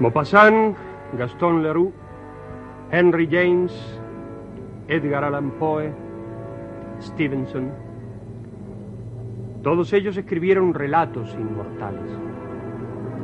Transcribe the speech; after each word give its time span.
Maupassant, 0.00 0.74
Gaston 1.18 1.62
Leroux, 1.62 1.92
Henry 2.90 3.28
James, 3.30 3.70
Edgar 4.88 5.24
Allan 5.24 5.50
Poe, 5.58 5.92
Stevenson. 7.02 7.70
Todos 9.62 9.92
ellos 9.92 10.16
escribieron 10.16 10.72
relatos 10.72 11.34
inmortales, 11.34 12.10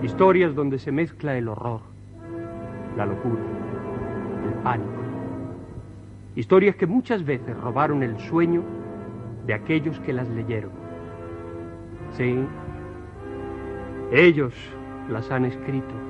historias 0.02 0.54
donde 0.54 0.78
se 0.78 0.92
mezcla 0.92 1.38
el 1.38 1.48
horror, 1.48 1.80
la 2.94 3.06
locura, 3.06 3.40
el 4.46 4.62
pánico. 4.62 5.00
Historias 6.34 6.76
que 6.76 6.86
muchas 6.86 7.24
veces 7.24 7.56
robaron 7.56 8.02
el 8.02 8.18
sueño 8.18 8.62
de 9.46 9.54
aquellos 9.54 9.98
que 10.00 10.12
las 10.12 10.28
leyeron. 10.28 10.72
Sí, 12.10 12.38
ellos 14.12 14.52
las 15.08 15.30
han 15.30 15.46
escrito. 15.46 16.05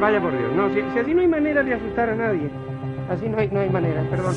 Vaya 0.00 0.20
por 0.20 0.36
Dios, 0.36 0.52
no, 0.56 0.68
si, 0.70 0.80
si 0.92 0.98
así 0.98 1.14
no 1.14 1.20
hay 1.20 1.28
manera 1.28 1.62
de 1.62 1.74
asustar 1.74 2.08
a 2.10 2.14
nadie. 2.14 2.50
Así 3.10 3.28
no 3.28 3.38
hay, 3.38 3.48
no 3.48 3.60
hay 3.60 3.70
manera, 3.70 4.02
perdón. 4.08 4.34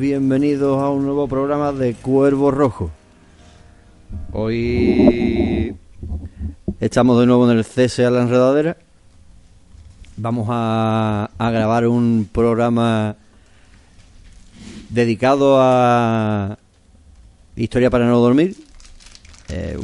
Bienvenidos 0.00 0.82
a 0.82 0.88
un 0.88 1.04
nuevo 1.04 1.28
programa 1.28 1.72
de 1.72 1.92
Cuervo 1.92 2.50
Rojo. 2.50 2.90
Hoy 4.32 5.76
estamos 6.80 7.20
de 7.20 7.26
nuevo 7.26 7.50
en 7.50 7.58
el 7.58 7.64
cese 7.66 8.06
a 8.06 8.10
la 8.10 8.22
enredadera. 8.22 8.78
Vamos 10.16 10.46
a, 10.50 11.28
a 11.36 11.50
grabar 11.50 11.86
un 11.86 12.26
programa 12.32 13.14
dedicado 14.88 15.58
a 15.60 16.56
historia 17.56 17.90
para 17.90 18.06
no 18.06 18.20
dormir. 18.20 18.56
Eh, 19.50 19.78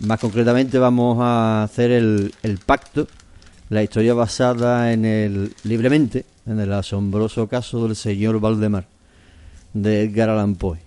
más 0.00 0.20
concretamente 0.20 0.78
vamos 0.78 1.16
a 1.22 1.62
hacer 1.62 1.90
el 1.90 2.58
pacto, 2.66 3.08
la 3.70 3.82
historia 3.82 4.14
basada 4.14 4.92
en 4.92 5.04
el 5.04 5.54
libremente, 5.64 6.24
en 6.46 6.60
el 6.60 6.72
asombroso 6.72 7.46
caso 7.48 7.86
del 7.86 7.96
señor 7.96 8.40
Valdemar 8.40 8.84
de 9.72 10.02
Edgar 10.04 10.28
Allan 10.30 10.56
Poe. 10.56 10.78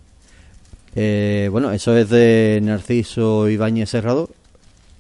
Eh, 0.96 1.48
bueno, 1.52 1.72
eso 1.72 1.96
es 1.98 2.10
de 2.10 2.60
Narciso 2.62 3.50
Ibáñez 3.50 3.90
Serrador, 3.90 4.30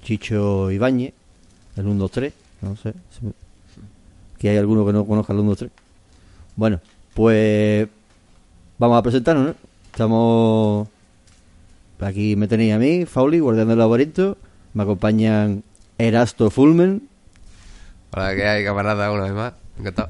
Chicho 0.03 0.71
Ibáñez, 0.71 1.13
el 1.75 1.85
1, 1.87 1.99
2, 1.99 2.11
3, 2.11 2.33
no 2.61 2.75
sé. 2.77 2.93
si 3.19 3.25
me- 3.25 3.33
Que 4.39 4.49
hay 4.49 4.57
alguno 4.57 4.85
que 4.85 4.93
no 4.93 5.05
conozca 5.05 5.33
el 5.33 5.39
1, 5.39 5.49
2, 5.49 5.57
3. 5.59 5.71
Bueno, 6.55 6.79
pues 7.13 7.87
vamos 8.79 8.97
a 8.97 9.01
presentarnos, 9.03 9.47
¿no? 9.47 9.55
Estamos. 9.91 10.87
Aquí 11.99 12.35
me 12.35 12.47
tenéis 12.49 12.73
a 12.73 12.79
mí, 12.79 13.05
Fauli, 13.05 13.39
guardián 13.39 13.67
del 13.69 13.77
laberinto. 13.77 14.37
Me 14.73 14.83
acompañan 14.83 15.63
Erasto 15.97 16.49
Fulmen, 16.49 17.07
Hola, 18.15 18.35
que 18.35 18.47
hay, 18.47 18.63
camarada? 18.63 19.11
Una 19.11 19.23
vez 19.23 19.33
más. 19.33 19.53
Encantado. 19.79 20.09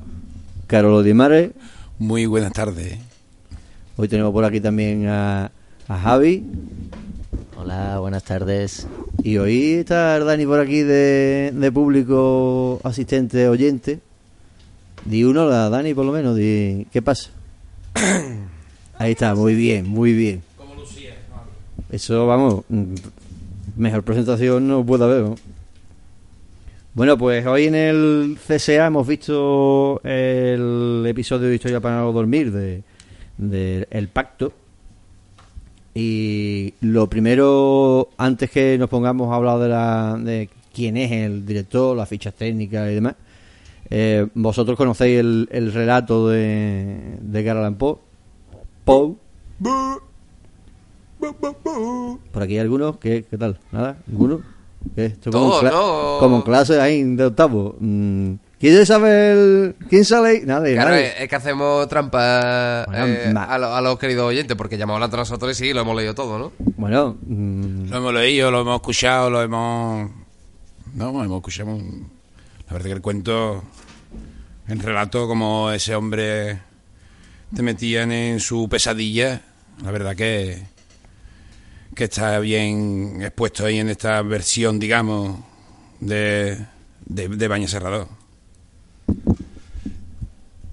Carolo 0.67 1.03
Di 1.03 1.13
Mare. 1.13 1.53
Muy 1.99 2.25
buenas 2.25 2.51
tardes. 2.51 2.97
Hoy 3.95 4.09
tenemos 4.09 4.33
por 4.33 4.43
aquí 4.43 4.59
también 4.59 5.07
a, 5.07 5.51
a 5.87 5.97
Javi. 5.99 6.43
Hola, 7.55 7.99
buenas 7.99 8.25
tardes. 8.25 8.87
Y 9.23 9.37
hoy 9.37 9.75
está 9.75 10.17
el 10.17 10.25
Dani 10.25 10.45
por 10.45 10.59
aquí 10.59 10.81
de, 10.81 11.53
de 11.55 11.71
público 11.71 12.81
asistente 12.83 13.47
oyente. 13.47 14.01
Di 15.05 15.23
uno, 15.23 15.47
la 15.47 15.69
Dani 15.69 15.93
por 15.93 16.05
lo 16.05 16.11
menos. 16.11 16.35
Di, 16.35 16.85
¿Qué 16.91 17.01
pasa? 17.01 17.29
Ahí 18.97 19.13
está, 19.13 19.33
muy 19.33 19.55
bien, 19.55 19.87
muy 19.87 20.11
bien. 20.11 20.43
Eso, 21.89 22.27
vamos, 22.27 22.65
mm, 22.67 22.95
mejor 23.77 24.03
presentación 24.03 24.67
no 24.67 24.85
puede 24.85 25.05
haber. 25.05 25.21
¿no? 25.21 25.52
Bueno, 26.95 27.17
pues 27.17 27.43
hoy 27.47 27.65
en 27.65 27.73
el 27.73 28.37
CSA 28.37 28.85
hemos 28.85 29.07
visto 29.07 29.99
el 30.03 31.03
episodio 31.07 31.47
de 31.47 31.55
Historia 31.55 31.79
para 31.79 31.97
no 31.97 32.11
dormir 32.11 32.51
de, 32.51 32.83
de 33.35 33.87
El 33.89 34.09
Pacto. 34.09 34.53
Y 35.95 36.75
lo 36.81 37.09
primero, 37.09 38.09
antes 38.17 38.51
que 38.51 38.77
nos 38.77 38.89
pongamos 38.89 39.31
a 39.31 39.35
hablar 39.37 39.57
de, 39.57 39.69
la, 39.69 40.19
de 40.19 40.49
quién 40.71 40.95
es 40.97 41.11
el 41.11 41.47
director, 41.47 41.97
las 41.97 42.07
fichas 42.07 42.35
técnicas 42.35 42.91
y 42.91 42.93
demás, 42.93 43.15
eh, 43.89 44.27
vosotros 44.35 44.77
conocéis 44.77 45.19
el, 45.19 45.49
el 45.51 45.73
relato 45.73 46.29
de, 46.29 47.17
de 47.21 47.39
Edgar 47.39 47.57
Allan 47.57 47.73
Poe. 47.73 47.97
Poe. 48.85 49.15
Por 52.31 52.43
aquí 52.43 52.53
hay 52.53 52.59
algunos, 52.59 52.97
¿qué, 52.97 53.25
qué 53.27 53.37
tal? 53.39 53.57
¿Nada? 53.71 53.97
¿Ninguno? 54.05 54.52
Esto 54.95 55.31
como, 55.31 55.59
Todo, 55.59 55.63
no. 55.63 56.19
como 56.19 56.35
en 56.37 56.41
clase 56.43 56.79
ahí 56.79 57.03
de 57.03 57.25
octavo. 57.25 57.75
Mm, 57.79 58.33
¿Quién 58.59 58.85
sabe 58.85 59.31
el... 59.33 59.75
quién 59.89 60.05
sale 60.05 60.29
ahí? 60.29 60.41
Nadie, 60.45 60.73
Claro, 60.75 60.91
nadie. 60.91 61.23
es 61.23 61.27
que 61.29 61.35
hacemos 61.35 61.87
trampa 61.89 62.85
Bueno, 62.87 63.05
eh, 63.07 63.33
a, 63.35 63.57
lo- 63.57 63.75
a 63.75 63.81
los 63.81 63.99
queridos 63.99 64.25
oyentes, 64.25 64.55
porque 64.55 64.77
llamamos 64.77 64.95
hablando 64.97 65.17
nosotros 65.17 65.51
y 65.51 65.55
sí, 65.55 65.73
lo 65.73 65.81
hemos 65.81 65.95
leído 65.97 66.15
todo, 66.15 66.39
¿no? 66.39 66.51
Bueno, 66.77 67.17
mm, 67.27 67.89
Lo 67.89 67.97
hemos 67.97 68.13
leído, 68.13 68.51
lo 68.51 68.61
hemos 68.61 68.75
escuchado, 68.75 69.29
lo 69.29 69.41
hemos... 69.41 70.09
No, 70.93 71.09
hemos 71.23 71.37
escuchado... 71.37 71.77
La 72.67 72.73
verdad 72.73 72.85
que 72.87 72.91
el 72.93 73.01
cuento, 73.01 73.63
el 74.67 74.79
relato, 74.79 75.27
como 75.27 75.69
ese 75.71 75.93
hombre 75.95 76.59
te 77.53 77.61
metían 77.61 78.11
en 78.11 78.39
su 78.39 78.69
pesadilla, 78.69 79.41
la 79.83 79.91
verdad 79.91 80.15
que, 80.15 80.63
que 81.95 82.05
está 82.05 82.39
bien 82.39 83.21
expuesto 83.21 83.65
ahí 83.65 83.79
en 83.79 83.89
esta 83.89 84.21
versión, 84.21 84.79
digamos, 84.79 85.39
de, 85.99 86.65
de, 87.05 87.27
de 87.29 87.47
Baño 87.47 87.67
Serrador. 87.67 88.07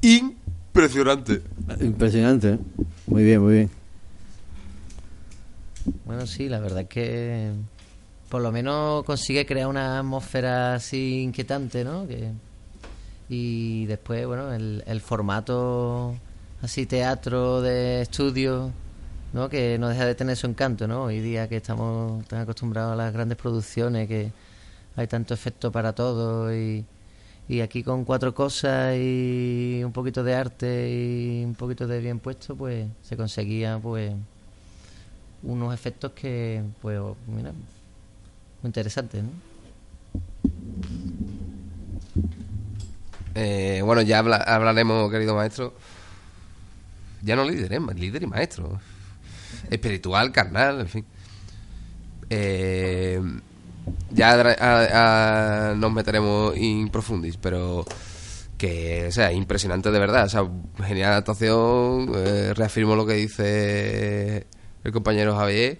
impresionante. 0.03 1.43
Impresionante, 1.81 2.51
¿eh? 2.51 2.59
Muy 3.07 3.25
bien, 3.25 3.43
muy 3.43 3.53
bien. 3.55 3.71
Bueno, 6.05 6.27
sí, 6.27 6.49
la 6.49 6.61
verdad 6.61 6.83
es 6.83 6.89
que 6.89 7.51
por 8.29 8.43
lo 8.43 8.53
menos 8.53 9.05
consigue 9.05 9.45
crear 9.45 9.67
una 9.67 9.99
atmósfera 9.99 10.75
así 10.75 11.23
inquietante, 11.23 11.85
¿no? 11.85 12.07
Que, 12.07 12.31
y 13.29 13.87
después, 13.87 14.27
bueno, 14.27 14.53
el, 14.53 14.83
el 14.87 15.01
formato 15.01 16.15
así 16.63 16.87
teatro 16.87 17.61
de 17.61 18.03
estudio, 18.03 18.71
¿no? 19.33 19.49
Que 19.49 19.79
no 19.79 19.89
deja 19.89 20.07
de 20.07 20.15
tener 20.15 20.37
su 20.37 20.47
encanto, 20.47 20.87
¿no? 20.89 21.05
Hoy 21.05 21.21
día 21.21 21.49
que 21.49 21.57
estamos 21.57 22.27
tan 22.27 22.41
acostumbrados 22.41 22.93
a 22.93 22.97
las 22.97 23.13
grandes 23.13 23.37
producciones, 23.39 24.09
que 24.09 24.31
hay 24.97 25.07
tanto 25.07 25.35
efecto 25.35 25.71
para 25.71 25.93
todo 25.93 26.55
y, 26.55 26.85
y 27.49 27.61
aquí 27.61 27.83
con 27.83 28.05
cuatro 28.05 28.35
cosas 28.35 28.97
y 28.97 29.83
un 29.85 29.93
poquito 29.93 30.25
de 30.25 30.35
arte 30.35 30.91
y 30.91 31.45
un 31.45 31.55
poquito 31.55 31.87
de 31.87 32.01
bien 32.01 32.19
puesto, 32.19 32.57
pues 32.57 32.87
se 33.03 33.17
conseguía, 33.17 33.79
pues 33.81 34.13
unos 35.43 35.73
efectos 35.73 36.13
que, 36.13 36.63
pues, 36.83 37.01
mira, 37.27 37.53
muy 37.53 38.69
interesantes, 38.69 39.23
¿no? 39.23 39.31
Eh, 43.37 43.81
bueno, 43.85 44.03
ya 44.03 44.19
habla- 44.19 44.37
hablaremos, 44.37 45.11
querido 45.11 45.35
maestro. 45.37 45.73
Ya 47.23 47.37
no 47.37 47.45
líder, 47.45 47.73
¿eh? 47.75 47.81
líder 47.95 48.25
y 48.25 48.27
maestro. 48.27 48.81
Espiritual, 49.71 50.33
carnal, 50.33 50.81
en 50.81 50.89
fin. 50.89 51.05
Eh, 52.29 53.21
ya 54.11 54.33
a- 54.33 55.75
nos 55.77 55.93
meteremos 55.93 56.57
in 56.57 56.89
profundis, 56.91 57.37
pero 57.37 57.85
que, 58.57 59.07
o 59.09 59.13
sea, 59.13 59.33
impresionante 59.33 59.91
de 59.91 59.99
verdad. 59.99 60.27
O 60.27 60.29
sea, 60.29 60.45
genial 60.87 61.15
actuación. 61.15 62.13
eh, 62.15 62.53
reafirmo 62.55 62.95
lo 62.95 63.07
que 63.07 63.15
dice 63.15 64.47
el 64.85 64.93
compañero 64.93 65.35
Javier. 65.37 65.79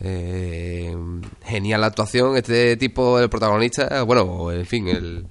Eh, 0.00 0.96
genial 1.44 1.84
actuación. 1.84 2.36
Este 2.36 2.76
tipo, 2.76 3.18
el 3.18 3.28
protagonista, 3.28 4.02
bueno, 4.04 4.50
en 4.52 4.66
fin, 4.66 4.88
el, 4.88 5.26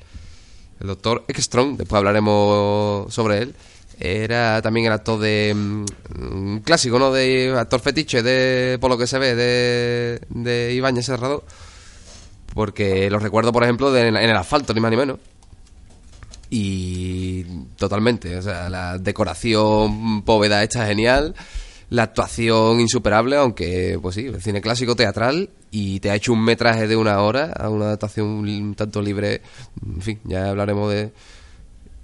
el 0.80 0.88
doctor 0.88 1.24
Ekström, 1.28 1.76
después 1.78 1.98
hablaremos 1.98 3.14
sobre 3.14 3.40
él. 3.40 3.56
Era 4.04 4.62
también 4.64 4.88
el 4.88 4.94
actor 4.94 5.20
de. 5.20 5.54
mm, 5.56 6.58
clásico, 6.64 6.98
¿no? 6.98 7.12
De 7.12 7.54
actor 7.58 7.80
fetiche, 7.82 8.24
de 8.24 8.78
por 8.80 8.90
lo 8.90 8.98
que 8.98 9.06
se 9.06 9.20
ve, 9.20 9.36
de, 9.36 10.22
de 10.30 10.74
Ibáñez 10.74 11.06
Serrado. 11.06 11.44
Porque 12.56 13.10
lo 13.12 13.20
recuerdo, 13.20 13.52
por 13.54 13.64
ejemplo, 13.64 13.92
de- 13.92 14.08
en 14.08 14.16
el 14.18 14.36
asfalto, 14.36 14.74
ni 14.74 14.80
más 14.82 14.90
ni 14.92 14.98
menos. 14.98 15.20
Y 16.50 17.44
totalmente, 17.78 18.36
o 18.38 18.42
sea, 18.42 18.70
la 18.70 18.98
decoración 18.98 20.22
póveda 20.24 20.62
está 20.64 20.86
genial, 20.86 21.34
la 21.90 22.04
actuación 22.04 22.82
insuperable, 22.82 23.38
aunque, 23.38 23.98
pues 24.02 24.16
sí, 24.16 24.26
el 24.26 24.42
cine 24.42 24.60
clásico 24.62 24.96
teatral 24.96 25.50
y 25.72 26.02
te 26.02 26.12
ha 26.12 26.16
hecho 26.16 26.34
un 26.34 26.44
metraje 26.44 26.88
de 26.88 26.98
una 26.98 27.22
hora 27.22 27.54
a 27.58 27.70
una 27.70 27.86
adaptación 27.86 28.28
un 28.28 28.76
tanto 28.76 29.02
libre, 29.02 29.42
en 29.86 30.02
fin, 30.02 30.20
ya 30.26 30.50
hablaremos 30.50 30.92
de... 30.92 31.12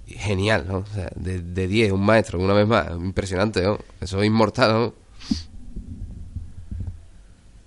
Genial, 0.08 0.66
¿no? 0.66 0.78
O 0.78 0.86
sea, 0.86 1.10
de, 1.16 1.40
de 1.42 1.68
10, 1.68 1.92
un 1.92 2.04
maestro, 2.04 2.38
una 2.40 2.54
vez 2.54 2.66
más, 2.66 2.88
impresionante, 2.92 3.62
¿no? 3.62 3.78
Eso 4.00 4.20
es 4.20 4.26
inmortal, 4.26 4.72
¿no? 4.72 4.94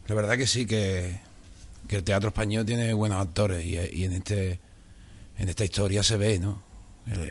La 0.07 0.15
verdad 0.15 0.37
que 0.37 0.47
sí, 0.47 0.65
que, 0.65 1.19
que 1.87 1.95
el 1.97 2.03
teatro 2.03 2.29
español 2.29 2.65
tiene 2.65 2.93
buenos 2.93 3.21
actores 3.21 3.65
y, 3.65 3.77
y 3.77 4.03
en 4.05 4.13
este 4.13 4.59
en 5.37 5.49
esta 5.49 5.63
historia 5.65 6.03
se 6.03 6.17
ve, 6.17 6.39
¿no? 6.39 6.61
El, 7.07 7.21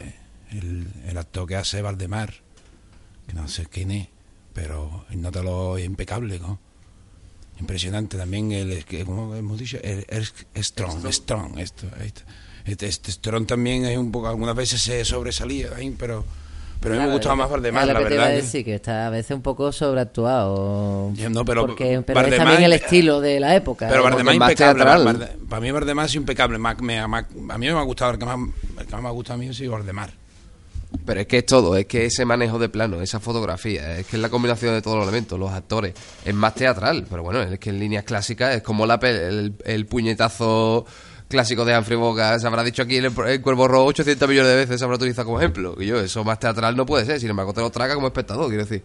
el- 0.58 0.88
el 1.06 1.18
actor 1.18 1.46
que 1.46 1.54
hace 1.56 1.80
Valdemar, 1.82 2.34
que 3.26 3.34
no 3.34 3.46
sé 3.46 3.66
quién 3.66 3.90
es, 3.92 4.08
pero 4.52 5.04
el 5.10 5.20
nótalo 5.22 5.76
es 5.78 5.84
impecable, 5.84 6.40
¿no? 6.40 6.58
Impresionante 7.60 8.16
también 8.16 8.50
el, 8.52 8.84
que, 8.84 9.04
como 9.04 9.36
hemos 9.36 9.58
dicho, 9.58 9.78
el, 9.82 10.06
el 10.08 10.64
Strong, 10.64 11.06
Strong, 11.12 11.58
esto, 11.58 11.86
esto. 12.02 12.22
Este, 12.64 12.86
este 12.86 13.10
Strong 13.12 13.46
también 13.46 13.84
es 13.86 13.96
un 13.98 14.10
poco, 14.12 14.28
algunas 14.28 14.54
veces 14.54 14.80
se 14.82 15.04
sobresalía, 15.04 15.68
ahí, 15.76 15.94
pero, 15.98 16.24
pero 16.80 16.94
a 16.94 16.98
mí 16.98 17.04
me 17.06 17.12
gustaba 17.12 17.34
es 17.34 17.38
más 17.38 17.50
Valdemar, 17.50 17.82
es 17.88 17.94
la 17.94 17.98
que 18.00 18.04
te 18.06 18.14
iba 18.14 18.22
a 18.22 18.26
verdad. 18.26 18.36
que- 18.40 18.42
decir, 18.46 18.64
que 18.64 18.74
está 18.74 19.06
a 19.06 19.10
veces 19.10 19.30
un 19.32 19.42
poco 19.42 19.72
sobreactuado. 19.72 21.12
No, 21.30 21.44
pero 21.44 21.66
porque, 21.66 22.02
pero 22.06 22.20
es 22.20 22.36
también 22.36 22.62
el 22.62 22.72
estilo 22.72 23.20
de 23.20 23.40
la 23.40 23.54
época. 23.56 23.88
Pero 23.88 24.06
¿eh? 24.08 24.22
Más 24.24 24.34
impecable. 24.34 24.84
para 25.48 25.60
mí 25.60 25.70
Bardemás 25.70 26.10
es 26.10 26.14
impecable. 26.16 26.58
más- 26.58 26.80
me- 26.80 27.06
más- 27.06 27.24
a 27.50 27.58
mí 27.58 27.66
me 27.66 27.72
ha 27.78 27.82
gustado, 27.82 28.12
el 28.12 28.18
que 28.18 28.24
más, 28.26 28.36
el 28.78 28.86
que 28.86 28.92
más 28.92 29.02
me 29.02 29.08
ha 29.08 29.12
gustado 29.12 29.34
a 29.34 29.38
mí 29.38 29.48
ha 29.48 29.52
sido 29.52 29.72
Bardemar. 29.72 30.10
Pero 31.06 31.20
es 31.20 31.26
que 31.28 31.38
es 31.38 31.46
todo, 31.46 31.76
es 31.76 31.86
que 31.86 32.06
ese 32.06 32.24
manejo 32.24 32.58
de 32.58 32.68
plano, 32.68 33.00
esa 33.00 33.20
fotografía, 33.20 33.96
es 33.98 34.06
que 34.06 34.16
es 34.16 34.22
la 34.22 34.28
combinación 34.28 34.74
de 34.74 34.82
todos 34.82 34.96
los 34.96 35.04
elementos, 35.06 35.38
los 35.38 35.52
actores, 35.52 35.94
es 36.24 36.34
más 36.34 36.52
teatral, 36.54 37.06
pero 37.08 37.22
bueno, 37.22 37.42
es 37.42 37.58
que 37.60 37.70
en 37.70 37.78
líneas 37.78 38.02
clásicas 38.02 38.56
es 38.56 38.62
como 38.62 38.86
la 38.86 38.94
el, 38.96 39.54
el 39.64 39.86
puñetazo 39.86 40.84
clásico 41.30 41.64
de 41.64 41.78
Humphrey 41.78 41.96
Bogart, 41.96 42.40
se 42.40 42.46
habrá 42.46 42.62
dicho 42.62 42.82
aquí 42.82 42.96
en 42.98 43.06
el, 43.06 43.12
el 43.28 43.40
Cuervo 43.40 43.66
Rojo 43.68 43.86
800 43.86 44.28
millones 44.28 44.50
de 44.50 44.56
veces, 44.56 44.78
se 44.78 44.84
habrá 44.84 44.96
utilizado 44.96 45.26
como 45.26 45.38
ejemplo, 45.40 45.74
y 45.78 45.86
yo, 45.86 45.98
eso 46.00 46.24
más 46.24 46.38
teatral 46.38 46.76
no 46.76 46.84
puede 46.84 47.06
ser, 47.06 47.18
sin 47.20 47.30
embargo 47.30 47.54
te 47.54 47.60
lo 47.60 47.70
traga 47.70 47.94
como 47.94 48.08
espectador, 48.08 48.48
quiero 48.48 48.64
decir. 48.64 48.82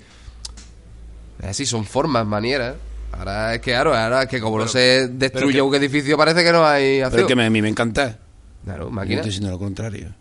Es 1.42 1.46
así, 1.50 1.66
son 1.66 1.84
formas, 1.84 2.26
manieras. 2.26 2.76
Ahora 3.12 3.54
es 3.56 3.62
que, 3.62 3.72
claro, 3.72 3.96
ahora 3.96 4.24
es 4.24 4.30
que 4.30 4.40
como 4.40 4.60
no 4.60 4.68
se 4.68 5.08
destruye 5.10 5.56
que- 5.56 5.62
un 5.62 5.76
edificio 5.76 6.18
parece 6.18 6.44
que 6.44 6.52
no 6.52 6.66
hay 6.66 6.96
Pero 6.98 7.06
acción. 7.08 7.22
es 7.24 7.28
que 7.28 7.36
me- 7.36 7.46
a 7.46 7.50
mí 7.50 7.62
me 7.62 7.70
encanta. 7.70 8.20
Claro, 8.64 8.86
Yo 8.86 8.90
máquina. 8.92 9.16
estoy 9.18 9.30
diciendo 9.32 9.52
lo 9.52 9.60
contrario. 9.60 10.14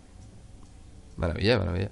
Maravilla, 1.17 1.59
maravilla. 1.59 1.91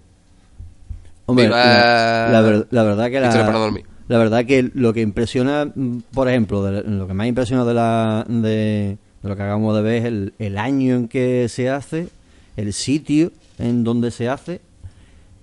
Hombre, 1.27 1.47
Viva 1.47 1.57
la, 1.57 2.29
la 2.33 2.41
ver- 2.41 2.67
la 2.71 2.83
verdad 2.83 3.11
que 3.11 3.21
la, 3.21 3.31
para 3.31 3.59
dormir. 3.59 3.85
la 4.09 4.19
verdad 4.19 4.45
que 4.45 4.71
lo 4.75 4.93
que 4.93 5.01
impresiona, 5.01 5.67
mm, 5.75 5.99
por 6.13 6.29
ejemplo, 6.29 6.63
de- 6.65 6.83
lo 6.83 7.07
que 7.07 7.15
más 7.15 7.27
impresiona 7.27 7.65
de, 7.65 7.75
la, 7.75 8.25
de, 8.29 8.99
de 9.23 9.29
lo 9.29 9.37
que 9.37 9.43
acabamos 9.43 9.75
de 9.77 9.83
ver 9.83 9.95
es 9.97 10.05
el, 10.05 10.33
el 10.39 10.59
año 10.59 10.97
en 10.97 11.09
que 11.09 11.49
se 11.49 11.71
hace, 11.71 12.09
el 12.57 12.73
sitio 12.73 13.33
en 13.59 13.85
donde 13.85 14.11
se 14.11 14.29
hace 14.29 14.61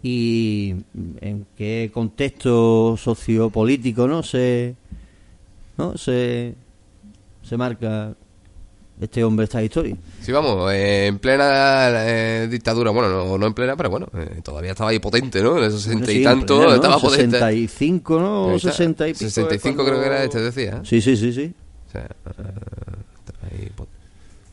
y 0.02 0.76
en 1.22 1.46
qué 1.58 1.92
contexto 1.94 2.96
sociopolítico 2.98 4.08
no 4.08 4.24
se 4.24 4.76
no 5.78 5.98
se 5.98 6.56
se 7.44 7.58
marca 7.58 8.14
este 9.02 9.24
hombre 9.24 9.46
esta 9.46 9.64
historia. 9.64 9.96
Sí, 10.22 10.32
vamos, 10.34 10.72
eh, 10.74 11.08
en 11.08 11.20
plena 11.20 11.90
eh, 12.06 12.48
dictadura, 12.52 12.92
bueno, 12.92 13.10
no, 13.10 13.38
no 13.38 13.48
en 13.48 13.54
plena, 13.54 13.78
pero 13.78 13.90
bueno, 13.90 14.08
eh, 14.14 14.42
todavía 14.44 14.72
estaba 14.72 14.90
ahí 14.90 15.00
potente, 15.00 15.42
¿no? 15.42 15.58
En 15.58 15.64
esos 15.64 15.82
sesenta 15.84 16.06
Bueno, 16.06 16.14
y 16.14 16.18
sí, 16.18 16.24
tanto, 16.24 16.54
en 16.56 16.60
pleno, 16.60 16.70
¿no? 16.70 16.76
estaba 16.76 17.00
potente. 17.00 17.38
65, 17.40 18.20
¿no? 18.20 18.46
Ahí 18.48 18.54
O 18.54 18.56
está. 18.58 18.72
60 18.72 19.08
y 19.08 19.14
pico. 19.14 19.26
65 19.26 19.86
creo 19.86 20.00
que 20.02 20.06
era 20.06 20.24
este, 20.26 20.42
decía. 20.42 20.72
¿eh? 20.72 20.82
Sí, 20.84 21.00
sí, 21.02 21.16
sí, 21.16 21.32
sí. 21.32 21.54
O 21.88 21.92
sea, 21.92 22.08
eh, 23.52 23.72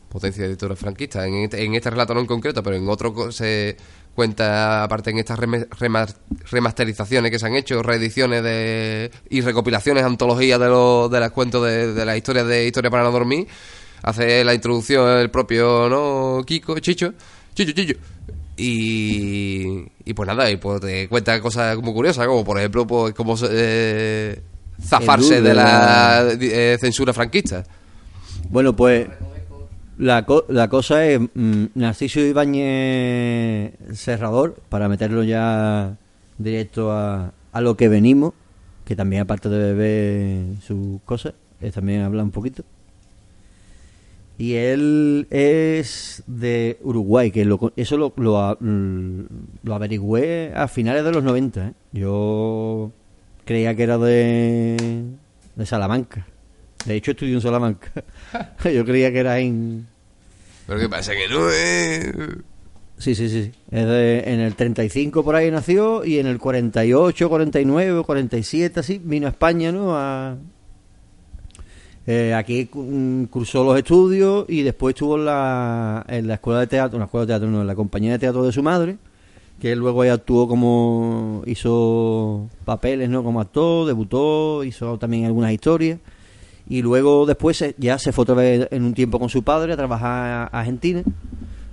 potencia 0.09 0.43
de 0.43 0.49
dictadura 0.49 0.75
franquista. 0.75 1.25
En 1.27 1.35
este, 1.35 1.63
en 1.63 1.75
este 1.75 1.89
relato 1.89 2.13
no 2.13 2.21
en 2.21 2.25
concreto, 2.27 2.63
pero 2.63 2.75
en 2.75 2.87
otro 2.87 3.31
se 3.31 3.75
cuenta, 4.15 4.83
aparte 4.83 5.11
en 5.11 5.19
estas 5.19 5.37
remasterizaciones 6.49 7.29
que 7.29 7.37
se 7.39 7.45
han 7.45 7.55
hecho, 7.55 7.83
reediciones 7.83 8.41
de, 8.43 9.11
y 9.29 9.41
recopilaciones, 9.41 10.03
antologías 10.03 10.59
de, 10.59 10.67
los 10.67 11.11
de 11.11 11.19
las 11.19 11.31
cuentos 11.31 11.63
de, 11.65 11.93
de 11.93 12.05
las 12.05 12.17
historias 12.17 12.47
de 12.47 12.65
Historia 12.65 12.89
para 12.89 13.03
no 13.03 13.11
dormir, 13.11 13.47
hace 14.01 14.43
la 14.43 14.53
introducción 14.55 15.07
el 15.19 15.29
propio 15.29 15.87
no 15.89 16.41
Kiko, 16.45 16.79
Chicho, 16.79 17.13
Chicho, 17.53 17.73
Chicho. 17.73 17.95
Y, 18.59 19.83
y 20.03 20.13
pues 20.15 20.25
nada, 20.27 20.49
y 20.49 20.57
pues 20.57 20.81
te 20.81 21.07
cuenta 21.07 21.39
cosas 21.39 21.77
muy 21.77 21.93
curiosas, 21.93 22.25
como 22.25 22.43
por 22.43 22.57
ejemplo, 22.57 22.87
pues 22.87 23.13
cómo 23.13 23.37
se- 23.37 23.47
eh, 23.51 24.41
zafarse 24.81 25.41
de 25.41 25.53
la- 25.53 26.27
eh, 26.39 26.77
censura 26.79 27.13
franquista. 27.13 27.63
Bueno, 28.49 28.75
pues 28.75 29.07
la, 29.97 30.25
co- 30.25 30.45
la 30.49 30.69
cosa 30.69 31.05
es 31.05 31.19
mm, 31.33 31.65
Narciso 31.75 32.19
Ibáñez 32.19 33.73
Serrador, 33.93 34.55
para 34.69 34.87
meterlo 34.89 35.23
ya 35.23 35.97
directo 36.37 36.91
a, 36.91 37.33
a 37.51 37.61
lo 37.61 37.75
que 37.75 37.89
venimos, 37.89 38.33
que 38.85 38.95
también 38.95 39.23
aparte 39.23 39.49
de 39.49 39.73
ver 39.73 40.61
sus 40.61 41.01
cosas, 41.03 41.33
es 41.61 41.73
también 41.73 42.01
habla 42.01 42.23
un 42.23 42.31
poquito. 42.31 42.63
Y 44.39 44.53
él 44.53 45.25
es 45.31 46.21
de 46.27 46.77
Uruguay, 46.83 47.31
que 47.31 47.43
lo 47.43 47.73
eso 47.75 47.97
lo, 47.97 48.13
lo, 48.17 49.73
averigüé 49.73 50.53
a 50.55 50.67
finales 50.67 51.03
de 51.03 51.11
los 51.11 51.23
90. 51.23 51.67
¿eh? 51.69 51.73
Yo 51.91 52.91
creía 53.45 53.73
que 53.75 53.81
era 53.81 53.97
de, 53.97 55.03
de 55.55 55.65
Salamanca. 55.65 56.27
De 56.85 56.95
hecho, 56.95 57.11
estudió 57.11 57.33
en 57.33 57.41
Salamanca. 57.41 57.91
Yo 58.63 58.85
creía 58.85 59.11
que 59.11 59.19
era 59.19 59.39
en... 59.39 59.87
Pero 60.65 60.79
qué 60.79 60.89
pasa 60.89 61.13
que 61.13 61.27
no 61.29 61.49
es... 61.49 62.13
Sí, 62.97 63.13
sí, 63.15 63.29
sí. 63.29 63.51
Es 63.69 63.85
de- 63.85 64.23
en 64.25 64.39
el 64.39 64.55
35 64.55 65.23
por 65.23 65.35
ahí 65.35 65.51
nació 65.51 66.03
y 66.03 66.17
en 66.19 66.25
el 66.27 66.39
48, 66.39 67.29
49, 67.29 68.03
47, 68.03 68.79
así, 68.79 68.99
vino 69.03 69.27
a 69.27 69.29
España, 69.29 69.71
¿no? 69.71 69.95
A, 69.95 70.35
eh, 72.05 72.33
aquí 72.33 72.69
mm, 72.73 73.25
cursó 73.25 73.63
los 73.63 73.77
estudios 73.77 74.45
y 74.47 74.63
después 74.63 74.93
estuvo 74.93 75.17
en 75.17 75.25
la, 75.25 76.05
en 76.07 76.27
la 76.27 76.35
escuela 76.35 76.61
de 76.61 76.67
teatro, 76.67 76.95
en 76.95 77.01
la 77.01 77.05
escuela 77.05 77.25
de 77.25 77.31
teatro, 77.33 77.49
no, 77.49 77.61
en 77.61 77.67
la 77.67 77.75
compañía 77.75 78.13
de 78.13 78.19
teatro 78.19 78.43
de 78.43 78.51
su 78.51 78.63
madre 78.63 78.97
que 79.59 79.75
luego 79.75 80.03
ahí 80.03 80.09
actuó 80.09 80.47
como 80.47 81.41
hizo 81.47 82.47
papeles, 82.63 83.09
¿no? 83.09 83.23
Como 83.23 83.41
actor, 83.41 83.87
debutó, 83.87 84.63
hizo 84.63 84.99
también 84.99 85.25
algunas 85.25 85.51
historias 85.51 85.99
y 86.69 86.81
luego 86.81 87.25
después 87.25 87.57
se- 87.57 87.75
ya 87.77 87.97
se 87.97 88.11
fue 88.11 88.23
otra 88.23 88.35
vez 88.35 88.67
en 88.71 88.83
un 88.83 88.93
tiempo 88.93 89.19
con 89.19 89.29
su 89.29 89.43
padre 89.43 89.73
a 89.73 89.77
trabajar 89.77 90.49
a 90.51 90.59
Argentina, 90.59 91.03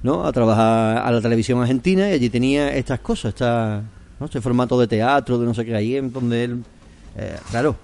¿no? 0.03 0.25
A 0.25 0.33
trabajar 0.33 0.99
a 0.99 1.11
la 1.11 1.21
televisión 1.21 1.61
argentina 1.61 2.09
y 2.11 2.13
allí 2.13 2.31
tenía 2.31 2.75
estas 2.77 3.01
cosas, 3.01 3.31
esta, 3.31 3.83
¿no? 4.21 4.27
este 4.27 4.41
formato 4.41 4.79
de 4.79 4.87
teatro, 4.87 5.39
de 5.39 5.47
no 5.47 5.55
sé 5.55 5.65
qué, 5.65 5.75
ahí 5.75 5.97
en 5.97 6.13
donde 6.13 6.45
él, 6.45 6.63
eh, 7.17 7.37
claro, 7.51 7.77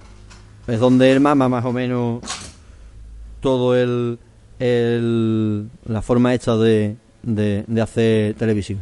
es 0.67 0.79
donde 0.79 1.11
él 1.11 1.19
mama 1.19 1.49
más 1.49 1.65
o 1.65 1.73
menos 1.73 2.21
todo 3.41 3.75
el, 3.75 4.19
el 4.59 5.67
la 5.85 6.01
forma 6.01 6.33
esta 6.33 6.55
de, 6.57 6.95
de, 7.23 7.81
hacer 7.81 8.35
televisión. 8.35 8.79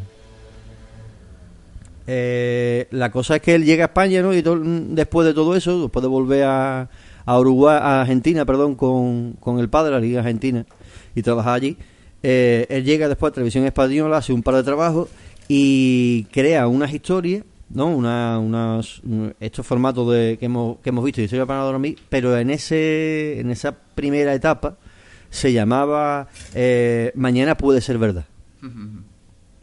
Eh, 2.08 2.88
la 2.92 3.12
cosa 3.12 3.36
es 3.36 3.42
que 3.42 3.56
él 3.56 3.64
llega 3.66 3.86
a 3.86 3.88
España, 3.88 4.22
¿no? 4.22 4.34
Y 4.34 4.42
to- 4.42 4.60
después 4.60 5.28
de 5.28 5.34
todo 5.34 5.56
eso, 5.56 5.82
después 5.84 6.02
de 6.02 6.10
volver 6.10 6.44
a, 6.44 6.90
a 7.30 7.40
Uruguay, 7.40 7.78
a 7.82 8.02
Argentina, 8.02 8.46
perdón, 8.46 8.76
con, 8.76 9.34
con 9.40 9.60
el 9.60 9.70
padre, 9.70 9.92
la 9.92 10.00
Liga 10.00 10.20
Argentina, 10.22 10.66
y 11.16 11.22
trabajar 11.22 11.54
allí, 11.56 11.78
eh, 12.24 12.66
él 12.70 12.84
llega 12.84 13.08
después 13.08 13.32
a 13.32 13.34
Televisión 13.36 13.66
Española, 13.66 14.18
hace 14.18 14.34
un 14.34 14.42
par 14.44 14.56
de 14.56 14.64
trabajos 14.64 15.10
y 15.48 16.24
crea 16.32 16.68
unas 16.68 16.94
historias, 16.94 17.44
¿no? 17.70 17.86
Una, 17.88 18.40
unas, 18.40 19.00
un- 19.04 19.34
estos 19.40 19.66
formatos 19.66 20.12
de, 20.12 20.38
que, 20.40 20.46
hemos, 20.48 20.78
que 20.80 20.90
hemos 20.90 21.04
visto, 21.06 21.22
Historia 21.22 21.46
para 21.46 21.62
dormir, 21.62 21.98
pero 22.10 22.36
en, 22.38 22.50
ese, 22.50 23.40
en 23.40 23.52
esa 23.52 23.74
primera 23.96 24.34
etapa 24.34 24.78
se 25.30 25.54
llamaba 25.54 26.28
eh, 26.56 27.12
Mañana 27.16 27.56
puede 27.56 27.82
ser 27.82 28.00
verdad. 28.00 28.26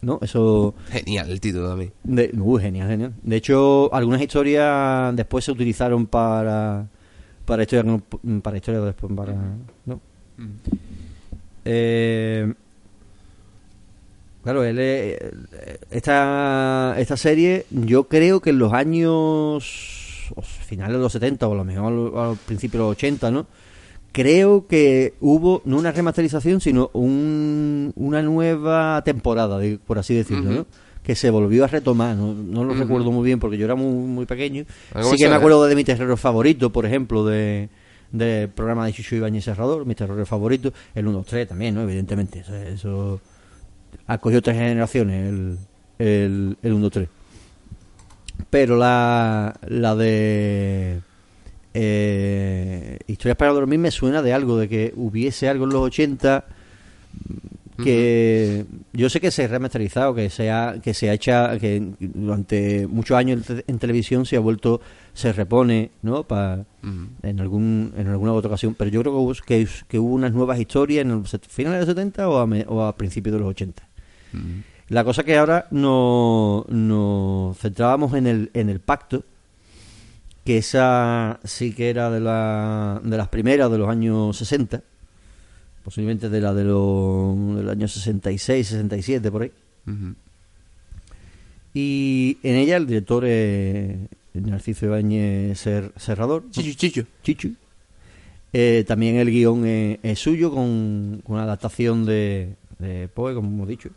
¿No? 0.03 0.19
Eso. 0.23 0.75
Genial 0.91 1.31
el 1.31 1.41
título 1.41 1.69
también. 1.71 1.93
De, 2.05 2.31
uy, 2.39 2.63
genial, 2.63 2.89
genial. 2.89 3.13
De 3.23 3.37
hecho, 3.37 3.93
algunas 3.93 4.21
historias 4.23 5.17
después 5.17 5.45
se 5.45 5.51
utilizaron 5.53 6.07
para 6.07 6.87
para 7.47 7.63
historias 7.63 8.01
para 8.43 8.57
historias 8.59 8.85
después 8.85 9.13
para 9.15 9.35
¿no? 9.87 10.01
Eh, 11.65 12.53
claro, 14.43 14.65
él 14.65 14.79
es- 14.79 15.19
esta 15.91 16.95
esta 16.99 17.17
serie 17.17 17.67
yo 17.71 18.05
creo 18.05 18.41
que 18.41 18.51
en 18.51 18.59
los 18.59 18.73
años 18.73 20.33
finales 20.67 20.97
de 20.97 21.03
los 21.03 21.13
70 21.13 21.49
o 21.49 21.53
a 21.53 21.57
lo 21.57 21.65
mejor 21.65 22.19
al, 22.19 22.37
principio 22.37 22.81
de 22.81 22.87
los 22.87 22.93
80, 22.97 23.31
¿no? 23.31 23.47
Creo 24.13 24.67
que 24.67 25.15
hubo 25.21 25.63
no 25.65 25.77
una 25.77 25.93
remasterización, 25.93 26.61
sino 26.61 26.91
un, 26.95 27.93
una 27.97 28.23
nueva 28.23 29.03
temporada, 29.05 29.61
por 29.87 29.99
así 29.99 30.15
decirlo. 30.15 30.51
¿no? 30.51 30.67
Que 31.07 31.15
se 31.15 31.31
volvió 31.31 31.63
a 31.63 31.69
retomar, 31.69 32.17
no, 32.17 32.35
no 32.35 32.65
lo 32.65 32.75
recuerdo 32.75 33.13
muy 33.13 33.25
bien 33.25 33.39
porque 33.39 33.57
yo 33.57 33.65
era 33.65 33.77
muy, 33.77 34.09
muy 34.09 34.27
pequeño. 34.27 34.65
Sí 35.03 35.17
que 35.17 35.29
me 35.29 35.37
acuerdo 35.37 35.65
de 35.65 35.77
mi 35.77 35.85
terror 35.85 36.19
favorito, 36.19 36.73
por 36.73 36.85
ejemplo, 36.85 37.25
de 37.25 37.69
del 38.11 38.49
programa 38.49 38.87
de 38.87 38.93
Chucho 38.93 39.15
Ibañez 39.17 39.45
Serrador, 39.45 39.87
mi 39.87 39.95
terror 39.95 40.25
favorito, 40.27 40.73
el 40.95 41.07
1 41.07 41.25
3 41.29 41.49
también, 41.49 41.75
¿no? 41.75 41.83
Evidentemente, 41.83 42.41
eso, 42.41 42.55
eso 42.55 43.21
acogió 44.07 44.43
tres 44.43 44.57
generaciones, 44.57 45.29
el, 45.29 45.59
el, 45.99 46.57
el 46.63 46.73
1 46.73 46.91
3 46.91 47.09
Pero 48.51 48.77
la, 48.77 49.55
la 49.69 49.95
de 49.95 51.01
eh, 51.75 52.99
Historias 53.07 53.37
para 53.37 53.53
dormir 53.53 53.79
me 53.79 53.91
suena 53.91 54.23
de 54.23 54.33
algo, 54.33 54.57
de 54.57 54.69
que 54.69 54.93
hubiese 54.97 55.49
algo 55.49 55.65
en 55.65 55.71
los 55.71 55.83
80 55.83 56.45
que 57.85 58.65
yo 58.93 59.09
sé 59.11 59.21
que 59.21 59.31
se 59.31 59.45
ha 59.45 59.49
remasterizado, 59.49 60.15
que 60.15 60.31
se 60.31 60.51
ha, 60.51 60.77
que 60.83 60.95
se 60.95 61.11
ha 61.11 61.15
hecho, 61.15 61.33
que 61.61 61.93
durante 62.01 62.87
muchos 62.87 63.17
años 63.17 63.49
en, 63.51 63.57
te- 63.59 63.65
en 63.71 63.79
televisión 63.79 64.25
se 64.27 64.37
ha 64.37 64.41
vuelto, 64.41 64.81
se 65.13 65.33
repone, 65.33 65.91
¿no? 66.03 66.23
Pa, 66.25 66.65
en 67.23 67.41
algún 67.41 67.93
en 67.97 68.07
alguna 68.09 68.33
otra 68.33 68.49
ocasión, 68.49 68.75
pero 68.79 68.91
yo 68.91 69.01
creo 69.01 69.13
que 69.13 69.19
hubo, 69.19 69.33
que, 69.47 69.69
que 69.89 69.99
hubo 69.99 70.15
unas 70.15 70.33
nuevas 70.33 70.59
historias 70.61 71.03
en 71.03 71.09
los 71.11 71.31
finales 71.49 71.81
de 71.81 71.87
los 71.87 71.95
70 71.95 72.29
o 72.29 72.39
a, 72.39 72.47
me- 72.47 72.65
o 72.69 72.83
a 72.85 72.97
principios 72.97 73.35
de 73.35 73.41
los 73.41 73.49
80. 73.51 73.83
La 74.89 75.03
cosa 75.05 75.25
que 75.25 75.37
ahora 75.37 75.67
no- 75.71 76.65
nos 76.69 77.59
centrábamos 77.59 78.15
en 78.15 78.27
el, 78.27 78.51
en 78.55 78.69
el 78.71 78.81
pacto, 78.81 79.25
que 80.45 80.59
esa 80.59 81.41
sí 81.43 81.73
que 81.75 81.91
era 81.91 82.09
de, 82.11 82.21
la, 82.21 83.01
de 83.03 83.17
las 83.17 83.27
primeras 83.29 83.69
de 83.71 83.79
los 83.79 83.89
años 83.89 84.37
60, 84.37 84.81
posiblemente 85.87 86.29
de 86.29 86.41
la 86.41 86.53
de 86.53 86.65
los 86.65 87.57
del 87.57 87.69
año 87.71 87.87
66, 87.87 88.67
67, 88.67 89.31
por 89.31 89.43
ahí. 89.43 89.53
Y 91.75 92.39
en 92.43 92.57
ella 92.57 92.77
el 92.77 92.87
director 92.89 93.25
es 93.25 93.97
Narciso 94.35 94.87
Ibáñez 94.87 95.59
Ser- 95.61 95.93
Serrador. 95.97 96.45
Chichu, 96.51 96.75
chichu. 96.77 97.05
Chichu. 97.23 97.53
Eh, 98.53 98.85
también 98.89 99.15
el 99.17 99.31
guion 99.31 99.65
es, 99.65 99.99
es 100.03 100.19
suyo 100.19 100.51
con, 100.51 101.21
con 101.25 101.35
una 101.37 101.45
adaptación 101.45 102.05
de, 102.05 102.57
de 102.81 103.07
Poe, 103.09 103.35
como 103.35 103.49
hemos 103.49 103.69
dicho. 103.69 103.91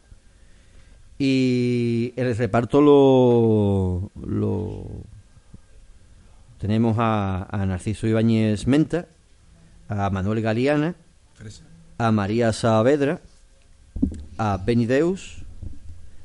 Y 1.17 2.13
el 2.15 2.35
reparto 2.37 2.81
lo, 2.81 4.11
lo 4.27 4.85
tenemos 6.59 6.97
a, 6.99 7.47
a 7.49 7.65
Narciso 7.65 8.05
Ibáñez 8.07 8.67
Menta, 8.67 9.07
a 9.87 10.09
Manuel 10.11 10.41
Galeana, 10.41 10.95
a 11.99 12.11
María 12.11 12.51
Saavedra, 12.53 13.21
a 14.37 14.57
Benideus, 14.57 15.43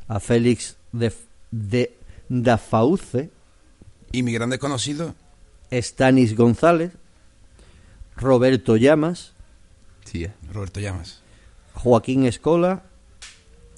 a 0.09 0.21
Félix 0.21 0.76
de, 0.93 1.12
de 1.50 1.95
Dafauce, 2.31 3.28
Y 4.12 4.23
mi 4.23 4.33
gran 4.33 4.49
desconocido, 4.50 5.14
Stanis 5.73 6.37
González, 6.37 6.93
Roberto 8.16 8.76
Llamas, 8.76 9.33
Sí, 10.04 10.26
Roberto 10.52 10.81
Llamas. 10.81 11.21
Joaquín 11.75 12.25
Escola, 12.26 12.83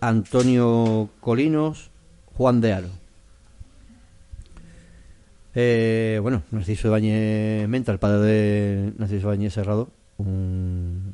Antonio 0.00 1.08
Colinos, 1.20 1.90
Juan 2.36 2.60
de 2.60 2.72
Aro. 2.74 2.88
Eh, 5.54 6.18
bueno, 6.20 6.42
Narciso 6.50 6.88
Ibáñez 6.88 7.66
Menta, 7.68 7.92
el 7.92 7.98
padre 7.98 8.20
de 8.26 8.92
Narciso 8.98 9.28
Ibáñez 9.28 9.54
Serrado. 9.54 9.88
un- 10.18 11.05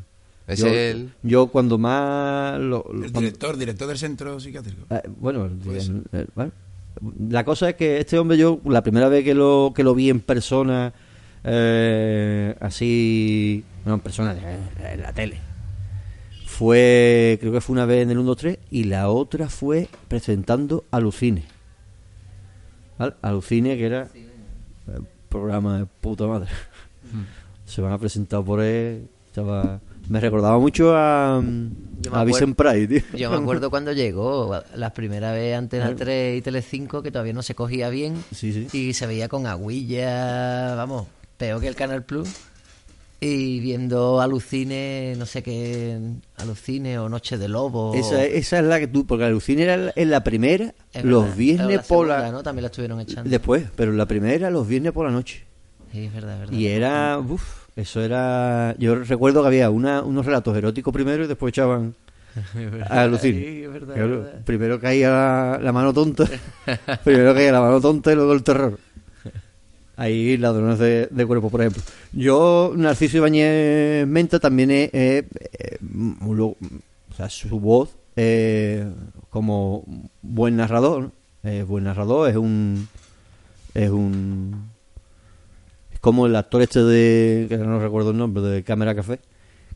Es 0.46 0.58
yo, 0.58 0.66
él. 0.66 1.12
yo 1.22 1.46
cuando 1.48 1.78
más... 1.78 2.58
lo- 2.58 2.84
lo- 2.92 3.04
El 3.04 3.12
cuando- 3.12 3.20
director, 3.20 3.56
director 3.56 3.88
del 3.88 3.98
centro 3.98 4.40
psiquiátrico. 4.40 4.86
eh, 4.90 5.02
bueno, 5.20 5.44
el- 5.46 5.52
Pues- 5.52 5.90
bueno, 6.34 6.52
la 7.30 7.44
cosa 7.44 7.70
es 7.70 7.76
que 7.76 7.98
este 7.98 8.18
hombre 8.18 8.36
yo 8.36 8.60
la 8.64 8.82
primera 8.82 9.08
vez 9.08 9.24
que 9.24 9.34
lo 9.34 9.72
que 9.74 9.82
lo 9.84 9.94
vi 9.94 10.10
en 10.10 10.20
persona 10.20 10.92
eh, 11.44 12.54
así 12.60 13.64
no 13.86 13.94
en 13.94 14.00
persona 14.00 14.36
en 14.92 15.00
la 15.02 15.12
tele 15.12 15.38
fue 16.46 17.38
creo 17.40 17.52
que 17.52 17.60
fue 17.60 17.72
una 17.74 17.86
vez 17.86 18.02
en 18.02 18.10
el 18.10 18.18
1 18.18 18.34
3 18.36 18.58
y 18.70 18.84
la 18.84 19.08
otra 19.08 19.48
fue 19.48 19.88
presentando 20.08 20.84
Alucine 20.90 21.44
¿Vale? 22.98 23.14
Alucine 23.22 23.76
que 23.76 23.86
era 23.86 24.08
el 24.94 25.06
programa 25.28 25.78
de 25.78 25.86
puta 25.86 26.26
madre 26.26 26.50
se 27.64 27.80
van 27.80 27.92
a 27.92 27.98
presentar 27.98 28.44
por 28.44 28.60
él 28.60 29.08
estaba 29.26 29.80
me 30.08 30.20
recordaba 30.20 30.58
mucho 30.58 30.94
a, 30.96 31.38
a 31.38 32.24
Vicent 32.24 32.56
Price 32.56 32.86
tío. 32.88 33.18
Yo 33.18 33.30
me 33.30 33.36
acuerdo 33.36 33.70
cuando 33.70 33.92
llegó, 33.92 34.60
la 34.74 34.92
primera 34.92 35.32
vez 35.32 35.56
Antena 35.56 35.84
Claro. 35.84 35.98
3 35.98 36.38
y 36.38 36.42
Telecinco, 36.42 37.02
que 37.02 37.10
todavía 37.10 37.32
no 37.32 37.42
se 37.42 37.54
cogía 37.54 37.88
bien. 37.88 38.22
Sí, 38.34 38.52
sí. 38.52 38.68
Y 38.76 38.92
se 38.94 39.06
veía 39.06 39.28
con 39.28 39.46
aguilla, 39.46 40.74
vamos, 40.74 41.06
peor 41.36 41.60
que 41.60 41.68
el 41.68 41.74
Canal 41.76 42.02
Plus. 42.04 42.28
Y 43.24 43.60
viendo 43.60 44.20
Alucine, 44.20 45.14
no 45.16 45.26
sé 45.26 45.44
qué, 45.44 45.96
Alucine 46.38 46.98
o 46.98 47.08
Noche 47.08 47.38
de 47.38 47.46
Lobo. 47.46 47.94
Esa, 47.94 48.24
esa 48.24 48.58
es 48.58 48.64
la 48.64 48.80
que 48.80 48.88
tú, 48.88 49.06
porque 49.06 49.24
Alucine 49.24 49.62
era 49.62 49.76
la- 49.76 49.92
en 49.94 50.10
la 50.10 50.24
primera, 50.24 50.74
Es 50.92 51.04
los 51.04 51.22
verdad, 51.22 51.36
viernes 51.36 51.76
la 51.76 51.82
por 51.84 52.08
la... 52.08 52.32
¿no? 52.32 52.42
También 52.42 52.62
la 52.62 52.66
estuvieron 52.66 52.98
echando. 52.98 53.30
Después, 53.30 53.66
pero 53.76 53.92
la 53.92 54.06
primera 54.06 54.50
los 54.50 54.66
viernes 54.66 54.90
por 54.90 55.06
la 55.06 55.12
noche. 55.12 55.44
Sí, 55.92 56.06
es 56.06 56.12
verdad, 56.12 56.34
es 56.34 56.40
verdad. 56.40 56.52
Y 56.52 56.66
era, 56.66 57.16
uff, 57.20 57.61
eso 57.76 58.00
era... 58.00 58.74
Yo 58.78 58.96
recuerdo 58.96 59.42
que 59.42 59.48
había 59.48 59.70
una, 59.70 60.02
unos 60.02 60.26
relatos 60.26 60.56
eróticos 60.56 60.92
primero 60.92 61.24
y 61.24 61.26
después 61.26 61.52
echaban 61.52 61.94
a 62.88 63.02
Alucine. 63.02 63.38
Sí, 63.40 63.62
es 63.64 63.72
verdad, 63.72 63.96
es 63.96 64.10
verdad. 64.10 64.44
Primero 64.44 64.80
caía 64.80 65.10
la, 65.10 65.60
la 65.62 65.72
mano 65.72 65.92
tonta, 65.92 66.24
primero 67.04 67.34
caía 67.34 67.52
la 67.52 67.60
mano 67.60 67.80
tonta 67.80 68.12
y 68.12 68.14
luego 68.14 68.32
el 68.32 68.42
terror. 68.42 68.78
Ahí 69.96 70.36
ladrones 70.38 70.78
de, 70.78 71.08
de 71.10 71.26
cuerpo, 71.26 71.50
por 71.50 71.60
ejemplo. 71.60 71.82
Yo, 72.12 72.72
Narciso 72.74 73.18
Ibáñez 73.18 74.06
Menta, 74.06 74.40
también 74.40 74.70
es, 74.70 74.90
eh, 74.92 75.26
o 76.32 77.14
sea, 77.14 77.28
su 77.28 77.60
voz 77.60 77.94
eh, 78.16 78.86
como 79.30 79.84
buen 80.22 80.56
narrador, 80.56 81.02
¿no? 81.02 81.12
es 81.42 81.66
buen 81.66 81.84
narrador, 81.84 82.30
es 82.30 82.36
un 82.36 82.88
es 83.74 83.90
un 83.90 84.71
como 86.02 86.26
el 86.26 86.34
actor 86.34 86.60
este 86.62 86.82
de 86.82 87.46
que 87.48 87.56
no 87.56 87.78
recuerdo 87.78 88.10
el 88.10 88.16
nombre 88.16 88.42
de 88.42 88.64
Cámara 88.64 88.92
Café, 88.92 89.20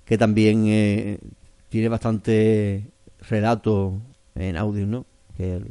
que 0.05 0.19
también 0.19 0.65
eh, 0.67 1.21
tiene 1.69 1.89
bastante 1.89 2.83
relato 3.31 3.95
en 4.35 4.57
audio, 4.57 4.87
¿no? 4.87 5.07
Que 5.37 5.63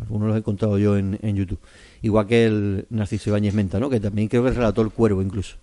algunos 0.00 0.28
los 0.28 0.36
he 0.36 0.38
encontrado 0.38 0.78
yo 0.78 0.96
en, 0.96 1.18
en 1.22 1.34
YouTube. 1.34 1.58
Igual 2.02 2.28
que 2.28 2.46
el 2.46 2.86
Narciso 2.88 3.30
Ibáñez 3.30 3.52
Menta, 3.52 3.80
¿no? 3.80 3.90
Que 3.90 3.98
también 3.98 4.28
creo 4.28 4.44
que 4.44 4.52
relató 4.52 4.80
el 4.82 4.90
cuervo 4.90 5.22
incluso. 5.22 5.56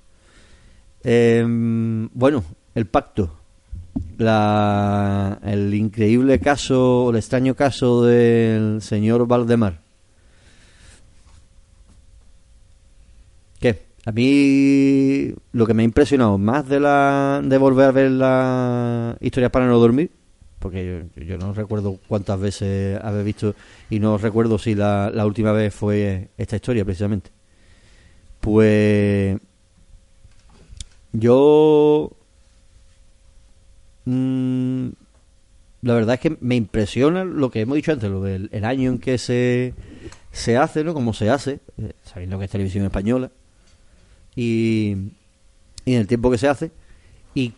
Em, 1.04 2.10
bueno, 2.14 2.44
el 2.76 2.86
pacto. 2.86 3.40
La, 4.18 5.40
el 5.44 5.74
increíble 5.74 6.40
caso, 6.40 7.12
el 7.12 7.16
extraño 7.16 7.56
caso 7.56 8.04
del 8.04 8.82
señor 8.82 9.26
Valdemar. 9.26 9.80
¿Qué? 13.62 13.93
A 14.06 14.12
mí 14.12 15.34
lo 15.54 15.66
que 15.66 15.74
me 15.74 15.84
ha 15.84 15.86
impresionado 15.86 16.38
más 16.38 16.68
de 16.68 16.80
la 16.80 17.42
de 17.44 17.58
volver 17.58 17.86
a 17.86 17.92
ver 17.92 18.12
la 18.12 19.18
historias 19.22 19.52
para 19.52 19.66
no 19.66 19.80
dormir, 19.80 20.12
porque 20.60 21.06
yo, 21.16 21.38
no 21.38 21.54
recuerdo 21.54 22.00
cuántas 22.08 22.40
veces 22.40 23.00
haber 23.02 23.24
visto 23.24 23.56
y 23.90 24.00
no 24.00 24.18
recuerdo 24.18 24.58
si 24.58 24.76
la, 24.76 25.10
la 25.10 25.26
última 25.26 25.54
vez 25.54 25.74
fue 25.74 26.30
esta 26.38 26.58
historia 26.58 26.84
precisamente. 26.84 27.32
Pues 28.42 29.40
yo 31.14 32.12
mm, 34.04 34.88
la 35.82 35.94
verdad 35.94 36.16
es 36.16 36.20
que 36.20 36.38
me 36.42 36.56
impresiona 36.56 37.24
lo 37.24 37.50
que 37.52 37.62
hemos 37.62 37.78
dicho 37.78 37.94
antes, 37.94 38.10
lo 38.10 38.22
del 38.22 38.50
el 38.52 38.66
año 38.66 38.92
en 38.92 39.00
que 39.00 39.18
se, 39.18 39.74
se 40.34 40.58
hace, 40.58 40.84
¿no? 40.84 40.94
Como 40.94 41.14
se 41.14 41.30
hace, 41.30 41.62
eh, 41.78 41.94
sabiendo 42.04 42.38
que 42.38 42.46
es 42.46 42.52
televisión 42.52 42.84
española 42.84 43.32
y, 44.36 44.96
y 45.86 45.94
en 45.94 46.00
el 46.00 46.08
tiempo 46.08 46.32
que 46.32 46.38
se 46.38 46.48
hace 46.48 46.72
y 47.36 47.54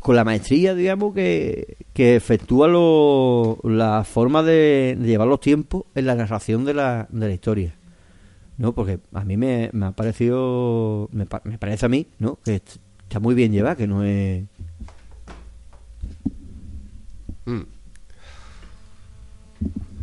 con 0.00 0.16
la 0.16 0.24
maestría, 0.24 0.74
digamos, 0.74 1.14
que, 1.14 1.76
que 1.92 2.16
efectúa 2.16 2.66
lo, 2.68 3.58
la 3.62 4.04
forma 4.04 4.42
de, 4.42 4.96
de 4.98 5.06
llevar 5.06 5.28
los 5.28 5.40
tiempos 5.40 5.84
en 5.94 6.06
la 6.06 6.14
narración 6.16 6.64
de 6.64 6.74
la, 6.74 7.06
de 7.10 7.28
la 7.28 7.34
historia. 7.34 7.74
¿No? 8.58 8.74
Porque 8.74 9.00
a 9.12 9.24
mí 9.24 9.36
me, 9.36 9.70
me 9.72 9.86
ha 9.86 9.92
parecido, 9.92 11.08
me, 11.12 11.26
me 11.44 11.58
parece 11.58 11.86
a 11.86 11.88
mí, 11.88 12.06
¿no? 12.18 12.38
Que 12.44 12.56
est- 12.56 12.76
está 13.02 13.18
muy 13.18 13.34
bien 13.34 13.50
llevada, 13.50 13.76
que 13.76 13.86
no 13.86 14.04
es... 14.04 14.44
Mm. 17.46 17.62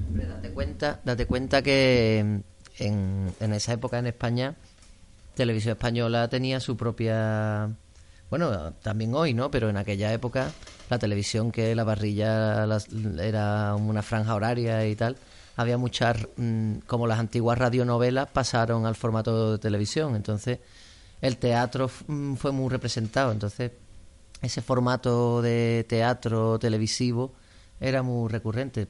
Hombre, 0.07 0.25
date 0.27 0.49
cuenta, 0.51 0.99
date 1.05 1.25
cuenta 1.25 1.61
que 1.61 2.19
en, 2.79 3.31
en 3.39 3.53
esa 3.53 3.73
época 3.73 3.99
en 3.99 4.07
España, 4.07 4.55
Televisión 5.39 5.71
Española 5.71 6.27
tenía 6.27 6.59
su 6.59 6.75
propia. 6.75 7.69
Bueno, 8.29 8.73
también 8.83 9.13
hoy, 9.15 9.33
¿no? 9.33 9.49
Pero 9.49 9.69
en 9.69 9.77
aquella 9.77 10.11
época, 10.11 10.51
la 10.89 10.99
televisión 10.99 11.49
que 11.53 11.73
la 11.75 11.85
parrilla 11.85 12.65
las- 12.65 12.89
era 13.21 13.73
una 13.75 14.01
franja 14.01 14.35
horaria 14.35 14.85
y 14.85 14.97
tal, 14.97 15.15
había 15.55 15.77
muchas. 15.77 16.17
mm, 16.35 16.79
como 16.87 17.07
las 17.07 17.19
antiguas 17.19 17.57
radionovelas 17.57 18.27
pasaron 18.27 18.85
al 18.85 18.95
formato 18.95 19.53
de 19.53 19.59
televisión. 19.59 20.17
Entonces, 20.17 20.59
el 21.21 21.37
teatro 21.37 21.89
mm, 22.07 22.33
fue 22.35 22.51
muy 22.51 22.69
representado. 22.69 23.31
Entonces, 23.31 23.71
ese 24.41 24.61
formato 24.61 25.41
de 25.41 25.85
teatro 25.87 26.59
televisivo 26.59 27.31
era 27.79 28.03
muy 28.03 28.27
recurrente. 28.29 28.89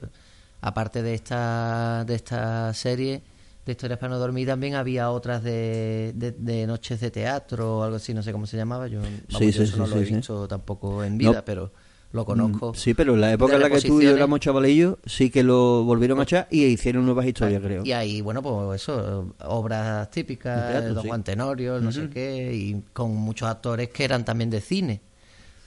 Aparte 0.61 1.03
de 1.03 1.13
esta, 1.13 2.03
de 2.05 2.15
esta 2.15 2.73
serie 2.73 3.21
de 3.69 3.73
historias 3.73 3.99
para 3.99 4.11
no 4.13 4.19
dormir, 4.19 4.47
también 4.47 4.75
había 4.75 5.09
otras 5.11 5.43
de, 5.43 6.11
de, 6.15 6.31
de 6.31 6.67
noches 6.67 6.99
de 6.99 7.11
teatro 7.11 7.79
o 7.79 7.83
algo 7.83 7.95
así, 7.97 8.13
no 8.13 8.21
sé 8.23 8.31
cómo 8.31 8.45
se 8.47 8.57
llamaba. 8.57 8.87
Yo, 8.87 8.99
vamos, 9.01 9.19
Sí, 9.29 9.45
yo 9.45 9.51
sí, 9.51 9.61
eso 9.63 9.65
sí, 9.73 9.79
no 9.79 9.87
lo 9.87 9.97
he 9.97 10.03
visto 10.03 10.47
tampoco 10.47 11.03
en 11.03 11.17
vida, 11.17 11.31
No. 11.33 11.45
pero 11.45 11.71
lo 12.11 12.25
conozco. 12.25 12.71
Mm, 12.71 12.75
Sí, 12.75 12.93
pero 12.95 13.13
en 13.13 13.21
la 13.21 13.31
época 13.33 13.55
en 13.55 13.61
la 13.61 13.69
que 13.69 13.81
tú 13.81 14.01
y 14.01 14.05
yo 14.05 14.11
éramos 14.15 14.39
chavalillos, 14.39 14.95
sí 15.05 15.29
que 15.29 15.43
lo 15.43 15.83
volvieron 15.83 16.19
a 16.19 16.23
echar 16.23 16.47
y 16.49 16.65
hicieron 16.65 17.05
nuevas 17.05 17.25
historias, 17.27 17.61
creo. 17.61 17.83
Y 17.85 17.91
ahí, 17.91 18.21
bueno, 18.21 18.41
pues 18.41 18.81
eso, 18.81 19.35
obras 19.45 20.09
típicas, 20.09 20.65
De 20.65 20.71
teatro, 20.71 20.93
Don. 20.95 21.07
Juan 21.07 21.23
Tenorio, 21.23 21.79
no 21.79 21.91
sé 21.91 22.09
qué, 22.09 22.51
y 22.53 22.81
con 22.93 23.15
muchos 23.15 23.47
actores 23.47 23.89
que 23.89 24.03
eran 24.03 24.25
también 24.25 24.49
de 24.49 24.59
cine, 24.61 25.01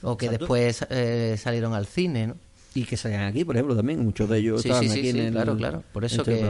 o 0.01 0.17
que 0.17 0.25
Exacto. 0.25 0.43
después 0.45 0.85
eh, 0.89 1.35
salieron 1.39 1.73
al 1.73 1.85
cine, 1.85 2.27
¿no? 2.27 2.35
Y 2.75 2.85
que 2.85 2.97
salían 2.97 3.21
aquí, 3.21 3.45
por 3.45 3.55
ejemplo, 3.55 3.75
también. 3.75 4.03
Muchos 4.03 4.27
de 4.27 4.39
ellos 4.39 4.61
Sí, 4.63 4.67
estaban 4.69 4.89
sí, 4.89 4.99
aquí 4.99 5.11
sí, 5.11 5.19
en 5.19 5.25
el... 5.27 5.31
claro, 5.31 5.55
claro. 5.55 5.83
Por 5.93 6.03
eso 6.05 6.23
que. 6.23 6.43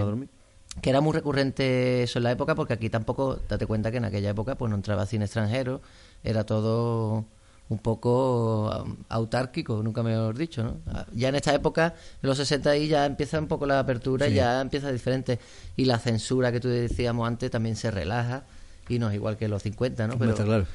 Que 0.81 0.89
era 0.89 1.01
muy 1.01 1.13
recurrente 1.13 2.03
eso 2.03 2.19
en 2.19 2.23
la 2.23 2.31
época, 2.31 2.55
porque 2.55 2.73
aquí 2.73 2.89
tampoco, 2.89 3.39
date 3.47 3.65
cuenta 3.67 3.91
que 3.91 3.97
en 3.97 4.05
aquella 4.05 4.31
época 4.31 4.55
pues 4.55 4.69
no 4.69 4.75
entraba 4.75 5.05
cine 5.05 5.25
extranjero, 5.25 5.81
era 6.23 6.45
todo 6.45 7.25
un 7.69 7.77
poco 7.79 8.69
um, 8.83 8.95
autárquico, 9.09 9.81
nunca 9.81 10.03
mejor 10.03 10.37
dicho, 10.37 10.63
¿no? 10.63 10.77
Ah, 10.87 11.05
Ya 11.13 11.29
en 11.29 11.35
esta 11.35 11.53
época, 11.55 11.95
en 12.21 12.27
los 12.29 12.37
60 12.37 12.69
ahí 12.69 12.87
ya 12.87 13.05
empieza 13.05 13.39
un 13.39 13.47
poco 13.47 13.65
la 13.65 13.79
apertura 13.79 14.27
y 14.27 14.31
Sí. 14.31 14.35
ya 14.35 14.59
empieza 14.61 14.91
diferente. 14.91 15.39
Y 15.77 15.85
la 15.85 15.97
censura 15.97 16.51
que 16.51 16.59
tú 16.59 16.67
decíamos 16.67 17.27
antes 17.27 17.49
también 17.49 17.75
se 17.75 17.89
relaja 17.89 18.43
y 18.89 18.99
no 18.99 19.09
es 19.09 19.15
igual 19.15 19.37
que 19.37 19.45
en 19.45 19.51
los 19.51 19.63
50, 19.63 20.07
¿no? 20.07 20.13
Está 20.25 20.43
claro. 20.43 20.65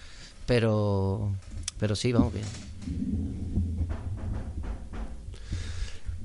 pero, 0.47 1.31
pero 1.79 1.95
sí, 1.95 2.13
vamos 2.13 2.33
que... 2.33 2.41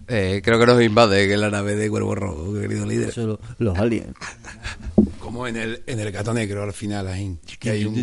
Eh, 0.07 0.41
creo 0.43 0.59
que 0.59 0.65
nos 0.65 0.81
invade 0.81 1.27
que 1.27 1.37
la 1.37 1.49
nave 1.49 1.75
de 1.75 1.89
Cuervo 1.89 2.13
Rojo, 2.15 2.53
querido 2.59 2.85
líder. 2.85 3.09
Eso, 3.09 3.25
lo- 3.27 3.39
los 3.59 3.77
aliens. 3.77 4.13
Como 5.19 5.47
en 5.47 5.55
el, 5.55 5.81
en 5.87 5.99
el 5.99 6.11
gato 6.11 6.33
negro 6.33 6.63
al 6.63 6.73
final, 6.73 7.07
ahí. 7.07 7.37
Que 7.59 7.71
hay 7.71 7.85
un. 7.85 7.95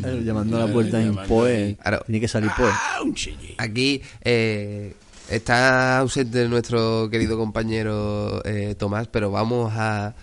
Claro, 0.00 0.18
Llamando 0.20 0.56
a 0.56 0.66
la 0.66 0.72
puerta 0.72 1.00
en 1.00 1.14
Poe. 1.14 1.76
Claro. 1.80 2.02
Tiene 2.06 2.20
que 2.20 2.28
salir 2.28 2.50
Poe. 2.56 2.70
Ah, 2.72 2.98
un. 3.04 3.14
Aquí 3.58 4.02
eh, 4.22 4.94
está 5.30 5.98
ausente 5.98 6.46
nuestro 6.48 7.08
querido 7.10 7.38
compañero 7.38 8.42
eh, 8.44 8.74
Tomás, 8.76 9.06
pero 9.08 9.30
vamos 9.30 9.72
a, 9.74 10.14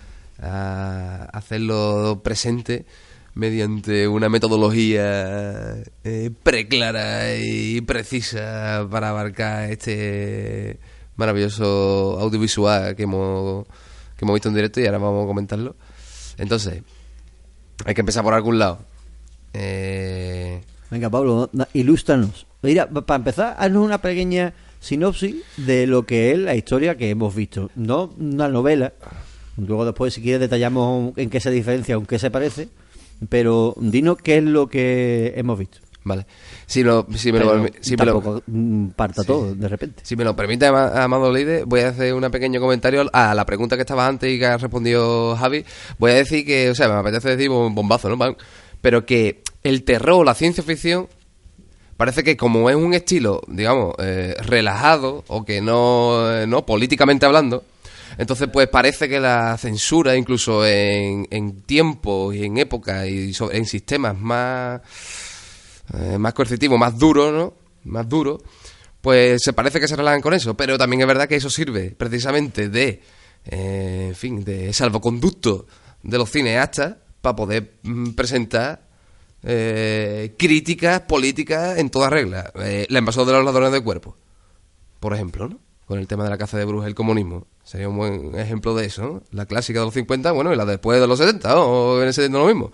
a 0.42 1.24
hacerlo 1.32 2.22
presente 2.24 2.86
mediante 3.40 4.08
una 4.08 4.28
metodología 4.30 5.78
eh, 6.04 6.30
preclara 6.44 7.36
y 7.38 7.80
precisa 7.82 8.86
para 8.92 9.10
abarcar 9.10 9.72
este 9.72 10.78
maravilloso 11.16 12.18
audiovisual 12.20 12.96
que 12.96 13.04
hemos, 13.04 13.66
que 14.18 14.26
hemos 14.26 14.34
visto 14.36 14.50
en 14.50 14.56
directo 14.56 14.82
y 14.82 14.86
ahora 14.86 14.98
vamos 14.98 15.24
a 15.24 15.28
comentarlo. 15.28 15.76
Entonces, 16.38 16.84
hay 17.86 17.94
que 17.94 18.02
empezar 18.02 18.24
por 18.24 18.34
algún 18.34 18.60
lado. 18.60 18.80
Eh, 19.54 20.62
Venga, 20.92 21.10
Pablo, 21.10 21.50
ilústranos. 21.74 22.46
Mira, 22.62 22.90
pa- 22.90 23.06
para 23.06 23.18
empezar, 23.18 23.56
haznos 23.60 23.86
una 23.86 24.00
pequeña 24.02 24.54
sinopsis 24.80 25.36
de 25.58 25.86
lo 25.88 26.06
que 26.06 26.32
es 26.32 26.38
la 26.40 26.56
historia 26.56 26.98
que 26.98 27.10
hemos 27.10 27.36
visto. 27.36 27.70
No 27.76 28.14
una 28.20 28.48
novela. 28.48 28.94
Luego 29.58 29.86
después, 29.86 30.14
si 30.14 30.22
quieres, 30.22 30.40
detallamos 30.42 31.18
en 31.18 31.30
qué 31.30 31.40
se 31.40 31.52
diferencia 31.52 31.96
en 31.96 32.06
qué 32.06 32.18
se 32.18 32.32
parece. 32.32 32.70
Pero 33.28 33.76
dinos 33.78 34.18
qué 34.24 34.38
es 34.38 34.44
lo 34.44 34.68
que 34.68 35.34
hemos 35.36 35.60
visto. 35.60 35.80
Vale. 36.06 36.26
Si, 36.66 36.82
lo, 36.82 37.06
si 37.14 37.32
me, 37.34 37.40
lo, 37.40 37.66
si 37.82 37.98
me 37.98 38.06
lo- 38.06 38.42
mm, 38.48 38.88
parta 38.92 39.22
Sí. 39.22 39.28
todo 39.28 39.54
de 39.54 39.68
repente. 39.68 40.02
si 40.06 40.16
me 40.16 40.24
lo 40.24 40.36
permite, 40.36 40.66
Ama- 40.66 41.04
Amado 41.04 41.32
Leide, 41.32 41.66
voy 41.66 41.82
a 41.82 41.90
hacer 41.90 42.14
un 42.14 42.22
pequeño 42.32 42.60
comentario 42.62 43.06
a 43.12 43.36
la 43.36 43.46
pregunta 43.46 43.76
que 43.76 43.82
estaba 43.82 44.08
antes 44.08 44.32
y 44.32 44.40
que 44.40 44.46
ha 44.46 44.58
respondido 44.58 45.36
Javi. 45.36 45.66
Voy 46.00 46.12
a 46.12 46.16
decir 46.16 46.46
que, 46.46 46.70
o 46.70 46.76
sea, 46.76 46.88
me 46.88 46.94
apetece 46.96 47.30
decir 47.36 47.50
un 47.50 47.76
bombazo, 47.76 48.10
¿no? 48.10 48.18
Pero 48.82 49.06
que 49.06 49.42
el 49.62 49.84
terror, 49.84 50.26
la 50.26 50.34
ciencia 50.36 50.64
ficción, 50.64 51.08
parece 51.98 52.24
que 52.24 52.38
como 52.38 52.70
es 52.70 52.78
un 52.78 52.94
estilo, 52.94 53.42
digamos, 53.48 53.94
eh, 54.00 54.36
relajado 54.42 55.26
o 55.28 55.44
que 55.44 55.60
no, 55.62 56.32
eh, 56.34 56.48
no 56.48 56.66
políticamente 56.66 57.26
hablando, 57.26 57.64
entonces 58.20 58.50
pues 58.52 58.68
parece 58.68 59.08
que 59.08 59.20
la 59.20 59.58
censura, 59.58 60.16
incluso 60.16 60.66
en, 60.66 61.26
en 61.32 61.62
tiempos 61.62 62.36
y 62.36 62.44
en 62.44 62.58
épocas 62.58 63.08
y 63.08 63.32
en 63.52 63.66
sistemas 63.66 64.20
más 64.20 64.82
eh, 65.94 66.18
más 66.18 66.34
coercitivo, 66.34 66.78
más 66.78 66.98
duro, 67.00 67.32
¿no? 67.32 67.54
Más 67.86 68.08
duro, 68.08 68.40
pues 69.02 69.42
se 69.42 69.54
parece 69.54 69.80
que 69.80 69.88
se 69.88 69.96
relajan 69.96 70.22
con 70.22 70.34
eso, 70.34 70.56
pero 70.56 70.78
también 70.78 71.02
es 71.02 71.08
verdad 71.08 71.28
que 71.30 71.38
eso 71.38 71.50
sirve 71.50 71.92
precisamente 71.92 72.68
de, 72.68 73.02
eh, 73.46 74.08
en 74.10 74.16
fin, 74.16 74.44
de 74.44 74.74
salvoconducto 74.74 75.66
de 76.04 76.18
los 76.18 76.30
cineastas 76.30 76.98
para 77.22 77.38
poder 77.38 77.76
mm, 77.84 78.12
presentar 78.12 78.88
eh, 79.44 80.36
críticas 80.38 81.02
políticas 81.02 81.78
en 81.78 81.90
toda 81.90 82.10
regla. 82.10 82.52
Eh, 82.56 82.86
la 82.90 83.00
invasión 83.00 83.26
de 83.26 83.32
los 83.32 83.46
ladrones 83.46 83.72
de 83.72 83.82
cuerpo, 83.82 84.18
por 85.00 85.14
ejemplo, 85.14 85.48
¿no? 85.48 85.69
Con 85.90 85.98
el 86.00 86.08
tema 86.08 86.24
de 86.24 86.30
la 86.30 86.38
caza 86.38 86.56
de 86.58 86.66
brujas 86.66 86.86
y 86.86 86.90
el 86.90 86.96
comunismo. 86.96 87.48
Sería 87.64 87.90
un 87.90 87.98
buen 87.98 88.40
ejemplo 88.40 88.76
de 88.76 88.86
eso, 88.86 89.02
¿no? 89.02 89.24
La 89.32 89.48
clásica 89.48 89.80
de 89.80 89.86
los 89.86 89.94
50, 89.96 90.32
bueno, 90.32 90.54
y 90.54 90.56
la 90.56 90.64
después 90.66 91.02
de 91.02 91.08
los 91.08 91.18
70, 91.18 91.50
¿no? 91.50 91.62
O 91.66 91.96
viene 91.98 92.14
siendo 92.14 92.38
lo 92.40 92.46
mismo. 92.46 92.72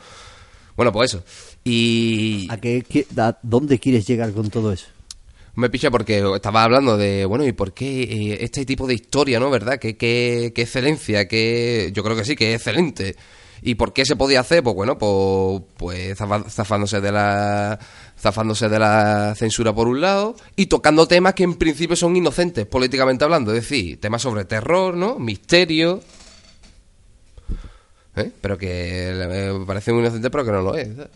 Bueno, 0.76 0.92
pues 0.92 1.14
eso. 1.14 1.24
Y... 1.64 2.46
¿A 2.52 2.58
qué, 2.58 2.84
qué- 2.88 3.08
a 3.18 3.38
dónde 3.42 3.80
quieres 3.80 4.06
llegar 4.06 4.32
con 4.34 4.50
todo 4.50 4.72
eso? 4.74 4.88
Me 5.56 5.70
picha 5.70 5.90
porque 5.90 6.22
estaba 6.36 6.64
hablando 6.64 6.98
de, 6.98 7.24
bueno, 7.24 7.46
¿y 7.46 7.54
por 7.54 7.74
qué 7.74 8.04
eh, 8.04 8.38
este 8.42 8.66
tipo 8.66 8.86
de 8.86 8.96
historia, 8.96 9.40
no? 9.40 9.50
¿Verdad? 9.50 9.80
¿Qué, 9.80 9.96
qué, 9.96 10.52
qué 10.54 10.64
excelencia? 10.64 11.28
qué 11.30 11.92
Yo 11.94 12.04
creo 12.04 12.18
que 12.18 12.26
sí, 12.26 12.36
que 12.36 12.54
es 12.54 12.60
excelente. 12.60 13.16
¿Y 13.62 13.76
por 13.76 13.94
qué 13.94 14.06
se 14.06 14.18
podía 14.18 14.42
hacer? 14.42 14.62
Pues 14.62 14.76
bueno, 14.76 14.98
pues, 14.98 15.62
pues 15.78 16.18
zafándose 16.18 17.00
de 17.00 17.12
la 17.14 17.80
zafándose 18.18 18.70
de 18.70 18.80
la 18.80 19.34
censura 19.36 19.74
por 19.74 19.88
un 19.88 20.02
lado 20.02 20.36
y 20.56 20.68
tocando 20.68 21.08
temas 21.08 21.34
que 21.34 21.44
en 21.44 21.56
principio 21.56 21.96
son 21.96 22.16
inocentes 22.16 22.66
políticamente 22.66 23.24
hablando, 23.24 23.52
es 23.54 23.62
decir, 23.62 24.00
temas 24.00 24.22
sobre 24.22 24.46
terror, 24.46 24.96
¿no? 24.96 25.20
Misterio, 25.20 26.02
¿eh? 28.16 28.32
pero 28.42 28.58
que 28.58 29.10
eh, 29.10 29.54
me 29.60 29.66
parece 29.66 29.92
muy 29.92 30.02
inocente 30.02 30.30
pero 30.30 30.46
que 30.46 30.52
no 30.52 30.62
lo 30.62 30.76
es. 30.76 30.88
¿sabes? 30.96 31.10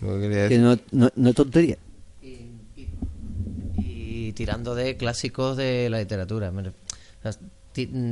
Lo 0.00 0.14
que 0.14 0.20
quería 0.22 0.48
Que 0.48 0.58
no, 0.58 0.76
no, 0.90 1.10
no 1.14 1.28
es 1.28 1.34
tontería. 1.34 1.78
y 3.76 4.32
tirando 4.32 4.74
de 4.74 4.96
clásicos 4.96 5.56
de 5.56 5.88
la 5.90 5.98
literatura. 5.98 6.50
O 6.50 7.32
sea, 7.32 7.40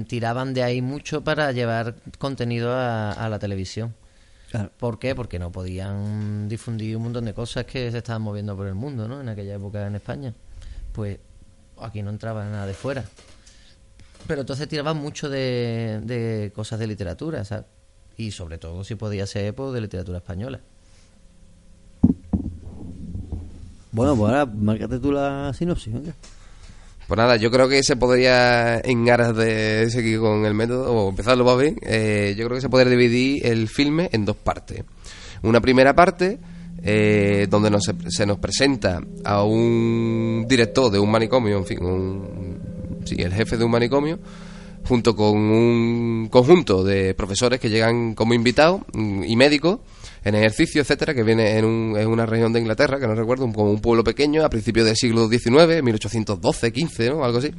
tiraban 0.07 0.55
de 0.55 0.63
ahí 0.63 0.83
mucho 0.83 1.23
para 1.23 1.53
llevar 1.53 1.97
contenido 2.19 2.73
a, 2.73 3.13
a 3.13 3.29
la 3.29 3.39
televisión. 3.39 3.95
Claro. 4.51 4.73
¿Por 4.77 4.99
qué? 4.99 5.15
Porque 5.15 5.39
no 5.39 5.53
podían 5.53 6.49
difundir 6.49 6.97
un 6.97 7.05
montón 7.05 7.25
de 7.25 7.35
cosas 7.35 7.65
que 7.67 7.91
se 7.93 7.99
estaban 7.99 8.23
moviendo 8.23 8.57
por 8.57 8.67
el 8.67 8.75
mundo, 8.75 9.07
¿no? 9.07 9.21
En 9.21 9.29
aquella 9.29 9.55
época 9.55 9.87
en 9.87 9.95
España. 9.95 10.35
Pues 10.93 11.19
aquí 11.81 12.03
no 12.03 12.11
entraba 12.11 12.45
nada 12.45 12.67
de 12.67 12.75
fuera. 12.75 13.05
Pero 14.27 14.41
entonces 14.41 14.67
tiraban 14.69 14.97
mucho 14.97 15.29
de, 15.29 16.01
de 16.03 16.53
cosas 16.53 16.81
de 16.81 16.89
literatura, 16.89 17.45
¿sabes? 17.45 17.67
Y 18.17 18.33
sobre 18.33 18.59
todo, 18.59 18.83
si 18.83 18.97
podía 18.97 19.25
ser, 19.27 19.55
pues, 19.55 19.73
de 19.73 19.81
literatura 19.81 20.19
española. 20.19 20.61
Bueno, 23.93 24.17
pues 24.17 24.31
ahora 24.31 24.47
márcate 24.47 24.99
tú 24.99 25.13
la 25.13 25.53
sinopsis, 25.55 25.93
venga. 25.93 26.15
Pues 27.11 27.19
nada, 27.19 27.35
yo 27.35 27.51
creo 27.51 27.69
que 27.69 27.83
se 27.83 27.97
podría, 27.97 28.79
en 28.79 29.11
aras 29.11 29.35
de 29.35 29.91
seguir 29.91 30.21
con 30.21 30.45
el 30.45 30.55
método, 30.55 30.93
o 30.93 31.11
empezarlo 31.11 31.45
más 31.45 31.59
bien, 31.59 31.77
eh, 31.83 32.37
yo 32.39 32.45
creo 32.45 32.57
que 32.57 32.61
se 32.61 32.69
podría 32.69 32.89
dividir 32.89 33.45
el 33.45 33.67
filme 33.67 34.09
en 34.13 34.25
dos 34.25 34.37
partes. 34.37 34.85
Una 35.43 35.61
primera 35.61 35.93
parte, 35.93 36.39
eh, 36.85 37.49
donde 37.51 37.69
nos, 37.69 37.91
se 38.11 38.27
nos 38.27 38.39
presenta 38.39 39.01
a 39.25 39.43
un 39.43 40.47
director 40.49 40.89
de 40.93 41.01
un 41.01 41.11
manicomio, 41.11 41.59
en 41.59 41.67
fin, 41.67 41.85
un, 41.85 43.01
sí, 43.05 43.17
el 43.19 43.35
jefe 43.35 43.57
de 43.57 43.65
un 43.65 43.73
manicomio, 43.73 44.21
junto 44.87 45.17
con 45.17 45.37
un 45.37 46.29
conjunto 46.31 46.85
de 46.85 47.15
profesores 47.15 47.59
que 47.59 47.71
llegan 47.71 48.15
como 48.15 48.35
invitados 48.35 48.83
mm, 48.93 49.25
y 49.25 49.35
médicos 49.35 49.81
en 50.25 50.35
ejercicio, 50.35 50.83
etcétera, 50.83 51.15
que 51.15 51.23
viene 51.23 51.57
en, 51.59 51.65
un- 51.65 51.97
en 51.99 52.07
una 52.09 52.27
región 52.27 52.53
de 52.53 52.61
Inglaterra, 52.61 52.99
que 53.01 53.07
no 53.07 53.15
recuerdo, 53.15 53.45
un- 53.45 53.53
como 53.53 53.71
un 53.71 53.81
pueblo 53.81 54.05
pequeño 54.05 54.45
a 54.45 54.51
principios 54.51 54.87
del 54.87 54.97
siglo 54.97 55.29
XIX, 55.29 55.83
1812, 55.83 56.73
15, 56.73 57.11
¿no? 57.11 57.25
Algo 57.25 57.39
así. 57.39 57.51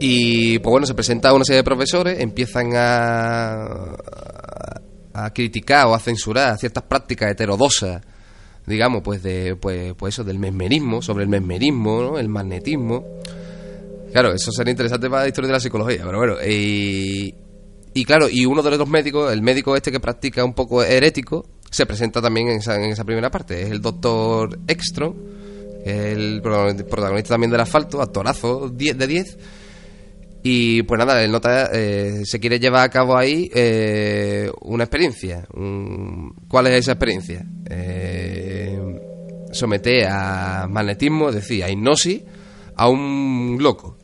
Y 0.00 0.58
pues 0.60 0.70
bueno, 0.70 0.86
se 0.86 0.94
presenta 0.94 1.30
a 1.30 1.34
una 1.34 1.44
serie 1.44 1.58
de 1.58 1.64
profesores, 1.64 2.20
empiezan 2.20 2.70
a, 2.76 3.66
a 5.12 5.32
criticar 5.34 5.86
o 5.88 5.94
a 5.94 5.98
censurar 5.98 6.56
ciertas 6.56 6.84
prácticas 6.84 7.32
heterodosas, 7.32 8.00
digamos, 8.64 9.02
pues 9.02 9.22
de 9.24 9.56
pues, 9.56 9.94
pues 9.94 10.14
eso, 10.14 10.22
del 10.22 10.38
mesmerismo, 10.38 11.02
sobre 11.02 11.24
el 11.24 11.28
mesmerismo, 11.30 12.00
¿no? 12.02 12.18
el 12.18 12.28
magnetismo. 12.28 13.04
Claro, 14.12 14.32
eso 14.32 14.52
sería 14.52 14.70
interesante 14.70 15.10
para 15.10 15.22
la 15.22 15.28
historia 15.28 15.48
de 15.48 15.52
la 15.54 15.60
psicología, 15.60 16.02
pero 16.04 16.18
bueno, 16.18 16.36
y 18.00 18.04
claro, 18.04 18.28
y 18.30 18.44
uno 18.46 18.62
de 18.62 18.70
los 18.76 18.88
médicos, 18.88 19.32
el 19.32 19.42
médico 19.42 19.74
este 19.76 19.90
que 19.90 20.00
practica 20.00 20.44
un 20.44 20.54
poco 20.54 20.82
herético, 20.82 21.46
se 21.70 21.86
presenta 21.86 22.20
también 22.22 22.48
en 22.48 22.58
esa, 22.58 22.76
en 22.76 22.90
esa 22.90 23.04
primera 23.04 23.30
parte, 23.30 23.62
es 23.62 23.70
el 23.70 23.80
doctor 23.80 24.58
es 25.84 25.94
el 26.14 26.40
protagonista 26.42 27.34
también 27.34 27.50
del 27.50 27.60
asfalto, 27.60 28.00
actorazo 28.02 28.68
10 28.68 28.98
de 28.98 29.06
10, 29.06 29.38
y 30.42 30.82
pues 30.84 30.98
nada, 30.98 31.22
el 31.22 31.30
nota 31.32 31.68
eh, 31.72 32.22
se 32.24 32.38
quiere 32.38 32.60
llevar 32.60 32.84
a 32.84 32.90
cabo 32.90 33.16
ahí 33.16 33.50
eh, 33.54 34.50
una 34.62 34.84
experiencia. 34.84 35.46
Un- 35.54 36.32
¿Cuál 36.48 36.68
es 36.68 36.74
esa 36.74 36.92
experiencia? 36.92 37.44
Eh, 37.68 38.78
someter 39.52 40.06
a 40.08 40.66
magnetismo, 40.70 41.30
es 41.30 41.34
decir, 41.34 41.64
a 41.64 41.70
hipnosis, 41.70 42.22
a 42.76 42.88
un 42.88 43.58
loco. 43.60 43.98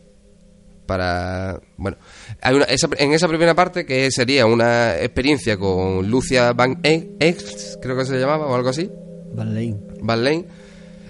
Para. 0.87 1.61
Bueno, 1.79 1.97
hay 2.45 2.55
una, 2.55 2.65
esa- 2.67 2.89
en 2.99 3.13
esa 3.13 3.27
primera 3.27 3.55
parte, 3.55 3.85
que 3.85 4.11
sería 4.13 4.47
una 4.47 4.97
experiencia 4.99 5.57
con 5.57 6.09
Lucia 6.09 6.53
Van 6.53 6.79
Ex, 6.85 7.79
creo 7.83 7.97
que 7.97 8.05
se 8.05 8.19
llamaba, 8.19 8.47
o 8.47 8.55
algo 8.55 8.69
así. 8.69 8.91
Van 9.35 9.55
Lane. 9.55 9.77
Van 10.01 10.23
Lane. 10.23 10.45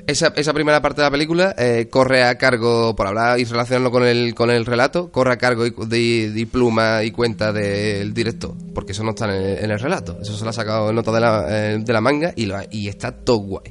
Esa, 0.07 0.35
esa 0.37 0.53
primera 0.53 0.83
parte 0.83 1.01
de 1.01 1.07
la 1.07 1.11
película 1.11 1.55
eh, 1.57 1.89
corre 1.91 2.25
a 2.25 2.37
cargo, 2.37 2.95
por 2.95 3.07
hablar 3.07 3.39
y 3.41 3.45
relacionarlo 3.45 3.91
con 3.91 4.05
el, 4.05 4.35
con 4.35 4.51
el 4.51 4.67
relato, 4.67 5.11
corre 5.11 5.33
a 5.33 5.39
cargo 5.39 5.65
de, 5.65 6.31
de 6.31 6.47
pluma 6.47 7.03
y 7.05 7.11
cuenta 7.11 7.53
del 7.55 8.13
director, 8.13 8.53
porque 8.75 8.93
eso 8.93 9.03
no 9.03 9.11
está 9.11 9.25
en 9.25 9.31
el, 9.31 9.65
en 9.65 9.71
el 9.71 9.81
relato. 9.81 10.19
Eso 10.21 10.37
se 10.37 10.45
lo 10.45 10.51
ha 10.51 10.53
sacado 10.53 10.91
en 10.91 10.97
nota 10.97 11.11
de 11.11 11.21
la, 11.21 11.47
eh, 11.49 11.79
de 11.81 11.93
la 11.93 12.03
manga 12.03 12.33
y, 12.37 12.45
lo 12.45 12.57
y 12.71 12.89
está 12.89 13.13
todo 13.13 13.39
guay. 13.39 13.65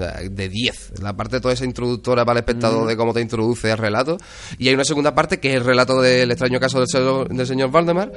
Sea, 0.00 0.20
de 0.30 0.48
10. 0.48 1.00
La 1.02 1.14
parte 1.14 1.40
toda 1.40 1.52
esa 1.52 1.66
introductora 1.66 2.24
para 2.24 2.38
el 2.38 2.44
espectador 2.44 2.86
de 2.86 2.96
cómo 2.96 3.12
te 3.12 3.20
introduce 3.20 3.70
al 3.70 3.76
relato. 3.76 4.16
Y 4.58 4.68
hay 4.68 4.74
una 4.74 4.84
segunda 4.84 5.14
parte 5.14 5.40
que 5.40 5.50
es 5.50 5.56
el 5.56 5.64
relato 5.64 6.00
del 6.00 6.30
extraño 6.30 6.58
caso 6.58 6.78
del 6.78 6.88
señor, 6.88 7.28
del 7.28 7.46
señor 7.46 7.70
Valdemar, 7.70 8.10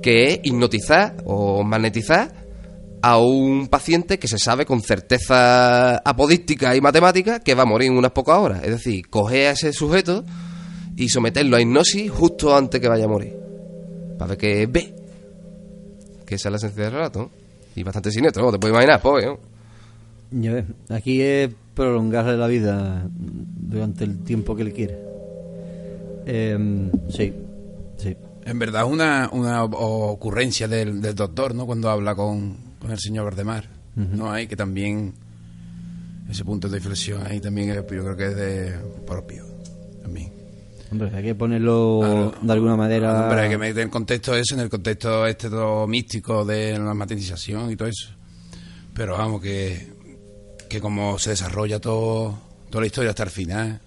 que 0.00 0.26
es 0.28 0.40
hipnotizar 0.44 1.16
o 1.24 1.64
magnetizar 1.64 2.44
a 3.02 3.18
un 3.18 3.66
paciente 3.66 4.18
que 4.18 4.28
se 4.28 4.38
sabe 4.38 4.64
con 4.64 4.80
certeza 4.80 5.96
apodística 5.98 6.74
y 6.76 6.80
matemática 6.80 7.40
que 7.40 7.54
va 7.54 7.64
a 7.64 7.66
morir 7.66 7.90
en 7.90 7.98
unas 7.98 8.12
pocas 8.12 8.38
horas. 8.38 8.62
Es 8.62 8.70
decir, 8.70 9.08
coger 9.08 9.48
a 9.48 9.50
ese 9.50 9.72
sujeto 9.72 10.24
y 10.96 11.08
someterlo 11.08 11.56
a 11.56 11.60
hipnosis 11.60 12.10
justo 12.10 12.56
antes 12.56 12.80
que 12.80 12.88
vaya 12.88 13.06
a 13.06 13.08
morir. 13.08 13.36
Para 14.18 14.30
ver 14.30 14.38
que 14.38 14.66
ve. 14.66 14.94
Que 16.24 16.36
esa 16.36 16.48
es 16.48 16.52
la 16.52 16.56
esencia 16.58 16.84
del 16.84 16.92
relato. 16.92 17.30
Y 17.74 17.82
bastante 17.82 18.12
siniestro, 18.12 18.44
¿no? 18.44 18.52
te 18.52 18.58
puedes 18.58 18.72
imaginar, 18.72 19.02
pues, 19.02 19.26
¿no? 19.26 19.53
Aquí 20.88 21.20
es 21.22 21.50
prolongarle 21.74 22.36
la 22.36 22.46
vida 22.46 23.08
durante 23.10 24.04
el 24.04 24.18
tiempo 24.24 24.54
que 24.56 24.62
él 24.62 24.72
quiere. 24.72 24.98
Em, 26.26 26.90
sí, 27.08 27.32
sí. 27.96 28.16
En 28.44 28.58
verdad 28.58 28.86
es 28.86 28.92
una, 28.92 29.28
una 29.32 29.64
ocurrencia 29.64 30.68
del, 30.68 31.00
del 31.00 31.14
doctor, 31.14 31.54
¿no? 31.54 31.66
Cuando 31.66 31.90
habla 31.90 32.14
con, 32.14 32.56
con 32.78 32.90
el 32.90 32.98
señor 32.98 33.24
Valdemar, 33.26 33.64
¿no? 33.96 34.30
Hay 34.32 34.46
que 34.46 34.56
también 34.56 35.14
ese 36.30 36.44
punto 36.44 36.68
de 36.68 36.78
inflexión 36.78 37.22
ahí 37.26 37.40
también 37.40 37.70
es- 37.70 37.76
yo 37.76 37.84
creo 37.84 38.16
que 38.16 38.26
es 38.26 38.36
de 38.36 38.72
propio 39.06 39.44
también. 40.02 40.32
Hombre, 40.90 41.10
hay 41.14 41.22
que 41.24 41.34
ponerlo 41.34 42.00
Claro. 42.00 42.34
de 42.42 42.52
alguna 42.52 42.76
manera. 42.76 43.22
Hombre, 43.24 43.40
hay 43.42 43.48
que 43.50 43.58
meter 43.58 43.82
en 43.82 43.90
contexto 43.90 44.34
eso, 44.34 44.54
en 44.54 44.60
el 44.60 44.68
contexto 44.68 45.26
este 45.26 45.48
todo 45.50 45.86
místico 45.86 46.44
de 46.44 46.78
la 46.78 46.94
materialización 46.94 47.70
y 47.70 47.76
todo 47.76 47.88
eso. 47.88 48.10
Pero 48.94 49.14
vamos, 49.18 49.40
que, 49.42 49.92
que 50.74 50.80
como 50.80 51.18
se 51.18 51.30
desarrolla 51.30 51.78
todo, 51.80 52.34
toda 52.70 52.80
la 52.82 52.86
historia 52.86 53.10
hasta 53.10 53.22
el 53.22 53.30
final, 53.30 53.80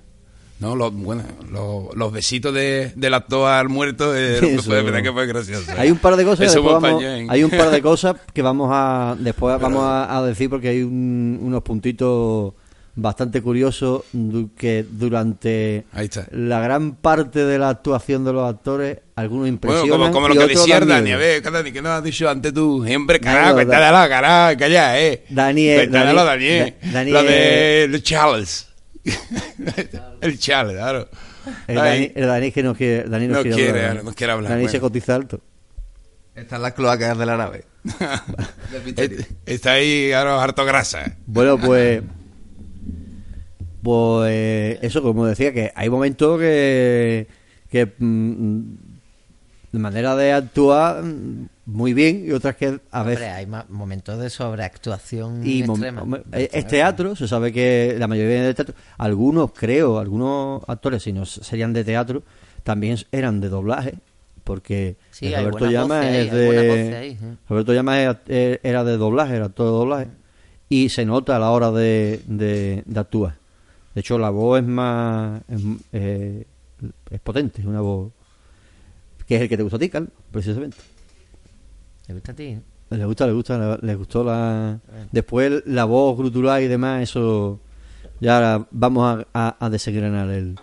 ¿no? 0.60 0.76
Los, 0.76 0.93
bueno, 0.93 1.23
los, 1.52 1.95
los 1.95 2.12
besitos 2.12 2.54
de, 2.54 2.91
del 2.95 3.13
actor 3.13 3.50
al 3.52 3.67
muerto, 3.69 4.15
eh, 4.15 4.38
Eso. 4.56 4.63
fue, 4.63 4.82
verdad 4.82 5.04
que 5.04 5.12
fue 5.12 5.28
gracioso. 5.28 5.71
Hay 5.78 5.91
un 5.91 5.97
par 5.97 6.15
de 6.15 6.23
cosas. 6.26 6.47
Vamos- 6.56 7.04
hay 7.30 7.43
un 7.43 7.50
par 7.52 7.69
de 7.71 7.82
cosas 7.82 8.15
que 8.34 8.41
vamos 8.41 8.69
a 8.71 9.15
después 9.19 9.60
vamos 9.62 9.84
a, 9.84 10.17
a 10.17 10.23
decir 10.26 10.50
porque 10.50 10.69
hay 10.69 10.82
un- 10.84 11.39
unos 11.41 11.62
puntitos 11.62 12.54
bastante 12.99 13.41
curiosos 13.41 14.01
du- 14.12 14.49
que 14.57 14.83
durante 14.89 15.86
la 16.31 16.60
gran 16.60 16.95
parte 16.95 17.45
de 17.45 17.57
la 17.60 17.69
actuación 17.69 18.25
de 18.25 18.33
los 18.33 18.49
actores 18.49 18.97
algunos 19.15 19.43
Bueno, 19.43 19.53
impresionan 19.53 19.89
como, 19.89 20.12
como 20.12 20.27
lo 20.29 20.33
que 20.36 20.53
decía 20.55 20.79
dan 20.79 20.89
Dani, 20.89 21.12
a 21.12 21.17
ver, 21.17 21.41
Dani, 21.43 21.71
¿qué 21.71 21.81
nos 21.81 21.91
has 21.91 22.03
dicho 22.03 22.27
antes 22.27 22.53
tú? 22.53 22.83
Hombre, 22.95 23.19
carajo, 23.19 23.49
No, 23.49 23.53
cuéntatelo, 23.55 24.10
carajo, 24.10 24.57
calla, 24.60 24.99
eh. 24.99 25.23
Dani 25.29 25.67
es- 25.67 25.77
Cuéntatelo, 25.79 26.25
Dani- 26.25 26.27
Dani. 26.27 26.45
eh. 26.45 26.75
Da- 26.81 26.91
Dani 26.91 27.12
Lo 27.12 27.23
de 27.23 27.83
el 27.86 28.03
Charles. 28.03 28.67
el 30.21 30.39
Charles, 30.39 30.75
claro. 30.75 31.07
el. 31.67 31.75
Dani, 31.75 32.12
el 32.15 32.25
Dani 32.27 32.51
que 32.51 32.63
no 32.63 32.75
quiere, 32.75 33.07
Dani 33.07 33.27
no 33.27 33.33
No 33.36 33.41
quiere, 33.43 33.55
quiere, 33.57 33.86
hablar. 33.86 34.03
no 34.03 34.13
quiere 34.13 34.33
hablar, 34.33 34.49
Dani 34.49 34.63
bueno. 34.63 34.71
se 34.71 34.79
cotiza 34.79 35.15
alto. 35.15 35.39
Están 36.36 36.62
las 36.62 36.73
cloacas 36.73 37.17
de 37.17 37.25
la 37.25 37.38
nave. 37.38 37.63
Está 39.45 39.71
ahí 39.73 40.12
ahora 40.12 40.43
harto 40.43 40.65
grasa. 40.65 41.15
Bueno, 41.25 41.57
pues. 41.57 42.01
Pues 43.83 44.79
eso, 44.81 45.01
como 45.01 45.25
decía, 45.25 45.53
que 45.53 45.71
hay 45.75 45.89
momentos 45.89 46.39
que. 46.39 47.27
que 47.69 47.91
mm, 47.97 48.61
de 49.71 49.79
manera 49.79 50.15
de 50.15 50.31
actuar 50.31 51.03
mm, 51.03 51.49
muy 51.65 51.93
bien 51.93 52.23
y 52.25 52.31
otras 52.31 52.55
que 52.55 52.79
a 52.91 53.03
veces. 53.03 53.23
Hombre, 53.23 53.29
hay 53.29 53.47
momentos 53.69 54.19
de 54.19 54.29
sobreactuación 54.29 55.45
y 55.45 55.61
extrema. 55.61 56.03
es 56.31 56.67
teatro, 56.67 57.15
se 57.15 57.27
sabe 57.27 57.51
que 57.51 57.95
la 57.99 58.07
mayoría 58.07 58.31
viene 58.31 58.47
de 58.47 58.53
teatro. 58.53 58.75
Algunos, 58.97 59.51
creo, 59.51 59.99
algunos 59.99 60.63
actores, 60.67 61.03
si 61.03 61.13
no 61.13 61.25
serían 61.25 61.73
de 61.73 61.83
teatro, 61.83 62.23
también 62.63 62.97
eran 63.11 63.41
de 63.41 63.49
doblaje, 63.49 63.95
porque 64.43 64.95
Sí, 65.11 65.33
Roberto 65.35 65.69
Llamas 65.69 66.05
es 66.05 66.31
de. 66.31 66.95
ahí, 66.95 67.11
¿eh? 67.11 67.35
Roberto 67.49 67.73
Llamas 67.73 67.97
era, 67.97 68.21
era 68.63 68.83
de 68.83 68.97
doblaje, 68.97 69.35
era 69.35 69.45
actor 69.45 69.65
de 69.65 69.71
doblaje, 69.71 70.07
y 70.69 70.89
se 70.89 71.05
nota 71.05 71.35
a 71.35 71.39
la 71.39 71.51
hora 71.51 71.71
de, 71.71 72.21
de, 72.27 72.83
de 72.85 72.99
actuar. 72.99 73.35
De 73.97 74.01
hecho, 74.01 74.19
la 74.19 74.29
voz 74.29 74.60
es 74.62 74.67
más. 74.67 75.41
es, 75.49 75.60
eh, 75.91 76.45
es 77.10 77.19
potente, 77.21 77.62
es 77.62 77.67
una 77.67 77.81
voz. 77.81 78.12
que 79.25 79.38
es 79.38 79.41
el 79.41 79.49
que 79.49 79.57
te 79.57 79.63
gusta 79.63 79.77
a 79.77 79.79
ti, 79.79 79.89
Carlos, 79.89 80.12
precisamente. 80.29 80.77
¿Te 82.05 82.13
gusta 82.13 82.31
a 82.31 82.36
ti? 82.36 82.43
eh? 82.43 82.62
Le 82.91 83.05
gusta, 83.05 83.25
le 83.25 83.33
gusta, 83.33 83.57
le, 83.57 83.88
le 83.88 83.95
gustó 83.95 84.23
la... 84.23 84.79
Después 85.12 85.63
la 85.65 85.86
voz 85.86 86.15
grutural 86.15 86.62
y 86.62 86.67
demás, 86.67 87.01
eso... 87.01 87.60
Ya 88.21 88.36
ahora 88.36 88.67
vamos 88.69 89.03
a, 89.33 89.47
a, 89.57 89.65
a 89.65 89.69
desengranar 89.71 90.29
el, 90.29 90.60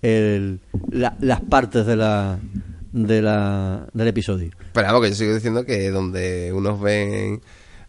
el, 0.00 0.60
la- 0.92 1.16
las 1.20 1.40
partes 1.40 1.86
de 1.86 1.96
la, 1.96 2.38
de 2.92 3.20
la, 3.20 3.88
del 3.94 4.06
episodio. 4.06 4.52
Pero 4.72 4.86
vamos, 4.86 5.02
que 5.02 5.08
yo 5.08 5.14
sigo 5.16 5.34
diciendo 5.34 5.64
que 5.66 5.90
donde 5.90 6.52
unos 6.52 6.80
ven 6.80 7.40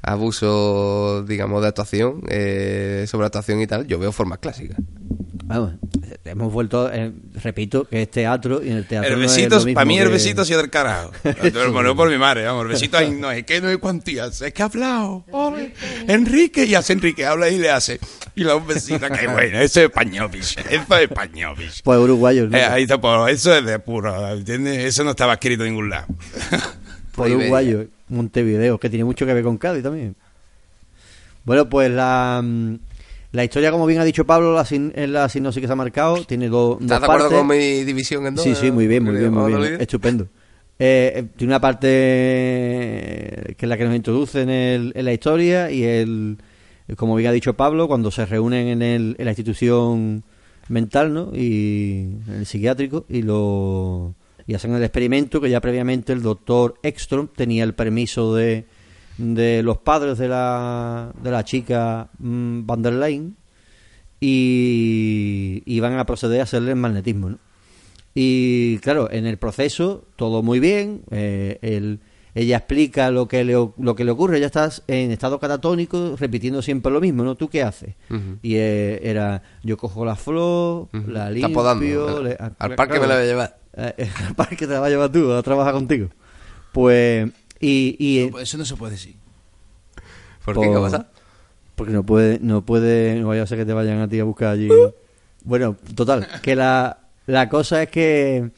abusos, 0.01 1.27
digamos, 1.27 1.62
de 1.62 1.67
actuación, 1.67 2.21
eh, 2.29 3.05
sobre 3.07 3.25
actuación 3.27 3.62
y 3.62 3.67
tal, 3.67 3.88
yo 3.88 3.99
veo 3.99 4.12
formas 4.12 4.39
clásicas. 4.39 4.77
Vamos, 5.45 5.73
hemos 6.25 6.51
vuelto, 6.51 6.91
eh, 6.91 7.13
repito, 7.41 7.86
que 7.86 8.01
es 8.01 8.12
teatro 8.12 8.62
y 8.62 8.69
en 8.69 8.77
el 8.77 8.86
teatro 8.86 9.13
El 9.13 9.19
no 9.19 9.25
es 9.25 9.33
besito, 9.33 9.55
lo 9.60 9.63
mismo 9.63 9.75
para 9.75 9.86
mí 9.86 9.97
el 9.97 10.07
que- 10.07 10.13
besito 10.13 10.41
ha 10.41 10.45
sido 10.45 10.60
del 10.60 10.69
carajo. 10.69 11.12
Lo 11.53 11.81
lo 11.81 11.95
por 11.95 12.10
mi 12.10 12.17
madre, 12.17 12.43
vamos. 12.45 12.63
El 12.63 12.67
besito 12.71 12.97
ahí 12.97 13.12
no 13.12 13.31
es 13.31 13.45
que 13.45 13.62
no 13.62 13.69
hay 13.69 13.77
cuantías, 13.77 14.41
es 14.41 14.53
que 14.53 14.62
ha 14.62 14.65
hablado. 14.65 15.23
ole, 15.31 15.73
Enrique, 16.07 16.65
y 16.65 16.75
hace 16.75 16.93
Enrique, 16.93 17.25
habla 17.25 17.49
y 17.49 17.57
le 17.60 17.69
hace. 17.71 17.99
Y 18.36 18.43
la 18.43 18.55
un 18.55 18.67
besito, 18.67 19.07
que 19.10 19.27
bueno, 19.27 19.60
eso 19.60 19.79
es 19.79 19.86
español, 19.86 20.29
bicho. 20.33 20.60
Eso 20.69 20.95
es 20.95 21.01
español, 21.03 21.55
bicho. 21.57 21.81
Pues 21.83 21.97
uruguayos, 21.99 22.49
¿no? 22.49 22.57
Eh, 22.57 22.63
ahí 22.65 22.83
está, 22.83 22.99
pues, 22.99 23.33
eso 23.33 23.55
es 23.55 23.65
de 23.65 23.79
puro, 23.79 24.29
¿entiendes? 24.33 24.83
Eso 24.83 25.05
no 25.05 25.12
estaba 25.12 25.33
escrito 25.36 25.63
en 25.63 25.69
ningún 25.71 25.89
lado. 25.89 26.07
por 27.15 27.29
uruguayo, 27.31 27.86
Montevideo, 28.10 28.80
que 28.80 28.89
tiene 28.89 29.06
mucho 29.06 29.26
que 29.26 29.34
ver 29.34 29.43
con 29.43 29.58
Cádiz 29.58 29.84
también. 29.84 30.15
Bueno, 31.46 31.70
pues 31.70 31.89
la, 31.91 32.41
mm, 32.43 32.76
la 33.32 33.43
historia, 33.43 33.72
como 33.72 33.86
bien 33.86 34.00
ha 34.02 34.04
dicho 34.06 34.26
Pablo, 34.26 34.54
la, 34.54 34.65
sin- 34.65 34.93
la 34.96 35.30
sinopsis 35.30 35.62
que 35.62 35.67
se 35.67 35.74
ha 35.74 35.78
marcado, 35.78 36.24
tiene 36.26 36.50
dos, 36.50 36.76
¿Estás 36.82 36.88
dos 36.89 37.00
de 37.02 37.06
acuerdo 37.06 37.30
con 37.30 37.48
mi 37.48 37.84
división 37.84 38.26
en 38.28 38.36
dos? 38.36 38.43
Sí, 38.43 38.56
sí, 38.56 38.72
muy 38.72 38.88
bien, 38.88 39.04
muy 39.04 39.15
bien, 39.15 39.34
muy 39.34 39.54
bien. 39.70 39.82
Estupendo. 39.82 40.28
Eh, 40.80 41.12
eh, 41.15 41.24
tiene 41.36 41.54
una 41.54 41.60
parte 41.60 41.88
eh, 41.89 43.56
que 43.58 43.65
es 43.65 43.67
la 43.67 43.78
que 43.80 43.86
nos 43.86 43.96
introduce 43.96 44.41
en, 44.43 44.50
el- 44.52 44.91
en 44.96 45.06
la 45.06 45.12
historia 45.13 45.72
y 45.72 45.84
el, 45.84 46.38
como 46.96 47.15
bien 47.15 47.30
ha 47.30 47.34
dicho 47.34 47.56
Pablo, 47.56 47.88
cuando 47.88 48.12
se 48.12 48.28
reúnen 48.28 48.67
en, 48.67 48.82
el, 48.84 49.15
en 49.17 49.26
la 49.26 49.32
institución 49.32 50.24
mental, 50.70 51.15
¿no? 51.15 51.32
Y 51.34 52.02
en 52.28 52.34
el 52.41 52.46
psiquiátrico 52.46 53.06
y 53.10 53.24
lo 53.24 54.13
y 54.47 54.53
hacen 54.55 54.73
el 54.73 54.81
experimento 54.83 55.41
que 55.41 55.49
ya 55.49 55.60
previamente 55.62 56.13
el 56.13 56.21
doctor 56.23 56.75
Ekstrom 56.81 57.27
tenía 57.36 57.63
el 57.65 57.73
permiso 57.75 58.33
de, 58.33 58.65
de 59.17 59.62
los 59.62 59.77
padres 59.79 60.17
de 60.17 60.29
la, 60.29 61.12
de 61.21 61.31
la 61.31 61.43
chica 61.43 62.10
mm, 62.19 62.65
Van 62.65 62.81
der 62.81 62.93
Leyen 62.93 63.36
y 64.19 65.63
iban 65.65 65.97
a 65.97 66.05
proceder 66.05 66.39
a 66.39 66.43
hacerle 66.43 66.71
el 66.71 66.77
magnetismo, 66.77 67.29
¿no? 67.31 67.39
Y 68.15 68.79
claro, 68.79 69.12
en 69.12 69.27
el 69.27 69.38
proceso 69.38 70.05
todo 70.15 70.41
muy 70.41 70.60
bien, 70.60 71.03
eh, 71.12 71.60
el- 71.62 71.99
ella 72.33 72.57
explica 72.57 73.10
lo 73.10 73.27
que, 73.27 73.43
le, 73.43 73.53
lo 73.53 73.95
que 73.95 74.03
le 74.03 74.12
ocurre, 74.12 74.38
ella 74.38 74.45
está 74.47 74.69
en 74.88 75.12
estado 75.12 75.39
catatónico 75.39 76.15
repitiendo 76.19 76.62
siempre 76.62 76.91
lo 76.91 77.01
mismo, 77.01 77.23
¿no? 77.23 77.33
¿Tú 77.36 77.47
qué 77.49 77.63
haces? 77.63 77.95
Y 78.43 78.55
eh, 78.55 78.99
era, 79.03 79.41
yo 79.63 79.75
cojo 79.77 80.05
la 80.05 80.15
flor, 80.15 80.88
Ujú. 80.93 81.07
la 81.12 81.29
Está 81.31 81.47
limpio... 81.47 81.53
podando. 81.53 82.23
le- 82.23 82.36
Al 82.39 82.55
ah, 82.60 82.69
parque 82.75 82.99
me 82.99 83.07
la 83.07 83.15
voy 83.15 83.23
a 83.23 83.27
llevar. 83.27 83.57
Eh, 83.77 84.09
al 84.27 84.35
parque 84.35 84.67
te 84.67 84.73
la 84.73 84.79
vas 84.79 84.87
a 84.87 84.89
llevar 84.89 85.11
tú, 85.11 85.31
a 85.31 85.43
trabajar 85.43 85.73
contigo. 85.73 86.09
Pues, 86.71 87.29
y... 87.59 87.95
y 87.99 88.31
Eso 88.39 88.57
no 88.57 88.65
se 88.65 88.75
puede 88.75 88.93
decir. 88.93 89.15
¿Por 90.43 90.55
qué? 90.55 90.67
¿Qué 90.67 90.75
ha 90.75 90.81
pasado? 90.81 91.05
Porque 91.75 91.93
no 91.93 92.03
puede, 92.03 92.39
no 92.41 92.65
puede, 92.65 93.15
no 93.19 93.27
vaya 93.27 93.43
a 93.43 93.47
ser 93.47 93.59
que 93.59 93.65
te 93.65 93.73
vayan 93.73 93.99
a 93.99 94.07
ti 94.07 94.19
a 94.19 94.23
buscar 94.23 94.49
allí. 94.49 94.69
Bueno, 95.43 95.75
total, 95.95 96.27
que 96.41 96.55
la, 96.55 96.97
la 97.27 97.49
cosa 97.49 97.83
es 97.83 97.89
que, 97.89 98.49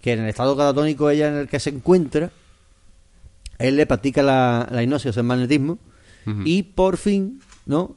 que 0.00 0.12
en 0.12 0.20
el 0.20 0.28
estado 0.28 0.56
catatónico 0.56 1.10
ella 1.10 1.28
en 1.28 1.34
el 1.34 1.48
que 1.48 1.58
se 1.58 1.70
encuentra, 1.70 2.30
él 3.58 3.76
le 3.76 3.86
practica 3.86 4.22
la, 4.22 4.68
la 4.70 4.82
hipnosis, 4.82 5.16
el 5.16 5.24
magnetismo, 5.24 5.78
y 6.44 6.62
por 6.62 6.98
fin, 6.98 7.40
¿no? 7.64 7.96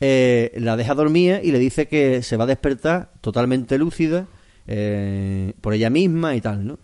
Eh, 0.00 0.52
la 0.56 0.76
deja 0.76 0.94
dormida 0.94 1.40
y 1.40 1.52
le 1.52 1.60
dice 1.60 1.86
que 1.86 2.22
se 2.22 2.36
va 2.36 2.44
a 2.44 2.46
despertar 2.48 3.12
totalmente 3.20 3.78
lúcida 3.78 4.26
eh, 4.66 5.52
por 5.60 5.74
ella 5.74 5.90
misma 5.90 6.34
y 6.36 6.40
tal, 6.40 6.66
¿no? 6.66 6.78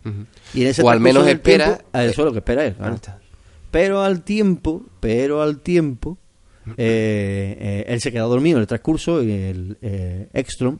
Y 0.54 0.62
en 0.62 0.66
ese 0.68 0.82
O 0.82 0.90
al 0.90 1.00
menos 1.00 1.26
espera- 1.26 1.64
tiempo- 1.76 1.82
eh, 1.98 2.06
eso 2.10 2.22
es 2.22 2.26
lo 2.26 2.32
que 2.32 2.38
espera 2.38 2.64
él. 2.66 2.74
claro. 2.74 2.92
Ahí 2.92 2.96
está. 2.96 3.18
Pero 3.70 4.02
al 4.02 4.22
tiempo, 4.22 4.82
pero 5.00 5.42
al 5.42 5.60
tiempo, 5.60 6.18
eh, 6.76 7.56
eh, 7.60 7.84
él 7.88 8.00
se 8.00 8.10
queda 8.12 8.22
dormido 8.24 8.56
en 8.58 8.62
el 8.62 8.66
transcurso 8.66 9.22
y 9.22 9.30
el 9.30 9.76
eh, 9.82 10.28
Ekstrom 10.32 10.78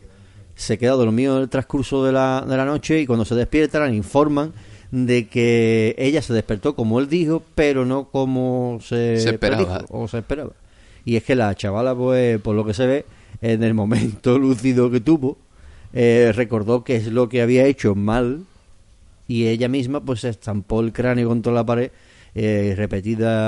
se 0.55 0.79
queda 0.79 0.93
dormido 0.93 1.37
en 1.37 1.43
el 1.43 1.49
transcurso 1.49 2.05
de 2.05 2.13
la, 2.13 2.45
de 2.49 2.57
la 2.57 2.65
noche 2.65 3.01
y 3.01 3.07
cuando 3.07 3.25
se 3.25 3.35
despierta 3.35 3.85
le 3.87 3.95
informan 3.95 4.53
de 4.91 5.29
que 5.29 5.95
ella 5.99 6.23
se 6.23 6.33
despertó 6.33 6.75
como 6.75 6.99
él 7.01 7.09
dijo, 7.09 7.43
pero 7.55 7.85
no 7.85 8.09
como 8.09 8.79
se, 8.81 9.19
Se 9.21 9.31
esperaba. 9.31 9.79
predijo 9.81 9.87
o 9.99 10.09
se 10.09 10.19
esperaba. 10.19 10.53
Y 11.05 11.17
es 11.17 11.25
que 11.25 11.35
la 11.37 11.55
chavala, 11.55 11.95
pues, 11.95 12.41
por 12.41 12.55
lo 12.57 12.65
que 12.65 12.73
se 12.73 12.87
ve, 12.87 13.05
en 13.43 13.63
el 13.63 13.75
momento 13.75 14.39
lúcido 14.39 14.91
que 14.91 15.01
tuvo, 15.01 15.37
eh, 15.99 16.31
recordó 16.37 16.85
que 16.85 16.97
es 16.97 17.07
lo 17.09 17.29
que 17.31 17.41
había 17.41 17.65
hecho 17.65 17.95
mal 17.95 18.43
y 19.27 19.47
ella 19.47 19.67
misma 19.69 20.01
pues 20.05 20.21
se 20.21 20.29
estampó 20.29 20.81
el 20.83 20.93
cráneo 20.93 21.27
contra 21.29 21.53
la 21.53 21.65
pared 21.65 21.91
eh, 22.39 22.75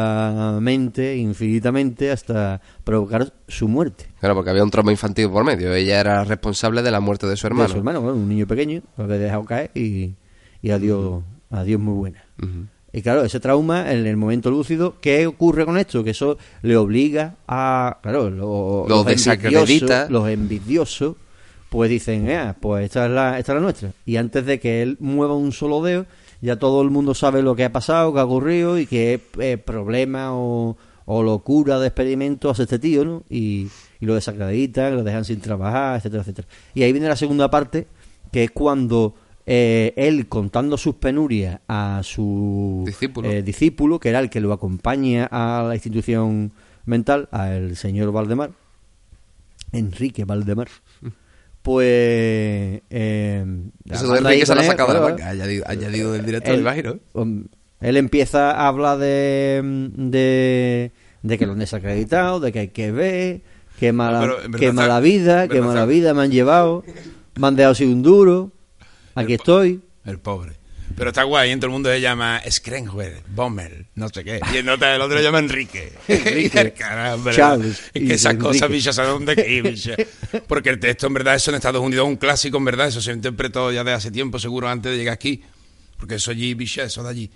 repetidamente, 0.02 1.16
infinitamente, 1.16 2.10
hasta 2.10 2.60
provocar 2.84 3.32
su 3.46 3.68
muerte. 3.68 4.06
Claro, 4.20 4.34
porque 4.34 4.50
había 4.50 4.64
un 4.64 4.70
trauma 4.70 4.90
infantil 4.92 5.28
por 5.28 5.44
medio. 5.44 5.74
Ella 5.74 6.00
era 6.00 6.24
responsable 6.24 6.82
de 6.82 6.90
la 6.90 7.00
muerte 7.00 7.26
de 7.26 7.36
su 7.36 7.46
hermano. 7.46 7.68
De 7.68 7.72
su 7.72 7.78
hermano, 7.78 8.00
bueno, 8.00 8.16
un 8.16 8.28
niño 8.28 8.46
pequeño, 8.46 8.82
lo 8.96 9.04
había 9.04 9.18
dejado 9.18 9.44
caer 9.44 9.70
y, 9.74 10.14
y 10.62 10.70
adiós, 10.70 11.22
adiós 11.50 11.80
muy 11.80 11.94
buena. 11.94 12.24
Y 12.92 13.02
claro, 13.02 13.22
ese 13.24 13.38
trauma 13.40 13.92
en 13.92 14.06
el 14.06 14.16
momento 14.16 14.50
lúcido, 14.50 14.96
¿qué 15.02 15.26
ocurre 15.26 15.66
con 15.66 15.76
esto? 15.76 16.02
Que 16.02 16.10
eso 16.10 16.38
le 16.62 16.76
obliga 16.76 17.34
a, 17.46 17.98
claro, 18.02 18.30
lo- 18.30 18.86
Lo 18.88 18.96
los 18.96 19.06
desacredita. 19.06 19.60
envidiosos, 19.60 20.10
los 20.10 20.28
envidiosos, 20.30 21.16
pues 21.70 21.90
dicen, 21.90 22.30
"Ah, 22.30 22.56
pues 22.60 22.86
esta 22.86 23.06
es, 23.06 23.10
la, 23.12 23.38
esta 23.38 23.52
es 23.52 23.56
la 23.56 23.62
nuestra. 23.62 23.92
Y 24.06 24.16
antes 24.16 24.46
de 24.46 24.58
que 24.58 24.82
él 24.82 24.96
mueva 25.00 25.34
un 25.36 25.52
solo 25.52 25.82
dedo, 25.82 26.06
ya 26.40 26.56
todo 26.56 26.82
el 26.82 26.90
mundo 26.90 27.14
sabe 27.14 27.42
lo 27.42 27.54
que 27.56 27.64
ha 27.64 27.72
pasado, 27.72 28.12
que 28.14 28.20
ha 28.20 28.24
ocurrido 28.24 28.78
y 28.78 28.86
qué 28.86 29.20
eh, 29.40 29.56
problema 29.58 30.32
o, 30.34 30.76
o 31.04 31.22
locura 31.22 31.78
de 31.80 31.88
experimento 31.88 32.48
hace 32.50 32.62
este 32.62 32.78
tío, 32.78 33.04
¿no? 33.04 33.22
Y, 33.28 33.68
y 34.00 34.06
lo 34.06 34.14
desacreditan, 34.14 34.94
lo 34.94 35.02
dejan 35.04 35.24
sin 35.24 35.40
trabajar, 35.40 35.96
etcétera, 35.96 36.22
etcétera. 36.22 36.48
Y 36.74 36.82
ahí 36.84 36.92
viene 36.92 37.08
la 37.08 37.16
segunda 37.16 37.50
parte, 37.50 37.86
que 38.30 38.44
es 38.44 38.50
cuando 38.52 39.14
eh, 39.46 39.92
él 39.96 40.28
contando 40.28 40.76
sus 40.76 40.94
penurias 40.96 41.58
a 41.68 42.02
su 42.04 42.84
Discípulo. 42.86 43.28
eh, 43.30 43.42
discípulo, 43.42 43.98
que 43.98 44.10
era 44.10 44.20
el 44.20 44.30
que 44.30 44.40
lo 44.40 44.52
acompaña 44.52 45.26
a 45.30 45.64
la 45.66 45.74
institución 45.74 46.52
mental, 46.86 47.28
al 47.32 47.74
señor 47.76 48.12
Valdemar, 48.12 48.50
Enrique 49.72 50.24
Valdemar, 50.24 50.68
pues... 51.68 52.80
Eh, 52.88 53.44
Eso 53.90 54.10
de 54.12 54.18
Enrique 54.20 54.46
se 54.46 54.54
lo 54.54 54.60
ha 54.60 54.64
con 54.64 54.64
él, 54.64 54.70
sacado 54.70 54.88
de 54.94 55.00
la 55.00 55.06
manga. 55.06 55.28
Añadido, 55.28 55.64
añadido 55.68 56.12
del 56.14 56.24
director, 56.24 56.54
él, 56.54 56.60
imagino. 56.60 56.96
um, 57.12 57.44
él 57.80 57.96
empieza 57.98 58.52
a 58.52 58.68
hablar 58.68 58.96
de, 58.98 59.60
de, 59.96 60.92
de 61.22 61.38
que 61.38 61.44
lo 61.46 61.52
han 61.52 61.58
desacreditado, 61.58 62.40
de 62.40 62.52
que 62.52 62.58
hay 62.60 62.68
que 62.68 62.90
ver, 62.90 63.42
que 63.78 63.92
mala, 63.92 64.20
verdad 64.20 64.58
que 64.58 64.64
está- 64.64 64.72
mala 64.72 65.00
vida, 65.00 65.42
en 65.44 65.48
que 65.50 65.54
verdad 65.60 65.68
mala 65.74 65.84
vida 65.86 66.14
me 66.14 66.22
han 66.22 66.30
llevado, 66.30 66.84
me 67.38 67.46
han 67.46 67.54
dejado 67.56 67.74
sin 67.74 67.92
un 67.92 68.02
duro, 68.02 68.50
aquí 69.14 69.34
estoy. 69.34 69.82
El 70.06 70.18
pobre. 70.18 70.52
Pero 70.98 71.10
está 71.10 71.22
guay, 71.22 71.52
en 71.52 71.60
todo 71.60 71.68
el 71.68 71.72
mundo 71.72 71.88
se 71.90 72.00
llama 72.00 72.42
Skrenwer, 72.50 73.22
Bommel, 73.28 73.86
no 73.94 74.08
sé 74.08 74.24
qué. 74.24 74.40
Y 74.52 74.56
el 74.56 74.68
otro, 74.68 74.88
el 74.88 75.00
otro 75.00 75.16
le 75.16 75.22
llama 75.22 75.38
Enrique. 75.46 75.92
Enrique. 76.08 76.72
Caramba, 76.76 77.30
Charles 77.32 77.80
Es 77.94 78.02
que 78.02 78.14
esas 78.14 78.34
cosas, 78.34 78.68
bicha, 78.68 78.92
¿sabes 78.92 79.12
dónde 79.12 79.36
que? 79.36 80.06
Porque 80.48 80.70
el 80.70 80.80
texto, 80.80 81.06
en 81.06 81.14
verdad, 81.14 81.36
eso 81.36 81.50
en 81.52 81.54
Estados 81.56 81.80
Unidos 81.80 82.04
es 82.04 82.10
un 82.10 82.16
clásico, 82.16 82.58
en 82.58 82.64
verdad. 82.64 82.88
Eso 82.88 83.00
se 83.00 83.12
interpretó 83.12 83.70
ya 83.72 83.84
de 83.84 83.92
hace 83.92 84.10
tiempo, 84.10 84.38
seguro, 84.40 84.68
antes 84.68 84.90
de 84.92 84.98
llegar 84.98 85.14
aquí. 85.14 85.42
Porque 85.96 86.16
eso 86.16 86.32
allí, 86.32 86.52
bicha, 86.54 86.82
eso 86.82 87.02
de 87.04 87.08
allí. 87.10 87.30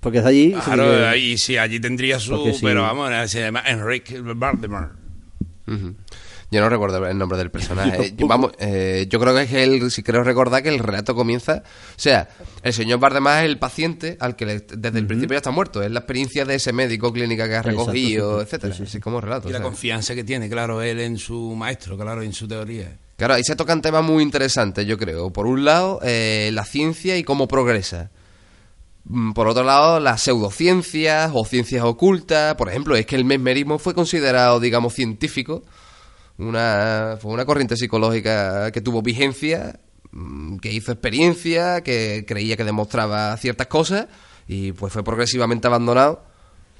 Porque 0.00 0.18
es 0.18 0.24
allí. 0.24 0.52
Claro, 0.64 0.84
que- 0.90 1.04
ahí 1.06 1.36
sí, 1.38 1.56
allí 1.56 1.80
tendría 1.80 2.20
su... 2.20 2.36
Sí. 2.52 2.60
Pero 2.62 2.82
vamos, 2.82 3.10
se 3.30 3.40
llama 3.40 3.62
Enrique 3.66 4.20
Valdemar. 4.20 4.92
Ujú. 5.66 5.96
Yo 6.50 6.60
no 6.60 6.68
recuerdo 6.68 7.04
el 7.06 7.18
nombre 7.18 7.36
del 7.38 7.50
personaje. 7.50 7.96
Yo 7.96 8.02
Eh, 8.04 8.14
yo- 8.16 8.26
Vamos, 8.28 8.52
eh, 8.58 9.06
yo 9.08 9.18
creo 9.18 9.34
que 9.34 9.42
es 9.42 9.50
que 9.50 9.64
él, 9.64 9.90
si 9.90 10.02
creo 10.04 10.22
recordar 10.22 10.62
que 10.62 10.68
el 10.68 10.78
relato 10.78 11.14
comienza, 11.14 11.62
o 11.64 11.98
sea, 12.00 12.28
el 12.62 12.72
señor 12.72 13.00
Bardemar 13.00 13.44
es 13.44 13.50
el 13.50 13.58
paciente 13.58 14.16
al 14.20 14.36
que 14.36 14.46
le- 14.46 14.60
desde 14.60 14.98
el 14.98 15.06
principio 15.06 15.34
ya 15.34 15.38
está 15.38 15.50
muerto. 15.50 15.82
Es 15.82 15.90
la 15.90 15.98
experiencia 16.00 16.44
de 16.44 16.54
ese 16.54 16.72
médico 16.72 17.12
clínica 17.12 17.48
que 17.48 17.54
ha 17.56 17.58
Exacto, 17.58 17.80
recogido, 17.80 18.38
sí. 18.38 18.44
etcétera. 18.44 18.74
Sí, 18.74 18.78
sí. 18.84 18.88
Así 18.88 19.00
como 19.00 19.20
relato. 19.20 19.48
Y 19.48 19.52
la 19.52 19.60
confianza 19.60 20.14
que 20.14 20.22
tiene, 20.24 20.48
claro, 20.48 20.82
él 20.82 21.00
en 21.00 21.18
su 21.18 21.54
maestro, 21.56 21.96
claro, 21.98 22.22
en 22.22 22.32
su 22.32 22.46
teoría. 22.46 22.96
Claro, 23.16 23.34
ahí 23.34 23.42
se 23.44 23.56
tocan 23.56 23.80
temas 23.82 24.04
muy 24.04 24.22
interesantes, 24.22 24.86
yo 24.86 24.98
creo. 24.98 25.32
Por 25.32 25.46
un 25.46 25.64
lado, 25.64 26.00
eh, 26.04 26.50
la 26.52 26.64
ciencia 26.64 27.16
y 27.16 27.24
cómo 27.24 27.48
progresa. 27.48 28.10
Mm, 29.04 29.32
Por 29.32 29.48
otro 29.48 29.64
lado, 29.64 30.00
las 30.00 30.22
pseudociencias 30.22 31.30
o 31.34 31.44
ciencias 31.44 31.82
ocultas. 31.82 32.54
Por 32.56 32.68
ejemplo, 32.68 32.94
es 32.94 33.06
que 33.06 33.16
el 33.16 33.24
mesmerismo 33.24 33.78
fue 33.78 33.94
considerado, 33.94 34.60
digamos, 34.60 34.94
científico. 34.94 35.62
Una, 36.38 37.16
fue 37.20 37.32
una 37.32 37.44
corriente 37.46 37.76
psicológica 37.76 38.70
que 38.70 38.80
tuvo 38.82 39.00
vigencia, 39.02 39.80
mm, 40.12 40.58
que 40.58 40.72
hizo 40.72 40.92
experiencia, 40.92 41.80
que 41.82 42.24
creía 42.28 42.56
que 42.56 42.64
demostraba 42.64 43.36
ciertas 43.38 43.66
cosas 43.68 44.06
y 44.46 44.72
pues 44.72 44.92
fue 44.92 45.02
progresivamente 45.02 45.66
abandonado. 45.66 46.24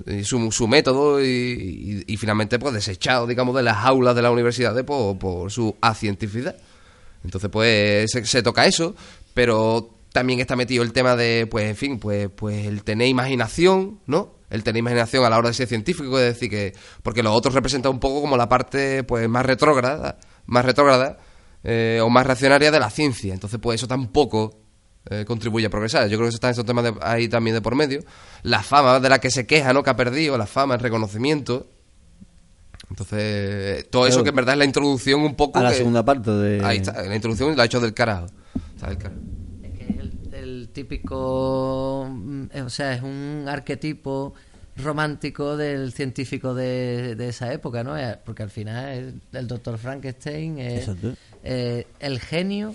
Y 0.07 0.25
su, 0.25 0.53
su 0.53 0.69
método 0.69 1.25
y, 1.25 2.05
y- 2.07 2.17
finalmente 2.19 2.59
pues 2.59 2.75
desechado 2.75 3.27
digamos 3.27 3.57
de 3.57 3.63
las 3.63 3.79
aulas 3.79 4.15
de 4.15 4.21
la 4.21 4.31
universidad 4.31 4.85
por, 4.85 5.19
por 5.19 5.51
su 5.51 5.75
acientificidad. 5.81 6.55
Entonces 7.25 7.49
pues 7.51 8.11
se, 8.11 8.25
se 8.27 8.43
toca 8.43 8.67
eso 8.67 8.95
pero 9.33 9.91
también 10.13 10.41
está 10.41 10.55
metido 10.55 10.83
el 10.83 10.93
tema 10.93 11.17
de 11.17 11.47
pues 11.51 11.65
en 11.71 11.77
fin 11.77 11.99
pues 11.99 12.29
pues 12.35 12.67
el 12.67 12.83
tener 12.85 13.09
imaginación 13.09 14.01
no 14.07 14.35
el 14.51 14.63
tener 14.63 14.79
imaginación 14.81 15.25
a 15.25 15.31
la 15.31 15.39
hora 15.39 15.49
de 15.49 15.55
ser 15.55 15.67
científico 15.69 16.19
es 16.19 16.35
decir 16.35 16.49
que 16.51 16.73
porque 17.03 17.23
los 17.23 17.35
otros 17.37 17.55
representan 17.55 17.93
un 17.93 18.01
poco 18.01 18.21
como 18.21 18.37
la 18.37 18.49
parte 18.49 19.03
pues 19.05 19.29
más 19.29 19.45
retrógrada 19.45 20.19
más 20.47 20.65
retrógrada 20.65 21.19
eh, 21.65 22.01
o 22.03 22.09
más 22.11 22.27
reaccionaria 22.27 22.71
de 22.71 22.79
la 22.79 22.91
ciencia 22.91 23.35
entonces 23.35 23.59
pues 23.61 23.81
eso 23.81 23.89
tampoco 23.89 24.61
eh, 25.09 25.25
contribuye 25.25 25.67
a 25.67 25.71
progresar. 25.71 26.09
Yo 26.09 26.17
creo 26.19 26.29
que 26.29 26.35
están 26.35 26.51
esos 26.51 26.65
temas 26.65 26.83
de- 26.83 26.95
ahí 27.01 27.29
también 27.29 27.55
de 27.55 27.61
por 27.61 27.77
medio. 27.77 28.01
La 28.43 28.61
fama 28.65 28.99
de 28.99 29.09
la 29.09 29.21
que 29.21 29.31
se 29.31 29.47
queja, 29.47 29.73
¿no? 29.73 29.85
Que 29.85 29.91
ha 29.91 29.95
perdido, 29.95 30.37
la 30.37 30.47
fama, 30.49 30.75
el 30.75 30.81
reconocimiento. 30.81 31.69
Entonces, 32.91 33.89
todo 33.91 34.07
eso 34.07 34.23
que 34.23 34.31
en 34.31 34.35
verdad 34.37 34.55
es 34.55 34.59
la 34.59 34.65
introducción 34.65 35.21
un 35.21 35.35
poco... 35.35 35.59
A 35.59 35.63
la 35.63 35.71
que- 35.71 35.77
segunda 35.77 36.05
parte 36.05 36.31
de... 36.31 36.65
Ahí 36.65 36.79
está, 36.79 37.03
la 37.03 37.15
introducción 37.15 37.57
la 37.57 37.63
ha 37.63 37.67
hecho 37.67 37.81
del 37.81 37.95
carajo. 37.95 38.27
Está 38.75 38.89
del 38.89 38.99
carajo. 38.99 39.21
Es 39.63 39.71
que 39.79 39.85
es 39.85 39.99
el, 39.99 40.35
el 40.35 40.66
típico, 40.77 42.07
mm, 42.11 42.45
eh, 42.53 42.63
o 42.63 42.71
sea, 42.71 42.93
es 42.95 43.03
un 43.03 43.47
arquetipo 43.49 44.35
romántico 44.77 45.57
del 45.57 45.93
científico 45.93 46.55
de, 46.55 47.15
de 47.17 47.29
esa 47.31 47.53
época, 47.53 47.83
¿no? 47.83 47.97
Eh, 47.99 48.19
Porque 48.25 48.43
al 48.43 48.51
final 48.51 48.89
el, 48.93 49.21
el 49.33 49.47
doctor 49.49 49.79
Frankenstein, 49.79 50.59
es- 50.59 50.85
eh, 51.43 51.87
el 52.01 52.21
genio, 52.21 52.75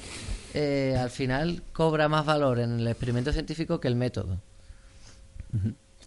eh, 0.54 0.98
al 1.00 1.12
final 1.12 1.62
cobra 1.74 2.10
más 2.10 2.26
valor 2.26 2.60
en 2.60 2.80
el 2.80 2.88
experimento 2.88 3.32
científico 3.32 3.80
que 3.80 3.88
el 3.88 3.96
método. 3.96 4.40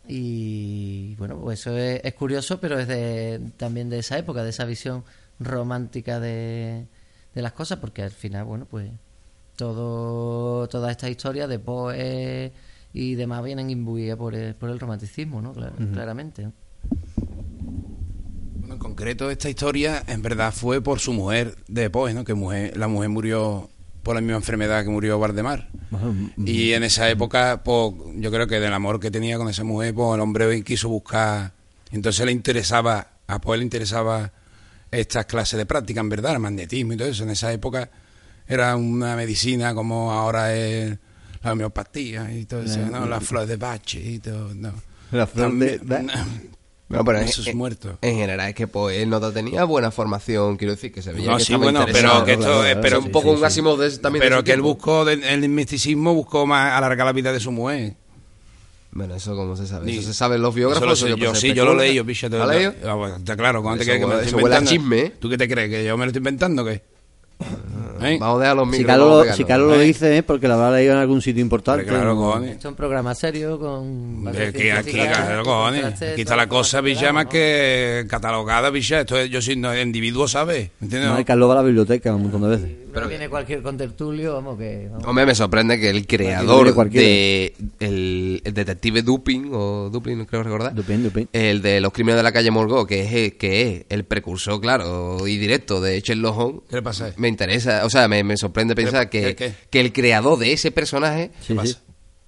Y 0.09 1.15
bueno, 1.17 1.39
pues 1.41 1.61
eso 1.61 1.77
es, 1.79 2.01
es 2.05 2.15
curioso, 2.15 2.59
pero 2.61 2.79
es 2.79 2.89
de, 2.89 3.41
también 3.57 3.89
de 3.89 3.99
esa 4.01 4.19
época, 4.19 4.43
de 4.43 4.51
esa 4.51 4.65
visión 4.65 5.05
romántica 5.39 6.21
de, 6.21 6.87
de 7.35 7.43
las 7.43 7.53
cosas, 7.53 7.79
porque 7.79 8.03
al 8.03 8.11
final, 8.11 8.45
bueno, 8.45 8.67
pues 8.71 8.91
todo 9.57 10.44
toda 10.69 10.91
esta 10.91 11.09
historia 11.11 11.47
de 11.47 11.59
Poe 11.59 12.53
y 12.93 13.15
demás 13.15 13.43
vienen 13.45 13.71
imbuidas 13.71 14.17
por 14.17 14.35
el, 14.35 14.55
por 14.55 14.71
el 14.71 14.79
romanticismo, 14.81 15.43
¿no? 15.43 15.55
Cla- 15.55 15.73
Claramente. 15.93 16.45
¿no? 16.45 16.53
Bueno, 18.59 18.75
en 18.75 18.79
concreto, 18.79 19.31
esta 19.31 19.49
historia 19.51 20.03
en 20.07 20.23
verdad 20.23 20.53
fue 20.53 20.81
por 20.81 21.01
su 21.01 21.13
mujer 21.13 21.57
de 21.69 21.91
Poe, 21.91 22.15
¿no? 22.15 22.25
Que 22.25 22.35
mujer, 22.35 22.77
la 22.77 22.89
mujer 22.89 23.09
murió 23.11 23.69
por 24.03 24.15
la 24.15 24.21
misma 24.21 24.37
enfermedad 24.37 24.85
que 24.85 24.91
murió 24.91 25.19
Valdemar. 25.19 25.69
Y 26.37 26.73
en 26.73 26.83
esa 26.83 27.09
época, 27.09 27.63
pues, 27.65 27.93
yo 28.17 28.31
creo 28.31 28.47
que 28.47 28.61
del 28.61 28.73
amor 28.73 29.01
que 29.01 29.11
tenía 29.11 29.39
con 29.39 29.49
esa 29.49 29.65
mujer, 29.65 29.95
pues 29.95 30.15
el 30.15 30.21
hombre 30.21 30.63
quiso 30.63 30.89
buscar. 30.89 31.53
Entonces 31.91 32.25
le 32.27 32.33
interesaba, 32.33 33.07
a 33.27 33.41
Poe 33.41 33.57
le 33.59 33.63
interesaba 33.65 34.31
estas 34.91 35.27
clases 35.27 35.57
de 35.59 35.67
práctica, 35.67 36.01
en 36.01 36.09
verdad, 36.09 36.33
el 36.35 36.41
magnetismo 36.41 36.93
y 36.93 36.97
todo 36.97 37.09
eso. 37.09 37.25
En 37.25 37.31
esa 37.31 37.53
época 37.53 37.91
era 38.47 38.77
una 38.77 39.17
medicina 39.17 39.75
como 39.75 40.13
ahora 40.13 40.55
es 40.55 40.97
la 41.43 41.53
homeopatía 41.53 42.33
y 42.33 42.45
todo 42.47 42.63
eso, 42.63 42.79
¿no? 42.91 43.07
Las 43.07 43.23
flores 43.25 43.49
de 43.49 43.57
bache 43.57 44.01
y 44.01 44.19
todo, 44.19 44.55
no. 44.55 44.73
La 45.13 45.27
flor 45.27 45.53
de- 45.55 45.79
También- 45.79 46.11
No, 46.87 47.03
pero 47.05 47.19
Eso 47.19 47.43
en- 47.43 47.49
es 47.49 47.55
muerto. 47.55 47.99
En 48.03 48.17
general 48.17 48.49
es 48.51 48.55
que 48.55 48.67
pues 48.67 48.99
él 48.99 49.09
no 49.09 49.19
tenía 49.33 49.65
buena 49.65 49.91
formación, 49.91 50.57
quiero 50.59 50.75
decir, 50.75 50.93
que 50.93 51.01
se 51.03 51.13
veía 51.13 51.31
No, 51.31 51.39
que 51.39 51.45
sí, 51.45 51.53
estaba 51.55 51.65
bueno, 51.73 51.87
pero 51.91 52.25
que 52.25 52.33
esto 52.35 52.65
es- 52.65 52.77
pero- 52.77 52.99
Es 52.99 53.05
un 53.07 53.11
poco 53.11 53.31
un 53.33 53.43
Asimov 53.45 53.79
de- 53.79 53.99
también 53.99 54.21
de 54.21 54.27
Pero 54.27 54.39
su 54.39 54.45
que 54.45 54.51
él 54.53 54.57
tiempo. 54.59 54.75
buscó, 54.75 55.05
de- 55.07 55.15
el 55.15 55.49
misticismo 55.49 56.15
buscó 56.15 56.47
más 56.47 56.73
alargar 56.75 57.07
la 57.07 57.13
vida 57.13 57.33
de 57.33 57.41
su 57.41 57.51
mujer. 57.51 57.95
Bueno, 58.93 59.15
eso 59.17 59.35
como 59.35 59.57
se 59.57 59.67
sabe. 59.67 59.91
Eso 59.93 60.03
se 60.03 60.15
sabe 60.15 60.37
en 60.37 60.43
los 60.43 60.51
Eso 60.51 60.57
biógrafos. 60.57 60.87
lo 60.89 60.95
sé 60.95 61.07
eso 61.09 61.17
yo, 61.17 61.31
pues, 61.31 61.41
sí, 61.41 61.53
yo 61.55 61.65
lo 61.65 61.75
leí, 61.75 61.95
yo, 61.95 62.05
picha, 62.05 62.29
¿Lo 62.29 62.47
leído? 62.47 62.75
Ah, 62.85 63.17
está 63.19 63.37
claro, 63.37 63.63
¿cómo 63.63 63.77
te 63.77 63.83
Eso 63.83 63.89
crees 63.91 64.01
que 64.01 64.07
me 64.07 64.13
lo 64.15 64.21
estoy 64.21 64.29
eso 64.29 64.39
inventando? 64.47 64.71
chisme, 64.71 65.01
¿eh? 65.01 65.13
¿Tú 65.19 65.29
qué 65.31 65.39
te 65.39 65.49
crees? 65.49 65.71
¿Que 65.71 65.85
yo 65.85 65.97
me 65.97 66.05
lo 66.05 66.11
estoy 66.11 66.21
inventando 66.21 66.63
o 66.63 66.67
qué? 66.67 66.83
¿Eh? 68.03 68.17
Vamos 68.21 68.39
a 68.39 68.41
dejar 68.41 68.57
los 68.57 68.75
Si. 68.77 68.85
Carlos, 68.85 69.27
lo, 69.27 69.33
si 69.35 69.45
Carlos 69.45 69.69
lo 69.77 69.81
¿eh? 69.81 69.85
dice 69.85 70.17
es 70.19 70.23
porque 70.25 70.49
lo 70.49 70.55
habrá 70.55 70.73
leído 70.77 70.93
en 70.93 70.99
algún 70.99 71.23
sitio 71.23 71.41
importante. 71.43 71.83
Hombre, 71.83 71.97
claro, 71.97 72.15
¿no? 72.15 72.21
cojones. 72.21 72.51
Esto 72.53 72.69
es 72.69 72.73
un 72.73 72.77
programa 72.77 73.15
serio 73.15 73.59
con... 73.59 74.25
que 74.53 74.73
aquí, 74.73 74.91
claro, 74.93 75.45
cojones. 75.45 76.01
está 76.03 76.37
la 76.37 76.49
cosa, 76.49 76.81
bicha, 76.81 77.13
más 77.13 77.25
¿no? 77.25 77.31
que 77.31 78.05
catalogada, 78.09 78.71
bicha. 78.71 79.01
Esto 79.01 79.19
es, 79.19 79.31
yo 79.31 79.41
soy 79.43 79.57
no, 79.57 79.77
individuo, 79.79 80.27
¿sabes? 80.29 80.71
¿Entiendes? 80.81 81.11
No, 81.11 81.25
Carlos 81.25 81.49
va 81.49 81.55
a 81.55 81.57
la 81.57 81.63
biblioteca 81.63 82.15
un 82.15 82.23
montón 82.23 82.43
de 82.43 82.49
veces. 82.49 82.71
Pero 82.95 83.09
viene 83.09 83.29
cualquier 83.29 83.61
contertulio, 83.61 84.35
vamos 84.35 84.57
que... 84.57 84.89
vamos. 84.89 85.05
Hombre, 85.09 85.27
me 85.27 85.35
sorprende 85.35 85.81
que 85.81 85.91
el 85.91 86.07
creador 86.07 86.73
de 86.91 87.53
el, 87.81 88.41
el 88.45 88.55
detective 88.55 89.03
Dupin 89.03 89.51
o 89.53 89.91
Dupin 89.91 90.25
creo 90.27 90.45
recordar 90.45 90.73
Dupin, 90.75 91.03
Dupin. 91.03 91.29
el 91.33 91.61
de 91.61 91.81
los 91.81 91.93
crímenes 91.93 92.19
de 92.19 92.23
la 92.23 92.31
calle 92.31 92.53
Morgó 92.53 92.87
que 92.87 93.03
es 93.03 93.13
el- 93.13 93.37
que 93.37 93.63
es 93.79 93.87
el 93.89 94.05
precursor 94.05 94.61
claro 94.61 95.27
y 95.27 95.39
directo 95.39 95.81
de 95.81 96.01
Sherlock 96.01 96.39
Holmes 96.39 96.61
¿Qué 96.71 96.77
le 96.77 96.83
pasa? 96.83 97.13
me 97.17 97.27
interesa 97.27 97.84
o 97.85 97.91
sea 97.91 98.09
me, 98.09 98.23
me 98.25 98.37
sorprende 98.37 98.75
pensar 98.75 99.09
qué- 99.11 99.35
que, 99.35 99.37
qué? 99.37 99.55
que 99.71 99.81
el 99.81 99.93
creador 99.93 100.39
de 100.39 100.53
ese 100.53 100.71
personaje 100.71 101.31
Sí, 101.41 101.57
sí. 101.65 101.77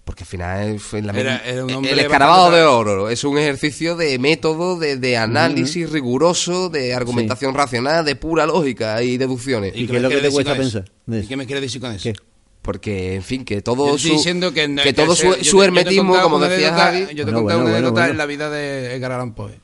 porque 0.04 0.22
al 0.24 0.28
final 0.28 0.80
fue 0.80 1.02
la 1.02 1.12
Era- 1.12 1.32
misma- 1.42 1.46
era 1.46 1.64
un 1.78 1.84
el 1.84 1.98
escarabajo 1.98 2.50
de 2.50 2.62
oro 2.62 3.10
es 3.10 3.24
un 3.24 3.38
ejercicio 3.38 3.96
de 3.96 4.18
método 4.18 4.78
de, 4.78 4.96
de 4.96 5.16
análisis 5.16 5.90
riguroso 5.90 6.68
de 6.68 6.94
argumentación 6.94 7.54
racional 7.54 8.04
de 8.04 8.16
pura 8.16 8.46
lógica 8.46 9.02
y 9.02 9.16
deducciones 9.18 9.72
¿Y 9.74 9.86
qué 9.86 9.92
me 9.92 9.96
es 9.98 10.02
lo 10.02 10.08
que 10.10 10.18
te 10.18 10.30
cuesta 10.30 10.54
pensar 10.56 10.84
¿Y 11.08 11.26
qué 11.26 11.36
me 11.36 11.46
quiere 11.46 11.60
decir 11.60 11.80
con 11.80 11.92
eso? 11.92 12.02
¿Qué? 12.04 12.14
Porque, 12.62 13.14
en 13.14 13.22
fin, 13.22 13.44
que 13.44 13.54
Yo 13.56 13.62
todo 13.62 13.94
estoy 13.94 14.10
su, 14.10 14.16
diciendo 14.16 14.52
que, 14.52 14.74
que 14.82 14.92
todo 14.92 15.12
ese- 15.12 15.34
su, 15.34 15.36
yo 15.38 15.44
su 15.44 15.62
hermetismo, 15.62 16.20
como 16.20 16.40
decía 16.40 16.74
Javi, 16.74 17.06
Yo 17.14 17.24
te 17.24 17.30
he 17.30 17.34
contado 17.34 17.42
bueno, 17.42 17.56
una 17.58 17.62
bueno, 17.62 17.76
anécdota 17.76 17.92
bueno. 18.00 18.10
en 18.10 18.18
la 18.18 18.26
vida 18.26 18.50
de 18.50 18.94
Edgar 18.96 19.12
Allan 19.12 19.34
Poe, 19.36 19.60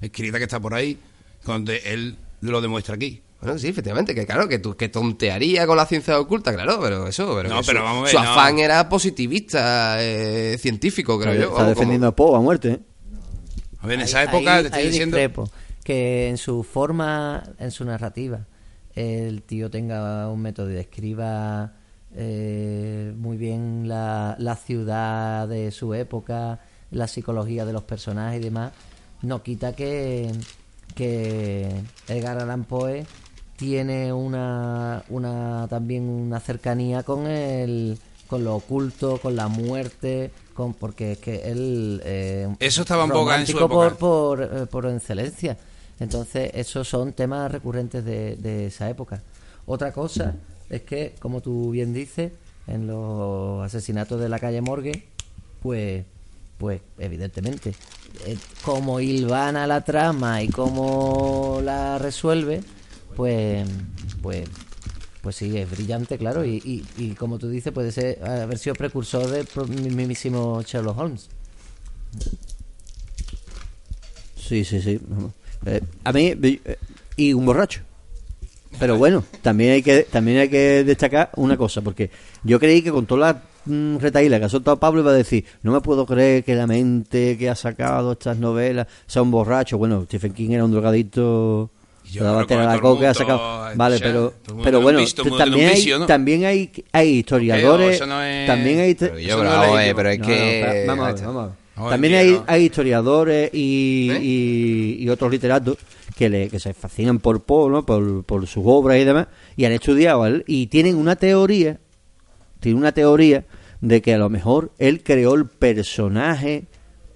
escrita 0.00 0.38
que 0.38 0.44
está 0.44 0.58
por 0.58 0.74
ahí, 0.74 0.98
donde 1.44 1.80
él 1.84 2.16
lo 2.40 2.60
demuestra 2.60 2.96
aquí. 2.96 3.22
Bueno, 3.40 3.58
sí, 3.58 3.68
efectivamente, 3.68 4.14
que 4.14 4.26
claro, 4.26 4.48
que, 4.48 4.58
tú, 4.58 4.76
que 4.76 4.88
tontearía 4.90 5.66
con 5.66 5.76
la 5.78 5.86
ciencia 5.86 6.18
oculta, 6.20 6.52
claro, 6.52 6.78
pero 6.82 7.06
eso, 7.06 7.34
pero, 7.34 7.48
No, 7.48 7.60
pero 7.66 7.80
su, 7.80 7.84
vamos 7.84 8.00
a 8.00 8.02
ver, 8.04 8.10
su 8.12 8.18
no. 8.22 8.30
afán 8.30 8.58
era 8.58 8.88
positivista, 8.88 9.96
eh, 10.02 10.58
científico, 10.58 11.18
creo 11.18 11.32
Está, 11.32 11.44
yo. 11.44 11.50
está 11.52 11.66
defendiendo 11.68 12.14
como- 12.14 12.28
a 12.28 12.32
Poe 12.32 12.38
a 12.38 12.42
muerte. 12.42 12.68
¿eh? 12.72 12.80
A 13.80 13.86
ver, 13.86 13.94
en 13.94 14.00
Ahí- 14.00 14.04
esa 14.06 14.22
época 14.24 14.56
ahí- 14.56 14.60
te 14.62 14.66
estoy 14.68 14.82
ahí 14.82 14.88
diciendo... 14.88 15.16
discrepo, 15.16 15.50
que 15.82 16.28
en 16.28 16.36
su 16.36 16.62
forma, 16.64 17.42
en 17.58 17.70
su 17.70 17.84
narrativa, 17.86 18.46
el 18.94 19.42
tío 19.42 19.70
tenga 19.70 20.28
un 20.28 20.42
método 20.42 20.70
y 20.70 20.74
describa 20.74 21.72
eh, 22.14 23.14
muy 23.16 23.36
bien 23.38 23.88
la, 23.88 24.34
la 24.38 24.56
ciudad 24.56 25.46
de 25.48 25.70
su 25.70 25.94
época, 25.94 26.58
la 26.90 27.06
psicología 27.06 27.64
de 27.64 27.72
los 27.72 27.84
personajes 27.84 28.40
y 28.40 28.44
demás, 28.44 28.72
no 29.22 29.42
quita 29.42 29.74
que, 29.76 30.30
que 30.94 31.68
Edgar 32.08 32.38
Allan 32.38 32.64
Poe 32.64 33.06
tiene 33.60 34.10
una, 34.10 35.04
una 35.10 35.66
también 35.68 36.08
una 36.08 36.40
cercanía 36.40 37.02
con 37.02 37.26
el 37.26 37.98
con 38.26 38.42
lo 38.42 38.54
oculto, 38.54 39.18
con 39.18 39.36
la 39.36 39.48
muerte, 39.48 40.30
con 40.54 40.72
porque 40.72 41.12
es 41.12 41.18
que 41.18 41.42
él 41.50 42.00
eh, 42.04 42.48
Eso 42.58 42.82
estaba 42.82 43.04
en 43.04 43.10
boga 43.10 43.38
en 43.38 43.46
su 43.46 43.58
época. 43.58 43.74
por, 43.74 43.96
por, 43.96 44.42
eh, 44.42 44.66
por 44.66 44.86
excelencia. 44.86 45.58
Entonces, 45.98 46.50
esos 46.54 46.88
son 46.88 47.12
temas 47.12 47.52
recurrentes 47.52 48.02
de, 48.02 48.36
de 48.36 48.68
esa 48.68 48.88
época. 48.88 49.22
Otra 49.66 49.92
cosa 49.92 50.36
es 50.70 50.82
que, 50.82 51.16
como 51.20 51.42
tú 51.42 51.70
bien 51.70 51.92
dices, 51.92 52.32
en 52.66 52.86
los 52.86 53.62
asesinatos 53.62 54.18
de 54.20 54.28
la 54.30 54.38
calle 54.38 54.62
Morgue, 54.62 55.08
pues, 55.60 56.04
pues 56.56 56.80
evidentemente, 56.98 57.74
eh, 58.24 58.38
como 58.64 59.00
hilvana 59.00 59.66
la 59.66 59.84
trama 59.84 60.42
y 60.42 60.48
cómo 60.48 61.60
la 61.62 61.98
resuelve, 61.98 62.62
pues, 63.16 63.68
pues, 64.22 64.48
pues 65.22 65.36
sí, 65.36 65.56
es 65.56 65.70
brillante, 65.70 66.18
claro, 66.18 66.44
y, 66.44 66.84
y, 66.96 67.10
como 67.10 67.38
tú 67.38 67.48
dices, 67.48 67.72
puede 67.72 67.92
ser 67.92 68.22
haber 68.24 68.58
sido 68.58 68.74
precursor 68.74 69.26
del 69.28 69.46
mismísimo 69.68 70.62
Sherlock 70.62 70.98
Holmes. 70.98 71.28
Sí, 74.36 74.64
sí, 74.64 74.80
sí. 74.80 75.00
Eh, 75.66 75.80
a 76.04 76.12
mí, 76.12 76.34
eh, 76.42 76.76
y 77.16 77.32
un 77.32 77.44
borracho. 77.44 77.82
Pero 78.78 78.96
bueno, 78.96 79.24
también 79.42 79.72
hay 79.72 79.82
que 79.82 80.04
también 80.04 80.38
hay 80.38 80.48
que 80.48 80.84
destacar 80.84 81.30
una 81.36 81.56
cosa, 81.56 81.82
porque 81.82 82.10
yo 82.44 82.58
creí 82.58 82.82
que 82.82 82.92
con 82.92 83.06
toda 83.06 83.32
la 83.32 83.42
mm, 83.64 83.96
que 83.98 84.44
ha 84.44 84.48
soltado 84.48 84.78
Pablo 84.78 85.00
iba 85.02 85.10
a 85.10 85.14
decir, 85.14 85.44
no 85.62 85.72
me 85.72 85.80
puedo 85.80 86.06
creer 86.06 86.44
que 86.44 86.54
la 86.54 86.66
mente 86.66 87.36
que 87.36 87.50
ha 87.50 87.56
sacado 87.56 88.12
estas 88.12 88.38
novelas 88.38 88.86
sea 89.06 89.22
un 89.22 89.30
borracho. 89.30 89.76
Bueno, 89.76 90.04
Stephen 90.04 90.32
King 90.32 90.50
era 90.50 90.64
un 90.64 90.70
drogadito 90.70 91.70
Yo 92.12 92.24
la 92.24 92.74
el 92.74 92.80
coca, 92.80 93.14
sacado... 93.14 93.70
Vale, 93.76 93.98
ya, 93.98 94.04
pero, 94.62 94.80
bueno, 94.80 95.00
también 95.38 95.68
hay, 95.68 95.74
vicio, 95.74 95.98
¿no? 95.98 96.06
también 96.06 96.44
hay, 96.44 96.70
hay 96.92 97.08
historiadores, 97.08 97.96
eso 97.96 98.06
no 98.06 98.22
es- 98.22 98.46
también 98.46 98.80
hay... 98.80 98.94
Pero 98.94 99.18
yo, 99.18 99.44
no 99.44 99.50
pero 99.96 100.08
es 100.10 100.18
que... 100.20 100.26
no, 100.26 100.32
espera, 100.32 100.86
vamos 100.86 101.06
a 101.06 101.12
ver, 101.12 101.24
vamos 101.24 101.42
a 101.42 101.46
ver. 101.46 101.54
Hoy 101.76 101.90
También 101.90 102.14
hay, 102.14 102.42
hay 102.46 102.64
historiadores 102.64 103.50
y, 103.54 104.10
¿Eh? 104.12 104.20
y, 104.22 104.96
y 105.04 105.08
otros 105.08 105.30
literatos 105.30 105.78
que, 106.16 106.28
le, 106.28 106.48
que 106.50 106.60
se 106.60 106.74
fascinan 106.74 107.20
por 107.20 107.42
Poe, 107.42 107.70
¿no? 107.70 107.86
por, 107.86 108.22
por 108.24 108.46
sus 108.46 108.64
obras 108.66 108.98
y 108.98 109.04
demás, 109.04 109.28
y 109.56 109.64
han 109.64 109.72
estudiado 109.72 110.22
a 110.24 110.28
él, 110.28 110.44
y 110.46 110.66
tienen 110.66 110.96
una 110.96 111.16
teoría, 111.16 111.78
tienen 112.58 112.78
una 112.78 112.92
teoría 112.92 113.44
de 113.80 114.02
que 114.02 114.12
a 114.12 114.18
lo 114.18 114.28
mejor 114.28 114.72
él 114.78 115.02
creó 115.02 115.34
el 115.34 115.46
personaje, 115.46 116.64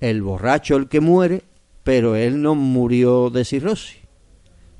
el 0.00 0.22
borracho, 0.22 0.76
el 0.76 0.88
que 0.88 1.00
muere, 1.00 1.42
pero 1.82 2.16
él 2.16 2.40
no 2.40 2.54
murió 2.54 3.28
de 3.28 3.44
cirrosis, 3.44 3.98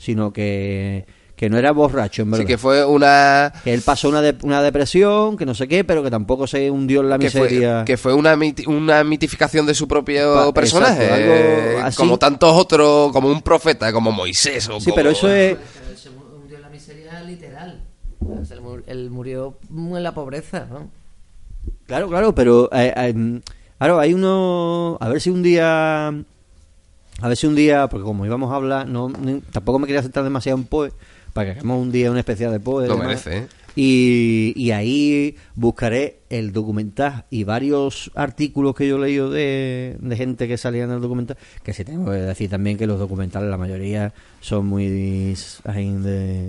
sino 0.04 0.32
que, 0.32 1.06
que 1.36 1.50
no 1.50 1.58
era 1.58 1.72
borracho, 1.72 2.22
en 2.22 2.30
verdad. 2.30 2.44
Sí, 2.44 2.46
que 2.46 2.58
fue 2.58 2.84
una... 2.84 3.52
Que 3.64 3.74
él 3.74 3.82
pasó 3.82 4.08
una, 4.08 4.22
de- 4.22 4.36
una 4.42 4.62
depresión, 4.62 5.36
que 5.36 5.46
no 5.46 5.54
sé 5.54 5.66
qué, 5.66 5.82
pero 5.84 6.02
que 6.02 6.10
tampoco 6.10 6.46
se 6.46 6.70
hundió 6.70 7.00
en 7.00 7.08
la 7.10 7.18
Que 7.18 7.24
miseria. 7.24 7.76
fue, 7.78 7.84
que 7.86 7.96
fue 7.96 8.14
una, 8.14 8.36
miti- 8.36 8.66
una 8.66 9.02
mitificación 9.02 9.66
de 9.66 9.74
su 9.74 9.88
propio 9.88 10.34
Pa- 10.34 10.54
personaje. 10.54 11.04
exacto, 11.04 11.14
algo 11.14 11.34
eh, 11.34 11.80
así. 11.82 11.96
Como 11.96 12.18
tantos 12.18 12.52
otros, 12.52 13.10
como 13.12 13.28
un 13.28 13.42
profeta, 13.42 13.92
como 13.92 14.12
Moisés. 14.12 14.68
O 14.68 14.78
Sí, 14.78 14.84
como- 14.86 14.94
pero 14.96 15.10
eso 15.10 15.32
es... 15.32 15.56
Pero 15.56 15.96
se 15.98 16.08
hundió 16.10 16.56
en 16.56 16.62
la 16.62 16.68
miseria 16.68 17.20
literal. 17.22 17.80
Él, 18.50 18.60
mu- 18.60 18.82
él 18.86 19.10
murió 19.10 19.56
en 19.70 20.02
la 20.02 20.14
pobreza, 20.14 20.66
¿no? 20.70 20.88
Claro, 21.86 22.08
claro, 22.08 22.34
pero 22.34 22.68
eh, 22.72 22.92
eh, 22.96 23.40
claro, 23.78 23.98
hay 23.98 24.14
uno, 24.14 24.96
a 25.00 25.08
ver 25.08 25.20
si 25.20 25.30
un 25.30 25.42
día, 25.42 26.12
a 27.24 27.28
ver 27.28 27.36
si 27.38 27.46
un 27.46 27.54
día, 27.54 27.88
porque 27.88 28.04
como 28.04 28.26
íbamos 28.26 28.52
a 28.52 28.56
hablar, 28.56 28.86
no, 28.86 29.08
ni- 29.08 29.40
tampoco 29.40 29.78
me 29.78 29.86
quería 29.86 30.02
centrar 30.02 30.24
demasiado 30.24 30.58
en 30.58 30.64
Poe, 30.64 30.92
para 31.32 31.46
que 31.46 31.58
hagamos 31.60 31.80
un 31.80 31.90
día 31.90 32.10
un 32.10 32.18
especial 32.18 32.52
de 32.52 32.60
Poe. 32.60 32.86
Lo 32.86 32.94
demás. 32.94 33.06
merece, 33.26 33.38
¿eh? 33.38 33.46
Y, 33.76 34.52
y 34.54 34.70
ahí 34.70 35.34
buscaré 35.56 36.20
el 36.30 36.52
documental 36.52 37.24
y 37.30 37.42
varios 37.42 38.10
artículos 38.14 38.74
que 38.76 38.86
yo 38.86 38.98
he 38.98 39.00
leído 39.00 39.30
de, 39.30 39.96
de 39.98 40.16
gente 40.16 40.46
que 40.46 40.56
salía 40.58 40.84
en 40.84 40.92
el 40.92 41.00
documental, 41.00 41.36
que 41.64 41.72
sí 41.72 41.82
tengo 41.84 42.04
que 42.12 42.18
decir 42.18 42.48
también 42.50 42.76
que 42.78 42.86
los 42.86 43.00
documentales, 43.00 43.50
la 43.50 43.56
mayoría, 43.56 44.12
son 44.40 44.66
muy 44.66 45.34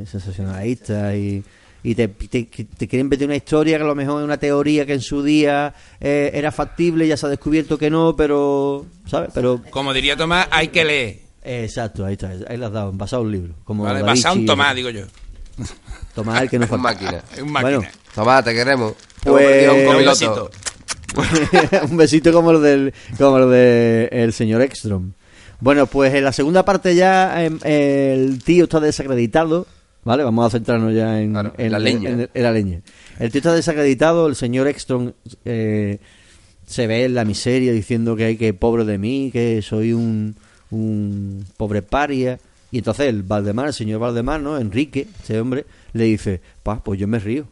sensacionalistas 0.05 1.15
y, 1.15 1.43
y 1.87 1.93
te, 1.95 2.07
te, 2.07 2.45
te 2.45 2.87
quieren 2.87 3.07
meter 3.07 3.27
una 3.27 3.35
historia 3.35 3.77
que 3.77 3.83
a 3.83 3.87
lo 3.87 3.93
mejor 3.95 4.21
es 4.21 4.25
una 4.25 4.37
teoría 4.37 4.85
que 4.85 4.93
en 4.93 5.01
su 5.01 5.21
día 5.23 5.73
eh, 6.01 6.31
era 6.33 6.51
factible, 6.51 7.07
ya 7.07 7.15
se 7.15 7.27
ha 7.27 7.29
descubierto 7.29 7.77
que 7.77 7.89
no, 7.91 8.15
pero, 8.15 8.85
¿sabes? 9.05 9.29
Pero, 9.33 9.61
Como 9.69 9.93
diría 9.93 10.17
Tomás, 10.17 10.47
hay 10.49 10.69
que 10.69 10.83
leer. 10.83 11.19
exacto, 11.43 12.03
ahí 12.05 12.13
está, 12.13 12.31
ahí 12.47 12.57
lo 12.57 12.65
has 12.65 12.71
dado, 12.73 12.91
basado 12.91 13.21
un 13.21 13.31
libro. 13.31 13.53
Como 13.63 13.83
¿vale? 13.83 14.01
Basado 14.01 14.35
Vinci, 14.35 14.47
Tomás, 14.47 14.75
digo 14.75 14.89
yo. 14.89 15.05
Tomás 16.15 16.41
el 16.41 16.49
que 16.49 16.57
no 16.59 16.65
Es 16.65 16.69
falta. 16.71 16.83
máquina. 16.83 17.23
Es 17.35 17.41
un 17.41 17.51
máquina. 17.51 17.77
Bueno, 17.77 17.91
Tomás, 18.15 18.43
te 18.43 18.53
queremos. 18.53 18.93
Pues- 19.23 19.69
un 19.69 19.95
Un 19.95 20.05
besito. 20.05 20.49
un 21.89 21.97
besito 21.97 22.33
como 22.33 22.51
lo 22.51 22.59
del 22.59 22.93
como 23.17 23.39
lo 23.39 23.49
de 23.49 24.09
el 24.11 24.33
señor 24.33 24.61
Ekstrom. 24.61 25.11
Bueno, 25.61 25.85
pues 25.87 26.13
en 26.13 26.23
la 26.23 26.33
segunda 26.33 26.65
parte 26.65 26.95
ya 26.95 27.43
em, 27.43 27.57
el 27.63 28.43
tío 28.43 28.65
está 28.65 28.79
desacreditado, 28.81 29.65
¿vale? 30.05 30.23
Vamos 30.23 30.45
a 30.45 30.49
centrarnos 30.49 30.93
ya 30.93 31.19
en, 31.21 31.31
Claro, 31.33 31.53
en 31.57 31.71
la 31.71 31.79
leña. 31.79 32.09
en- 32.11 32.29
en 32.33 32.43
la 32.43 32.51
leña. 32.53 32.81
El 33.19 33.29
tío 33.31 33.39
está 33.39 33.53
desacreditado, 33.53 34.27
el 34.27 34.35
señor 34.35 34.67
Ekstrom 34.69 35.11
eh, 35.43 35.97
se 36.65 36.87
ve 36.87 37.03
en 37.05 37.15
la 37.15 37.25
miseria 37.25 37.73
diciendo 37.73 38.15
que 38.15 38.23
hay 38.25 38.37
que 38.37 38.53
pobre 38.53 38.85
de 38.85 38.97
mí, 38.97 39.29
que 39.33 39.61
soy 39.61 39.91
un, 39.91 40.35
un 40.71 41.45
pobre 41.57 41.81
paria. 41.81 42.39
Y 42.71 42.79
entonces 42.79 43.07
el 43.07 43.23
Valdemar, 43.23 43.67
el 43.67 43.73
señor 43.73 43.99
Valdemar, 43.99 44.41
¿no? 44.41 44.57
Enrique, 44.57 45.07
ese 45.23 45.39
hombre, 45.39 45.65
le 45.93 46.05
dice, 46.05 46.41
pa, 46.63 46.83
pues 46.83 46.99
yo 46.99 47.07
me 47.07 47.19
río. 47.19 47.45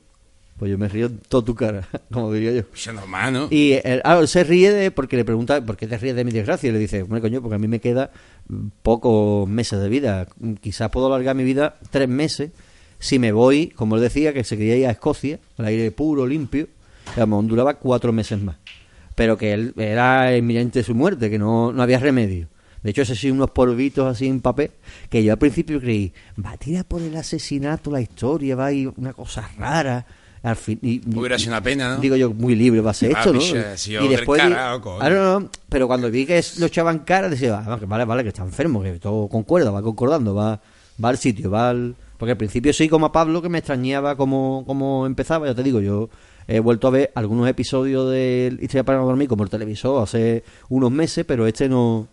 Pues 0.64 0.72
yo 0.72 0.78
me 0.78 0.88
río 0.88 1.08
en 1.08 1.18
toda 1.18 1.44
tu 1.44 1.56
cara, 1.56 1.86
como 2.14 2.32
diría 2.32 2.54
yo. 2.54 2.62
Eso 2.74 2.92
es 2.92 2.96
normal, 2.96 3.34
¿no? 3.34 3.48
Y 3.52 3.74
él, 3.84 4.00
ah, 4.06 4.18
él 4.22 4.30
se 4.30 4.46
ríe 4.46 4.72
de, 4.72 4.92
porque 4.92 5.18
le 5.18 5.26
pregunta, 5.26 5.60
¿por 5.60 5.76
qué 5.76 5.88
te 5.88 5.98
ríes 5.98 6.16
de 6.16 6.24
mi 6.24 6.32
desgracia? 6.32 6.70
Y 6.70 6.72
le 6.72 6.80
dice, 6.80 7.04
bueno, 7.04 7.22
coño, 7.22 7.42
porque 7.42 7.56
a 7.56 7.60
mí 7.60 7.68
me 7.68 7.82
queda 7.82 8.12
mm, 8.48 8.68
pocos 8.82 9.46
meses 9.50 9.82
de 9.82 9.90
vida. 9.90 10.26
Mm, 10.40 10.54
Quizás 10.54 10.90
puedo 10.90 11.08
alargar 11.08 11.36
mi 11.36 11.44
vida 11.44 11.76
tres 11.92 12.08
meses 12.08 12.52
si 12.98 13.20
me 13.20 13.34
voy, 13.34 13.72
como 13.76 13.98
él 13.98 14.02
decía, 14.02 14.32
que 14.32 14.46
se 14.46 14.56
quería 14.56 14.78
ir 14.78 14.88
a 14.88 14.92
Escocia, 14.92 15.38
al 15.58 15.66
aire 15.66 15.92
puro, 15.92 16.26
limpio. 16.26 16.70
Mejor 17.18 17.46
duraba 17.46 17.74
cuatro 17.74 18.14
meses 18.14 18.42
más. 18.42 18.56
Pero 19.16 19.38
que 19.38 19.52
él 19.52 19.74
era 19.76 20.34
inminente 20.38 20.82
su 20.82 20.96
muerte, 20.96 21.30
que 21.30 21.38
no, 21.38 21.74
no 21.74 21.84
había 21.84 22.00
remedio. 22.00 22.48
De 22.82 22.92
hecho, 22.92 23.02
ese 23.02 23.18
sí, 23.18 23.30
unos 23.30 23.52
polvitos 23.52 24.10
así 24.10 24.28
en 24.28 24.40
papel, 24.40 24.72
que 25.10 25.22
yo 25.24 25.34
al 25.34 25.40
principio 25.40 25.82
creí, 25.82 26.14
va 26.42 26.52
a 26.52 26.58
tirar 26.58 26.86
por 26.86 27.02
el 27.02 27.18
asesinato 27.18 27.92
la 27.92 28.00
historia, 28.00 28.56
va 28.56 28.68
a 28.68 28.72
ir 28.72 28.94
una 28.96 29.12
cosa 29.12 29.50
rara. 29.58 30.06
Al 30.44 30.58
fin, 30.58 30.78
y- 30.82 31.02
Hubiera 31.18 31.40
sido 31.40 31.52
una 31.52 31.64
pena, 31.64 31.96
¿no? 31.96 32.02
Digo 32.02 32.18
yo, 32.18 32.34
muy 32.34 32.54
libre 32.56 32.82
va 32.82 32.92
a 32.92 32.94
ser 32.94 33.14
Ah, 33.16 33.20
esto, 33.20 33.32
¿no? 33.34 33.40
y 33.42 34.08
después. 34.10 34.42
coño. 34.42 34.56
Ah, 35.00 35.10
no, 35.10 35.40
no, 35.40 35.50
pero 35.70 35.88
cuando 35.88 36.12
vi 36.12 36.26
que 36.26 36.38
es- 36.38 36.60
lo 36.60 36.66
echaban 36.66 37.00
cara, 37.00 37.30
decía, 37.30 37.64
ah, 37.66 37.80
vale, 37.88 38.04
vale, 38.04 38.24
que 38.24 38.30
está 38.30 38.44
enfermo, 38.44 38.84
que 38.84 39.00
todo 39.00 39.30
concuerda, 39.30 39.72
va 39.72 39.82
concordando, 39.82 40.36
va, 40.36 40.60
va 41.04 41.10
al 41.10 41.18
sitio, 41.18 41.50
va 41.50 41.70
al. 41.70 41.96
Porque 42.18 42.32
al 42.32 42.38
principio 42.38 42.74
sí, 42.74 42.90
como 42.90 43.06
a 43.06 43.12
Pablo, 43.12 43.42
que 43.42 43.48
me 43.50 43.58
extrañaba 43.60 44.16
cómo, 44.18 44.64
cómo 44.68 45.06
empezaba, 45.06 45.48
ya 45.48 45.56
te 45.56 45.64
digo, 45.64 45.80
yo 45.80 46.10
he 46.48 46.60
vuelto 46.60 46.88
a 46.88 46.92
ver 46.92 47.12
algunos 47.16 47.48
episodios 47.50 48.12
de 48.12 48.50
Historia 48.62 48.84
para 48.84 48.98
no 49.00 49.06
dormir 49.06 49.30
como 49.30 49.44
el 49.46 49.50
televisor 49.50 50.04
hace 50.04 50.44
unos 50.70 50.92
meses, 50.92 51.24
pero 51.26 51.48
este 51.48 51.70
no, 51.70 52.08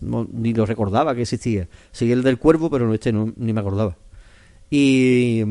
no- 0.00 0.26
ni 0.32 0.54
lo 0.54 0.64
recordaba 0.64 1.14
que 1.14 1.22
existía. 1.22 1.68
Sí, 1.92 2.10
el 2.10 2.22
del 2.22 2.38
cuervo, 2.38 2.70
pero 2.70 2.86
no, 2.86 2.94
este 2.94 3.12
no, 3.12 3.32
ni 3.36 3.52
me 3.52 3.60
acordaba. 3.60 3.96
Y, 4.70 5.42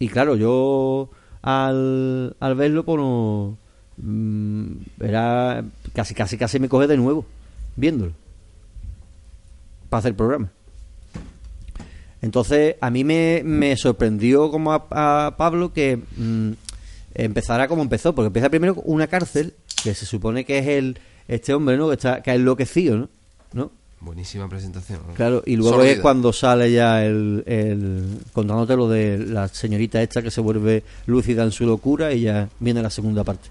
y 0.00 0.08
claro, 0.08 0.34
yo 0.34 1.10
al, 1.42 2.34
al 2.40 2.54
verlo, 2.54 2.84
pues 2.84 2.98
no, 2.98 3.58
mm, 3.98 4.72
era 5.00 5.62
casi, 5.94 6.14
casi, 6.14 6.38
casi 6.38 6.58
me 6.58 6.70
coge 6.70 6.86
de 6.86 6.96
nuevo, 6.96 7.26
viéndolo, 7.76 8.12
para 9.90 9.98
hacer 9.98 10.10
el 10.10 10.16
programa. 10.16 10.50
Entonces, 12.22 12.76
a 12.80 12.90
mí 12.90 13.04
me, 13.04 13.42
me 13.44 13.76
sorprendió 13.76 14.50
como 14.50 14.72
a, 14.72 15.34
Pablo 15.36 15.74
que 15.74 15.98
mm, 16.16 16.52
empezara 17.14 17.68
como 17.68 17.82
empezó, 17.82 18.14
porque 18.14 18.28
empieza 18.28 18.48
primero 18.48 18.74
una 18.86 19.06
cárcel, 19.06 19.52
que 19.82 19.94
se 19.94 20.06
supone 20.06 20.46
que 20.46 20.58
es 20.58 20.66
el 20.66 20.98
este 21.28 21.52
hombre, 21.52 21.76
¿no? 21.76 21.88
Que 21.88 21.94
está 21.94 22.22
que 22.22 22.30
ha 22.30 22.34
enloquecido, 22.34 22.96
¿no? 22.96 23.08
¿no? 23.52 23.70
Buenísima 24.00 24.48
presentación. 24.48 25.00
¿no? 25.06 25.14
Claro, 25.14 25.42
y 25.44 25.56
luego 25.56 25.82
es 25.82 25.98
cuando 26.00 26.32
sale 26.32 26.72
ya 26.72 27.04
el, 27.04 27.42
el 27.46 28.04
contándote 28.32 28.74
lo 28.76 28.88
de 28.88 29.18
la 29.18 29.46
señorita 29.48 30.00
esta 30.02 30.22
que 30.22 30.30
se 30.30 30.40
vuelve 30.40 30.82
lúcida 31.06 31.42
en 31.44 31.52
su 31.52 31.66
locura 31.66 32.12
y 32.12 32.22
ya 32.22 32.48
viene 32.60 32.80
la 32.82 32.88
segunda 32.90 33.24
parte. 33.24 33.48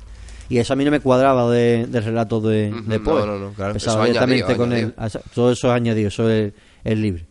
Y 0.49 0.57
eso 0.57 0.73
a 0.73 0.75
mí 0.75 0.83
no 0.83 0.89
me 0.89 0.99
cuadraba 1.01 1.51
de, 1.51 1.85
del 1.87 2.03
relato 2.03 2.41
de, 2.41 2.73
Poe. 3.05 3.19
no, 3.19 3.25
no, 3.27 3.37
no, 3.39 3.53
claro, 3.53 3.75
eso 3.77 3.91
directamente 4.03 4.43
añadido, 4.45 4.57
con 4.57 4.71
añadido. 4.73 4.93
el, 4.97 5.11
todo 5.35 5.51
eso 5.51 5.67
es 5.67 5.73
añadido, 5.73 6.07
eso 6.07 6.27
es, 6.31 6.51
es 6.83 6.97
libre. 6.97 7.25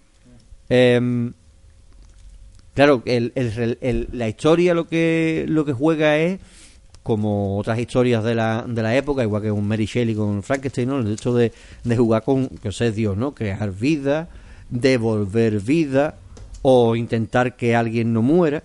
Em, 0.69 1.33
claro, 2.75 3.03
el- 3.05 3.33
el- 3.35 4.09
la 4.13 4.29
historia 4.29 4.75
lo 4.75 4.87
que 4.87 5.45
lo 5.49 5.65
que 5.65 5.73
juega 5.73 6.17
es 6.19 6.39
como 7.03 7.59
otras 7.59 7.79
historias 7.79 8.23
de 8.25 8.35
la, 8.35 8.65
de 8.69 8.83
la 8.83 8.95
época, 8.97 9.23
igual 9.23 9.43
que 9.43 9.51
un 9.51 9.67
Mary 9.67 9.87
Shelley 9.87 10.15
con 10.15 10.43
Frankenstein, 10.43 10.89
¿no? 10.89 10.99
El 10.99 11.13
hecho 11.13 11.35
de, 11.35 11.53
de 11.85 11.97
jugar 11.97 12.23
con, 12.23 12.49
que 12.49 12.71
sé 12.73 12.93
Dios, 12.93 13.17
¿no? 13.17 13.35
Crear 13.35 13.73
vida, 13.73 14.29
devolver 14.69 15.61
vida 15.61 16.17
o 16.63 16.97
intentar 16.97 17.57
que 17.57 17.75
alguien 17.75 18.13
no 18.13 18.21
muera. 18.23 18.63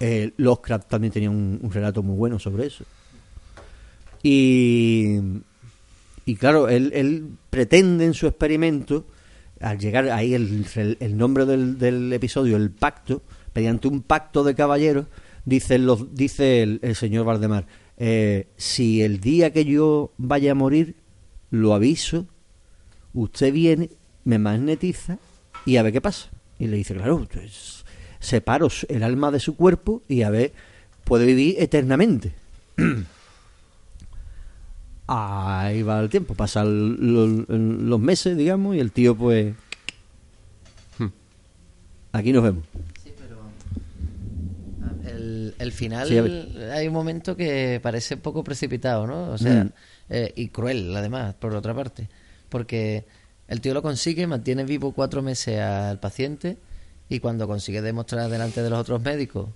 Eh, 0.00 0.32
también 0.88 1.12
tenía 1.12 1.30
un, 1.30 1.60
un 1.62 1.70
relato 1.72 2.02
muy 2.02 2.16
bueno 2.16 2.38
sobre 2.40 2.66
eso. 2.66 2.84
Y, 4.22 5.18
y 6.24 6.36
claro, 6.36 6.68
él, 6.68 6.90
él 6.94 7.28
pretende 7.50 8.04
en 8.06 8.14
su 8.14 8.26
experimento, 8.26 9.04
al 9.60 9.78
llegar 9.78 10.08
ahí 10.10 10.34
el, 10.34 10.66
el- 10.74 10.96
el 10.98 11.16
nombre 11.16 11.44
del, 11.46 11.78
del 11.78 12.12
episodio, 12.12 12.56
el 12.56 12.70
pacto, 12.70 13.22
mediante 13.54 13.86
un 13.86 14.02
pacto 14.02 14.42
de 14.42 14.54
caballeros, 14.54 15.06
dice, 15.44 15.78
los, 15.78 16.14
dice 16.14 16.62
el, 16.62 16.80
el 16.82 16.94
señor 16.96 17.24
Valdemar, 17.24 17.66
eh, 17.96 18.48
si 18.56 19.02
el 19.02 19.20
día 19.20 19.52
que 19.52 19.64
yo 19.64 20.10
vaya 20.18 20.52
a 20.52 20.54
morir, 20.54 20.96
lo 21.50 21.74
aviso, 21.74 22.26
usted 23.12 23.52
viene, 23.52 23.90
me 24.24 24.38
magnetiza 24.38 25.18
y 25.66 25.76
a 25.76 25.82
ver 25.82 25.92
qué 25.92 26.00
pasa. 26.00 26.30
Y 26.58 26.66
le 26.66 26.76
dice, 26.76 26.94
claro, 26.94 27.26
pues, 27.32 27.84
separo 28.20 28.68
el 28.88 29.02
alma 29.02 29.30
de 29.30 29.40
su 29.40 29.54
cuerpo 29.56 30.02
y 30.08 30.22
a 30.22 30.30
ver, 30.30 30.52
puede 31.04 31.26
vivir 31.26 31.56
eternamente. 31.58 32.32
Ahí 35.06 35.82
va 35.82 36.00
el 36.00 36.08
tiempo, 36.08 36.34
pasan 36.34 36.96
lo- 37.14 37.26
los 37.26 38.00
meses, 38.00 38.36
digamos, 38.38 38.74
y 38.76 38.80
el 38.80 38.90
tío, 38.90 39.14
pues. 39.14 39.54
Aquí 42.12 42.32
nos 42.32 42.42
vemos. 42.44 42.62
El, 45.58 45.66
el 45.66 45.72
final 45.72 46.08
Sí, 46.08 46.18
hay 46.72 46.86
un 46.88 46.94
momento 46.94 47.36
que 47.36 47.80
parece 47.82 48.14
un 48.14 48.20
poco 48.20 48.42
precipitado, 48.44 49.06
¿no? 49.06 49.30
O 49.30 49.38
sea, 49.38 49.64
Mm. 49.64 49.72
eh, 50.10 50.32
y 50.36 50.48
cruel, 50.48 50.94
además, 50.96 51.34
por 51.34 51.54
otra 51.54 51.74
parte. 51.74 52.08
Porque 52.48 53.04
el 53.48 53.60
tío 53.60 53.74
lo 53.74 53.82
consigue, 53.82 54.26
mantiene 54.26 54.64
vivo 54.64 54.92
cuatro 54.92 55.22
meses 55.22 55.60
al 55.60 55.98
paciente 56.00 56.56
y 57.08 57.20
cuando 57.20 57.46
consigue 57.46 57.82
demostrar 57.82 58.30
delante 58.30 58.62
de 58.62 58.70
los 58.70 58.78
otros 58.78 59.02
médicos 59.02 59.48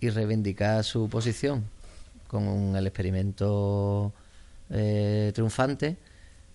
y 0.00 0.10
reivindicar 0.10 0.82
su 0.84 1.08
posición 1.08 1.64
con 2.26 2.74
el 2.76 2.86
experimento 2.86 4.12
eh, 4.70 5.32
triunfante, 5.34 5.96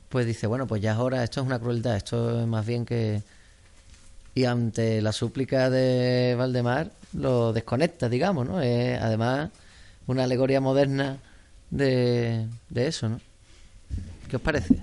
pues 0.10 0.26
dice, 0.26 0.48
bueno, 0.48 0.68
pues 0.68 0.82
ya 0.82 0.94
es 0.94 0.98
hora, 0.98 1.24
esto 1.24 1.42
es 1.42 1.46
una 1.46 1.60
crueldad, 1.60 1.96
esto 1.98 2.42
es 2.42 2.48
más 2.48 2.66
bien 2.66 2.86
que... 2.86 3.22
Y 4.34 4.44
ante 4.46 5.02
la 5.02 5.12
súplica 5.14 5.70
de 5.70 6.36
Valdemar, 6.38 6.92
lo 7.18 7.54
desconecta, 7.54 8.10
digamos, 8.10 8.48
¿no? 8.48 8.62
Eh, 8.62 8.98
además, 8.98 9.50
una 10.08 10.24
alegoría 10.24 10.62
moderna 10.62 11.18
de, 11.70 12.46
de 12.70 12.88
eso, 12.88 13.10
¿no? 13.10 13.20
¿Qué 14.30 14.36
os 14.36 14.42
parece? 14.42 14.76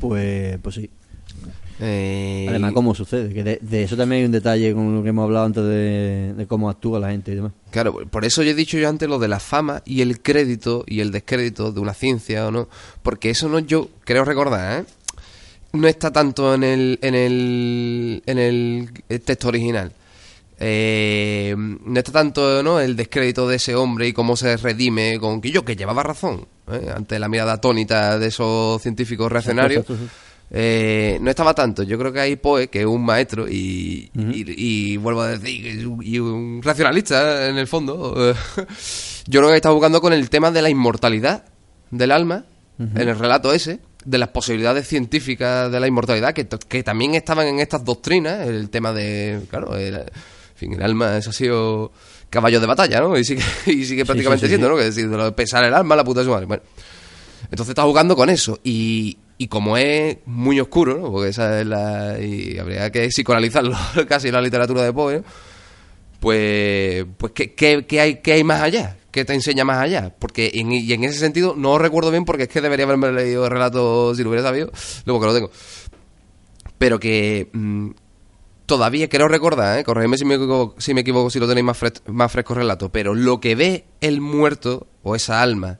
Pues, 0.00 0.58
pues 0.62 0.74
sí. 0.74 0.90
Eh, 1.82 2.46
Además, 2.48 2.72
¿cómo 2.74 2.94
sucede? 2.94 3.32
Que 3.32 3.42
de, 3.42 3.58
de 3.62 3.82
eso 3.84 3.96
también 3.96 4.20
hay 4.20 4.26
un 4.26 4.32
detalle 4.32 4.74
con 4.74 4.94
lo 4.94 5.02
que 5.02 5.08
hemos 5.08 5.24
hablado 5.24 5.46
antes 5.46 5.64
de, 5.64 6.34
de 6.36 6.46
cómo 6.46 6.68
actúa 6.68 7.00
la 7.00 7.10
gente 7.10 7.32
y 7.32 7.36
demás. 7.36 7.52
Claro, 7.70 7.94
por 8.10 8.26
eso 8.26 8.42
yo 8.42 8.50
he 8.50 8.54
dicho 8.54 8.76
yo 8.76 8.86
antes 8.86 9.08
lo 9.08 9.18
de 9.18 9.28
la 9.28 9.40
fama 9.40 9.82
y 9.86 10.02
el 10.02 10.20
crédito 10.20 10.84
y 10.86 11.00
el 11.00 11.10
descrédito 11.10 11.72
de 11.72 11.80
una 11.80 11.94
ciencia 11.94 12.46
o 12.46 12.50
no, 12.50 12.68
porque 13.02 13.30
eso 13.30 13.48
no 13.48 13.60
yo 13.60 13.88
creo 14.04 14.26
recordar, 14.26 14.82
¿eh? 14.82 14.84
No 15.72 15.88
está 15.88 16.10
tanto 16.10 16.52
en 16.52 16.64
el 16.64 16.98
en 17.00 17.14
el 17.14 18.22
en 18.26 18.38
el 18.38 18.90
texto 19.22 19.48
original. 19.48 19.92
Eh, 20.62 21.54
no 21.56 21.98
está 21.98 22.12
tanto 22.12 22.62
¿no? 22.62 22.80
el 22.80 22.94
descrédito 22.94 23.48
de 23.48 23.56
ese 23.56 23.74
hombre 23.74 24.06
y 24.08 24.12
cómo 24.12 24.36
se 24.36 24.58
redime 24.58 25.18
con 25.18 25.40
que 25.40 25.50
yo 25.50 25.64
que 25.64 25.74
llevaba 25.74 26.02
razón 26.02 26.46
¿eh? 26.70 26.92
ante 26.94 27.18
la 27.18 27.28
mirada 27.30 27.54
atónita 27.54 28.18
de 28.18 28.26
esos 28.26 28.82
científicos 28.82 29.32
reaccionarios 29.32 29.86
eh, 30.52 31.18
no 31.22 31.30
estaba 31.30 31.54
tanto. 31.54 31.82
Yo 31.84 31.96
creo 31.96 32.12
que 32.12 32.20
hay 32.20 32.36
Poe, 32.36 32.68
que 32.68 32.80
es 32.80 32.86
un 32.86 33.04
maestro, 33.04 33.48
y, 33.48 34.10
y, 34.14 34.92
y 34.92 34.96
vuelvo 34.96 35.20
a 35.22 35.28
decir, 35.28 35.62
que 35.62 35.70
es 35.78 35.84
un- 35.86 36.02
y 36.04 36.18
un 36.18 36.60
racionalista 36.62 37.46
en 37.48 37.56
el 37.56 37.68
fondo. 37.68 38.14
eh, 38.32 38.34
Yo 39.28 39.40
creo 39.40 39.50
que 39.50 39.56
está 39.56 39.70
buscando 39.70 40.00
con 40.00 40.12
el 40.12 40.28
tema 40.28 40.50
de 40.50 40.60
la 40.60 40.68
inmortalidad 40.68 41.44
del 41.90 42.10
alma, 42.10 42.44
en 42.80 43.08
el 43.08 43.16
relato 43.18 43.52
ese, 43.52 43.78
de 44.04 44.18
las 44.18 44.30
posibilidades 44.30 44.88
científicas 44.88 45.70
de 45.70 45.78
la 45.78 45.86
inmortalidad, 45.86 46.32
que, 46.34 46.48
que 46.48 46.82
también 46.82 47.14
estaban 47.14 47.46
en 47.46 47.60
estas 47.60 47.84
doctrinas, 47.84 48.48
el 48.48 48.70
tema 48.70 48.92
de, 48.92 49.40
claro, 49.50 49.76
el, 49.76 50.02
fin, 50.60 50.74
el 50.74 50.82
alma, 50.82 51.16
eso 51.16 51.30
ha 51.30 51.32
sido 51.32 51.92
caballo 52.28 52.60
de 52.60 52.66
batalla, 52.66 53.00
¿no? 53.00 53.18
Y 53.18 53.24
sigue, 53.24 53.42
y 53.66 53.84
sigue 53.84 54.04
prácticamente 54.04 54.46
sí, 54.46 54.46
sí. 54.46 54.56
siendo, 54.56 54.68
¿no? 54.68 54.76
Que 54.76 54.86
es 54.86 54.94
decir, 54.94 55.10
pesar 55.34 55.64
el 55.64 55.74
alma, 55.74 55.96
la 55.96 56.04
puta 56.04 56.20
de 56.20 56.26
su 56.26 56.30
madre. 56.30 56.46
Bueno, 56.46 56.62
entonces 57.44 57.70
está 57.70 57.82
jugando 57.82 58.14
con 58.14 58.30
eso. 58.30 58.58
Y, 58.62 59.18
y 59.38 59.48
como 59.48 59.76
es 59.76 60.18
muy 60.26 60.60
oscuro, 60.60 60.98
¿no? 60.98 61.10
Porque 61.10 61.30
esa 61.30 61.60
es 61.60 61.66
la. 61.66 62.18
Y 62.20 62.58
habría 62.58 62.90
que 62.90 63.08
psicoanalizarlo 63.08 63.76
casi 64.08 64.30
la 64.30 64.40
literatura 64.40 64.82
de 64.82 64.92
Poe, 64.92 65.16
¿no? 65.18 65.24
Pues. 66.20 67.04
Pues, 67.16 67.32
¿qué, 67.32 67.54
qué, 67.54 67.84
qué 67.86 68.00
hay, 68.00 68.14
¿qué 68.16 68.34
hay 68.34 68.44
más 68.44 68.62
allá? 68.62 68.96
¿Qué 69.10 69.24
te 69.24 69.34
enseña 69.34 69.64
más 69.64 69.78
allá? 69.78 70.14
Porque 70.16 70.52
en, 70.54 70.70
y 70.70 70.92
en 70.92 71.02
ese 71.02 71.18
sentido 71.18 71.54
no 71.56 71.78
recuerdo 71.78 72.12
bien 72.12 72.24
porque 72.24 72.44
es 72.44 72.48
que 72.48 72.60
debería 72.60 72.84
haberme 72.84 73.10
leído 73.10 73.44
el 73.44 73.50
relato 73.50 74.14
si 74.14 74.22
lo 74.22 74.28
hubiera 74.28 74.46
sabido, 74.46 74.70
luego 75.04 75.20
que 75.20 75.26
lo 75.26 75.34
tengo. 75.34 75.50
Pero 76.78 77.00
que. 77.00 77.48
Todavía 78.70 79.08
quiero 79.08 79.28
recordar, 79.28 79.78
¿eh? 79.80 79.84
corregidme 79.84 80.16
si 80.16 80.24
me 80.24 80.36
equivoco, 80.36 80.74
si, 80.80 80.94
me 80.94 81.00
equivoco, 81.02 81.28
si 81.28 81.38
lo 81.40 81.48
tenéis 81.48 81.64
más, 81.64 81.76
fres- 81.80 82.02
más 82.06 82.30
fresco 82.32 82.52
el 82.54 82.60
relato, 82.60 82.90
pero 82.90 83.14
lo 83.14 83.40
que 83.40 83.54
ve 83.54 83.84
el 84.00 84.20
muerto 84.20 84.86
o 85.02 85.14
esa 85.16 85.42
alma 85.42 85.78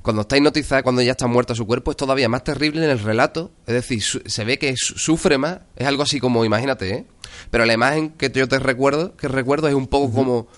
cuando 0.00 0.22
está 0.22 0.36
hipnotizada, 0.36 0.82
cuando 0.82 1.00
ya 1.02 1.12
está 1.12 1.28
muerto 1.28 1.54
su 1.54 1.64
cuerpo, 1.64 1.92
es 1.92 1.96
todavía 1.96 2.28
más 2.28 2.42
terrible 2.42 2.82
en 2.84 2.90
el 2.90 2.98
relato. 2.98 3.52
Es 3.68 3.74
decir, 3.74 4.02
se 4.02 4.44
ve 4.44 4.58
que 4.58 4.74
su- 4.76 4.98
sufre 4.98 5.38
más. 5.38 5.60
Es 5.76 5.86
algo 5.86 6.02
así 6.02 6.18
como, 6.18 6.44
imagínate, 6.44 6.90
¿eh? 6.92 7.06
Pero 7.52 7.64
la 7.66 7.72
imagen 7.74 8.10
que 8.10 8.28
yo 8.34 8.48
te 8.48 8.58
recuerdo, 8.58 9.16
que 9.16 9.28
recuerdo 9.28 9.68
es 9.68 9.74
un 9.74 9.86
poco 9.86 10.12
como, 10.12 10.48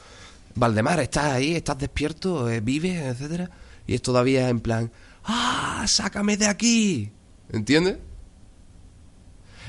Valdemar, 0.54 0.98
estás 1.00 1.24
ahí, 1.26 1.54
estás 1.56 1.76
despierto, 1.76 2.48
eh, 2.48 2.60
vives, 2.60 3.02
etcétera. 3.02 3.50
Y 3.86 3.94
es 3.94 4.00
todavía 4.00 4.48
en 4.48 4.60
plan, 4.60 4.90
¡ah, 5.24 5.84
sácame 5.86 6.38
de 6.38 6.46
aquí! 6.46 7.10
¿Entiendes? 7.52 7.98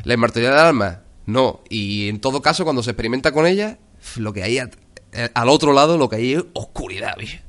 La 0.06 0.14
inmortalidad 0.14 0.52
del 0.52 0.60
alma, 0.68 1.02
no. 1.26 1.62
Y 1.70 2.08
en 2.10 2.20
todo 2.20 2.42
caso, 2.42 2.64
cuando 2.64 2.84
se 2.84 2.92
experimenta 2.92 3.32
con 3.32 3.46
ella, 3.48 3.78
lo 4.18 4.34
que 4.34 4.44
hay 4.44 4.60
a- 4.60 4.70
eh, 5.14 5.30
al 5.34 5.50
otro 5.50 5.74
lado, 5.74 5.98
lo 5.98 6.10
que 6.10 6.18
hay 6.18 6.34
es 6.34 6.44
oscuridad, 6.54 7.16
¿viste? 7.18 7.42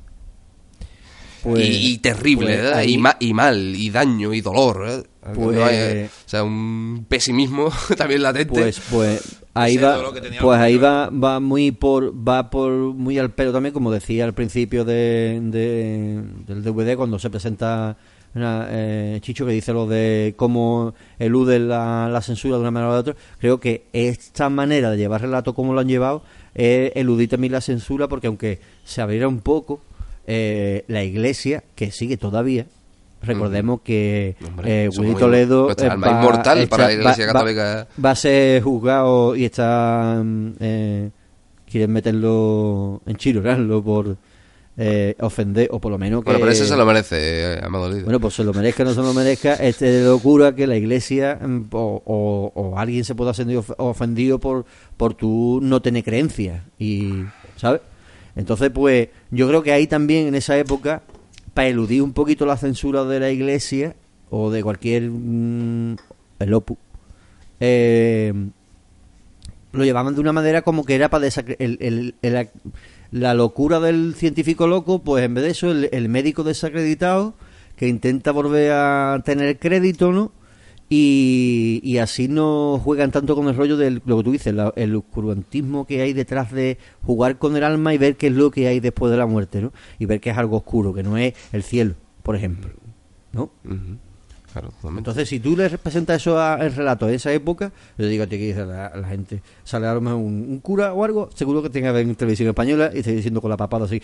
Pues- 1.42 1.64
y, 1.64 1.92
y 1.92 1.98
terrible, 1.98 2.46
pues 2.46 2.56
¿verdad? 2.58 2.78
ahí- 2.78 2.94
y, 2.94 2.98
ma- 2.98 3.16
y 3.20 3.32
mal, 3.34 3.76
y 3.76 3.90
daño, 3.90 4.32
y 4.34 4.40
dolor. 4.40 4.84
¿eh? 4.88 5.02
Pues- 5.34 5.56
No 5.58 5.64
hay, 5.64 5.76
eh, 5.76 6.08
o 6.26 6.28
sea, 6.28 6.42
un 6.42 7.06
pesimismo 7.08 7.70
también 7.96 8.22
latente. 8.22 8.48
Pues, 8.52 8.80
pues 8.90 9.38
ahí 9.54 9.76
va, 9.76 9.96
pues 10.40 10.60
ahí 10.60 10.76
va, 10.76 11.08
va 11.10 11.38
muy 11.40 11.70
por, 11.70 12.12
va 12.26 12.50
por 12.50 12.70
muy 12.72 13.18
al 13.18 13.30
pelo 13.32 13.52
también, 13.52 13.72
como 13.72 13.92
decía 13.92 14.24
al 14.24 14.34
principio 14.34 14.84
de, 14.84 15.38
de- 15.42 16.22
del 16.46 16.62
DVD 16.64 16.96
cuando 16.96 17.18
se 17.18 17.30
presenta 17.30 17.96
una, 18.36 18.68
eh, 18.70 19.18
Chicho 19.22 19.46
que 19.46 19.52
dice 19.52 19.72
lo 19.72 19.86
de 19.86 20.34
cómo 20.36 20.94
elude 21.18 21.58
la, 21.58 22.08
la 22.10 22.20
censura 22.22 22.56
de 22.56 22.60
una 22.60 22.70
manera 22.70 22.90
o 22.90 22.94
de 22.94 23.00
otra. 23.00 23.16
Creo 23.38 23.60
que 23.60 23.84
esta 23.92 24.48
manera 24.48 24.90
de 24.90 24.96
llevar 24.98 25.22
relato 25.22 25.54
como 25.54 25.74
lo 25.74 25.80
han 25.80 25.88
llevado 25.88 26.22
es 26.54 26.92
eludir 26.94 27.28
también 27.28 27.52
la 27.52 27.60
censura 27.60 28.08
porque 28.08 28.26
aunque 28.26 28.60
se 28.84 29.00
abriera 29.00 29.28
un 29.28 29.40
poco 29.40 29.80
eh, 30.26 30.84
la 30.88 31.04
iglesia 31.04 31.64
que 31.74 31.90
sigue 31.90 32.16
todavía. 32.16 32.66
Recordemos 33.22 33.80
que 33.82 34.36
Hombre, 34.46 34.84
eh, 34.84 34.88
Willy 34.96 35.14
Toledo 35.14 35.70
eh, 35.70 35.86
alma 35.88 36.10
inmortal 36.10 36.68
para 36.68 36.86
la 36.86 36.92
Iglesia 36.92 37.26
Católica. 37.26 37.88
va 38.02 38.10
a 38.10 38.14
ser 38.14 38.62
juzgado 38.62 39.34
y 39.34 39.44
está 39.44 40.20
mm, 40.22 40.52
eh, 40.60 41.10
quieren 41.68 41.92
meterlo 41.92 43.02
en 43.06 43.16
chirorarlo 43.16 43.82
por 43.82 44.16
eh, 44.78 45.14
ofender 45.20 45.68
o 45.72 45.80
por 45.80 45.90
lo 45.90 45.96
menos 45.98 46.20
que 46.22 46.26
Bueno, 46.26 46.40
pero 46.40 46.52
ese 46.52 46.66
se 46.66 46.76
lo 46.76 46.84
merece, 46.84 47.16
eh, 47.54 47.60
Amado 47.62 47.88
Lido. 47.90 48.04
bueno 48.04 48.20
pues 48.20 48.34
se 48.34 48.44
lo 48.44 48.52
merezca 48.52 48.82
o 48.82 48.86
no 48.86 48.92
se 48.94 49.00
lo 49.00 49.14
merezca 49.14 49.54
este 49.54 49.86
de 49.86 50.04
locura 50.04 50.54
que 50.54 50.66
la 50.66 50.76
iglesia 50.76 51.38
mm, 51.40 51.62
o, 51.72 52.02
o- 52.04 52.52
o 52.54 52.78
alguien 52.78 53.04
se 53.04 53.14
pueda 53.14 53.32
sentir 53.32 53.56
of- 53.56 53.72
ofendido 53.78 54.38
por 54.38 54.66
por 54.98 55.14
tu 55.14 55.60
no 55.62 55.80
tener 55.80 56.04
creencias 56.04 56.62
y 56.78 57.24
sabes 57.56 57.80
entonces 58.36 58.70
pues 58.70 59.08
yo 59.30 59.48
creo 59.48 59.62
que 59.62 59.72
ahí 59.72 59.86
también 59.86 60.26
en 60.26 60.34
esa 60.34 60.58
época 60.58 61.00
para 61.54 61.68
eludir 61.68 62.02
un 62.02 62.12
poquito 62.12 62.44
la 62.44 62.58
censura 62.58 63.04
de 63.04 63.18
la 63.18 63.30
iglesia 63.30 63.94
o 64.28 64.50
de 64.50 64.62
cualquier 64.62 65.04
mm, 65.10 65.96
el 66.40 66.52
opus 66.52 66.76
eh, 67.60 68.34
lo 69.72 69.84
llevaban 69.84 70.14
de 70.14 70.20
una 70.20 70.32
manera 70.32 70.60
como 70.62 70.84
que 70.84 70.94
era 70.94 71.08
para 71.08 71.26
desacre- 71.26 71.56
el- 71.58 71.78
el- 71.80 72.14
el- 72.22 72.48
la 73.10 73.34
locura 73.34 73.80
del 73.80 74.14
científico 74.14 74.66
loco, 74.66 75.00
pues 75.02 75.24
en 75.24 75.34
vez 75.34 75.44
de 75.44 75.50
eso, 75.50 75.70
el, 75.70 76.08
médico 76.08 76.44
desacreditado 76.44 77.34
que 77.76 77.88
intenta 77.88 78.32
volver 78.32 78.72
a 78.72 79.22
tener 79.24 79.58
crédito, 79.58 80.12
¿no? 80.12 80.32
Y, 80.88 81.80
y 81.82 81.98
así 81.98 82.28
no 82.28 82.80
juegan 82.82 83.10
tanto 83.10 83.34
con 83.34 83.48
el 83.48 83.56
rollo 83.56 83.76
del 83.76 84.02
lo 84.06 84.18
que 84.18 84.22
tú 84.22 84.32
dices, 84.32 84.54
el 84.76 84.94
oscurantismo 84.94 85.84
que 85.84 86.00
hay 86.00 86.12
detrás 86.12 86.52
de 86.52 86.78
jugar 87.02 87.38
con 87.38 87.56
el 87.56 87.64
alma 87.64 87.92
y 87.92 87.98
ver 87.98 88.16
qué 88.16 88.28
es 88.28 88.32
lo 88.32 88.52
que 88.52 88.68
hay 88.68 88.78
después 88.78 89.10
de 89.10 89.18
la 89.18 89.26
muerte, 89.26 89.60
¿no? 89.60 89.72
Y 89.98 90.06
ver 90.06 90.20
que 90.20 90.30
es 90.30 90.38
algo 90.38 90.58
oscuro, 90.58 90.94
que 90.94 91.02
no 91.02 91.16
es 91.16 91.34
el 91.52 91.64
cielo, 91.64 91.94
por 92.22 92.36
ejemplo, 92.36 92.70
¿no? 93.32 93.50
Claro, 94.56 94.70
totalmente. 94.70 95.00
Entonces, 95.00 95.28
si 95.28 95.38
tú 95.38 95.54
le 95.54 95.68
representas 95.68 96.16
eso 96.16 96.40
al 96.40 96.74
relato 96.74 97.06
de 97.06 97.16
esa 97.16 97.30
época, 97.30 97.72
yo 97.98 98.06
digo 98.06 98.24
a 98.24 98.26
ti 98.26 98.38
que 98.38 98.46
dice 98.46 98.64
la, 98.64 98.90
la 98.96 99.06
gente, 99.06 99.42
sale 99.64 99.86
a 99.86 99.92
lo 99.92 100.00
mejor 100.00 100.18
un, 100.18 100.46
un 100.48 100.60
cura 100.60 100.94
o 100.94 101.04
algo, 101.04 101.28
seguro 101.34 101.62
que 101.62 101.68
tenga 101.68 101.88
que 101.88 101.96
ver 101.96 102.06
en 102.06 102.14
televisión 102.14 102.48
española 102.48 102.90
y 102.94 103.00
esté 103.00 103.12
diciendo 103.12 103.42
con 103.42 103.50
la 103.50 103.58
papada 103.58 103.84
así, 103.84 104.00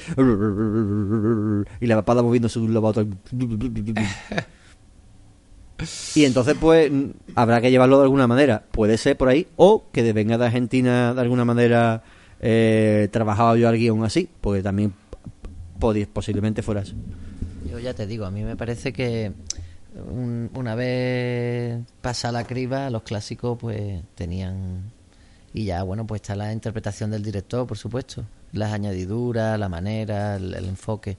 y 1.81 1.87
la 1.87 1.97
papada 1.97 2.23
moviéndose 2.23 2.59
de 2.59 2.67
un 2.67 2.75
lado 2.75 2.87
a 2.87 2.91
otro. 2.91 3.07
Y 6.15 6.25
entonces, 6.27 6.55
pues, 6.61 6.93
habrá 7.35 7.63
que 7.63 7.71
llevarlo 7.71 7.97
de 7.97 8.05
alguna 8.05 8.27
manera. 8.27 8.63
Puede 8.73 8.99
ser 8.99 9.17
por 9.17 9.31
ahí, 9.31 9.47
o 9.57 9.87
que 9.91 10.13
venga 10.13 10.37
de 10.37 10.45
Argentina 10.45 11.15
de 11.15 11.21
alguna 11.23 11.47
manera 11.47 12.03
eh, 12.43 13.09
trabajado 13.11 13.57
yo 13.57 13.71
al 13.71 13.79
guion 13.79 14.05
así, 14.05 14.29
porque 14.43 14.63
también 14.63 14.93
posiblemente 16.13 16.61
fuera 16.61 16.83
eso. 16.83 16.95
Yo 17.71 17.79
ya 17.79 17.95
te 17.95 18.07
digo, 18.07 18.27
a 18.27 18.31
mí 18.31 18.43
me 18.43 18.55
parece 18.55 18.93
que 18.93 19.33
un- 19.95 20.51
una 20.55 20.75
vez 20.75 21.81
pasa 22.01 22.33
la 22.33 22.45
criba, 22.45 22.91
los 22.91 23.03
clásicos 23.03 23.59
pues 23.59 24.03
tenían... 24.15 24.91
Y 25.55 25.67
ya, 25.67 25.83
bueno, 25.83 26.07
pues 26.07 26.23
está 26.23 26.35
la 26.35 26.51
interpretación 26.53 27.11
del 27.11 27.23
director, 27.23 27.67
por 27.67 27.77
supuesto. 27.77 28.25
Las 28.53 28.73
añadiduras, 28.73 29.59
la 29.59 29.69
manera, 29.69 30.37
el, 30.37 30.55
enfoque. 30.65 31.19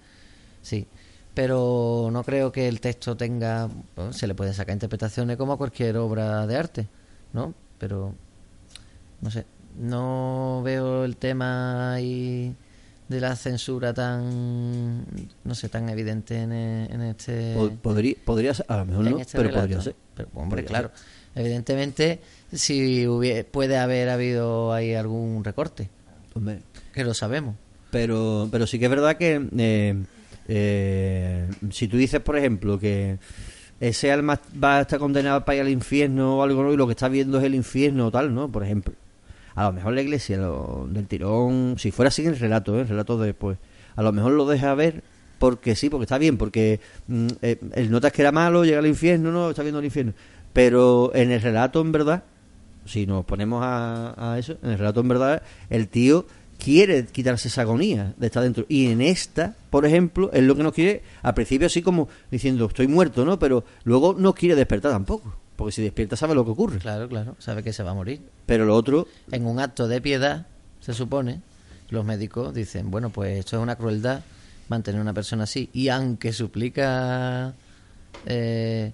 Sí. 0.62 0.88
Pero 1.36 2.10
no 2.12 2.24
creo 2.24 2.52
que 2.52 2.68
el 2.68 2.80
texto 2.82 3.16
tenga... 3.16 3.70
se 4.12 4.26
le 4.28 4.34
pueden 4.34 4.54
sacar 4.56 4.74
interpretaciones 4.74 5.38
como 5.38 5.54
a 5.54 5.58
cualquier 5.58 5.98
obra 5.98 6.48
de 6.48 6.58
arte, 6.58 6.88
¿no? 7.34 7.54
Pero... 7.78 8.16
No 9.22 9.30
sé. 9.30 9.46
No 9.78 10.62
veo 10.64 11.06
el 11.06 11.18
tema 11.18 11.94
ahí 11.94 12.56
de 13.08 13.20
la 13.22 13.36
censura 13.36 13.94
tan 13.94 15.04
no 15.44 15.56
sé 15.56 15.70
tan 15.70 15.90
evidente 15.90 16.38
en, 16.42 16.52
e- 16.54 16.86
en 16.86 17.02
este 17.02 17.54
Po- 17.56 17.70
Podría, 17.82 18.16
podría 18.24 18.54
ser, 18.54 18.66
a 18.70 18.78
lo 18.78 18.86
mejor 18.86 19.04
no, 19.06 19.18
este 19.20 19.38
pero 19.38 19.50
relato. 19.50 19.62
podría 19.68 19.82
ser. 19.82 19.96
Pero, 20.16 20.30
hombre, 20.36 20.64
Podría 20.64 20.80
claro. 20.82 20.92
Evidentemente, 21.36 22.20
si 22.52 23.06
hubie- 23.06 23.44
puede 23.44 23.78
haber 23.78 24.10
habido 24.10 24.72
ahí 24.74 24.94
algún 24.94 25.44
recorte, 25.44 25.90
Hombre, 26.36 26.60
que 26.94 27.04
lo 27.04 27.14
sabemos. 27.14 27.56
Pero, 27.92 28.48
pero 28.52 28.66
sí 28.68 28.80
que 28.80 28.86
es 28.86 28.92
verdad 28.92 29.18
que 29.18 29.48
eh, 29.58 30.04
eh, 30.48 31.50
si 31.72 31.88
tú 31.88 31.98
dices, 31.98 32.22
por 32.22 32.38
ejemplo, 32.38 32.80
que 32.80 33.18
ese 33.80 34.12
alma 34.12 34.40
va 34.64 34.78
a 34.78 34.82
estar 34.82 34.98
condenado 35.00 35.44
para 35.46 35.56
ir 35.58 35.62
al 35.62 35.70
infierno 35.70 36.38
o 36.38 36.44
algo, 36.44 36.64
¿no? 36.64 36.72
y 36.74 36.78
lo 36.78 36.86
que 36.88 36.94
está 36.94 37.08
viendo 37.10 37.38
es 37.40 37.44
el 37.44 37.56
infierno 37.56 38.08
o 38.08 38.12
tal, 38.12 38.34
¿no? 38.34 38.52
Por 38.52 38.64
ejemplo. 38.64 38.94
A 39.56 39.66
lo 39.66 39.74
mejor 39.74 39.94
la 39.94 40.02
iglesia 40.02 40.38
lo- 40.38 40.88
del 40.90 41.08
tirón, 41.08 41.76
si 41.78 41.92
fuera 41.92 42.08
así 42.10 42.26
el 42.26 42.38
relato, 42.40 42.78
¿eh? 42.78 42.82
el 42.82 42.88
relato 42.88 43.18
de, 43.18 43.34
pues, 43.34 43.58
a 43.96 44.02
lo 44.02 44.12
mejor 44.12 44.32
lo 44.34 44.46
deja 44.48 44.74
ver 44.76 45.04
porque 45.40 45.76
sí, 45.76 45.90
porque 45.90 46.04
está 46.06 46.18
bien, 46.18 46.38
porque 46.38 46.80
mm, 47.08 47.28
eh, 47.42 47.60
el 47.76 47.92
notas 47.92 48.12
que 48.12 48.22
era 48.22 48.32
malo, 48.32 48.64
llega 48.66 48.80
al 48.80 48.88
infierno, 48.88 49.32
no, 49.32 49.50
está 49.50 49.62
viendo 49.62 49.80
el 49.80 49.86
infierno. 49.86 50.14
Pero 50.54 51.12
en 51.16 51.32
el 51.32 51.42
relato, 51.42 51.82
en 51.82 51.92
verdad, 51.92 52.24
si 52.86 53.06
nos 53.06 53.26
ponemos 53.26 53.62
a, 53.64 54.34
a 54.34 54.40
eso, 54.40 54.58
en 54.64 54.72
el 54.72 54.78
relato, 54.78 55.02
en 55.02 55.08
verdad, 55.10 55.42
el 55.70 55.88
tío 55.88 56.26
quiere 56.58 57.06
quitarse 57.08 57.50
esa 57.50 57.62
agonía 57.64 58.14
de 58.18 58.28
estar 58.28 58.42
dentro. 58.44 58.66
Y 58.70 58.88
en 58.92 59.02
esta, 59.02 59.56
por 59.70 59.86
ejemplo, 59.86 60.32
es 60.32 60.44
lo 60.44 60.56
que 60.56 60.64
nos 60.64 60.74
quiere, 60.74 61.02
al 61.22 61.34
principio 61.34 61.68
así 61.68 61.82
como 61.82 62.08
diciendo, 62.32 62.66
estoy 62.68 62.88
muerto, 62.88 63.26
¿no? 63.26 63.38
Pero 63.40 63.64
luego 63.84 64.16
no 64.18 64.34
quiere 64.34 64.56
despertar 64.56 64.92
tampoco. 64.92 65.36
Porque 65.56 65.72
si 65.72 65.82
despierta 65.82 66.16
sabe 66.16 66.34
lo 66.36 66.44
que 66.46 66.52
ocurre. 66.52 66.80
Claro, 66.80 67.08
claro, 67.08 67.36
sabe 67.40 67.64
que 67.64 67.74
se 67.74 67.84
va 67.84 67.92
a 67.92 67.94
morir. 67.94 68.22
Pero 68.46 68.66
lo 68.66 68.76
otro, 68.76 69.08
En 69.32 69.46
un 69.46 69.60
acto 69.60 69.88
de 69.88 70.02
piedad, 70.02 70.48
se 70.82 70.94
supone, 70.94 71.42
los 71.90 72.04
médicos 72.06 72.54
dicen, 72.54 72.90
bueno, 72.92 73.10
pues 73.12 73.38
esto 73.40 73.58
es 73.58 73.64
una 73.64 73.76
crueldad 73.76 74.22
mantener 74.70 75.00
a 75.00 75.04
una 75.04 75.14
persona 75.14 75.44
así. 75.44 75.70
Y 75.74 75.90
aunque 75.90 76.34
suplica... 76.34 77.54
eh, 78.26 78.92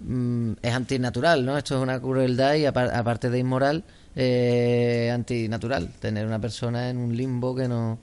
mm, 0.00 0.52
es 0.62 0.74
antinatural, 0.74 1.44
¿no? 1.44 1.56
Esto 1.56 1.76
es 1.76 1.82
una 1.82 2.00
crueldad 2.00 2.54
y 2.54 2.64
apar- 2.64 2.92
aparte 2.92 3.30
de 3.30 3.38
inmoral, 3.38 3.84
eh, 4.16 5.10
antinatural. 5.14 5.90
Tener 6.00 6.26
una 6.26 6.40
persona 6.40 6.90
en 6.90 6.96
un 6.98 7.16
limbo 7.16 7.54
que 7.54 7.68
no... 7.68 7.98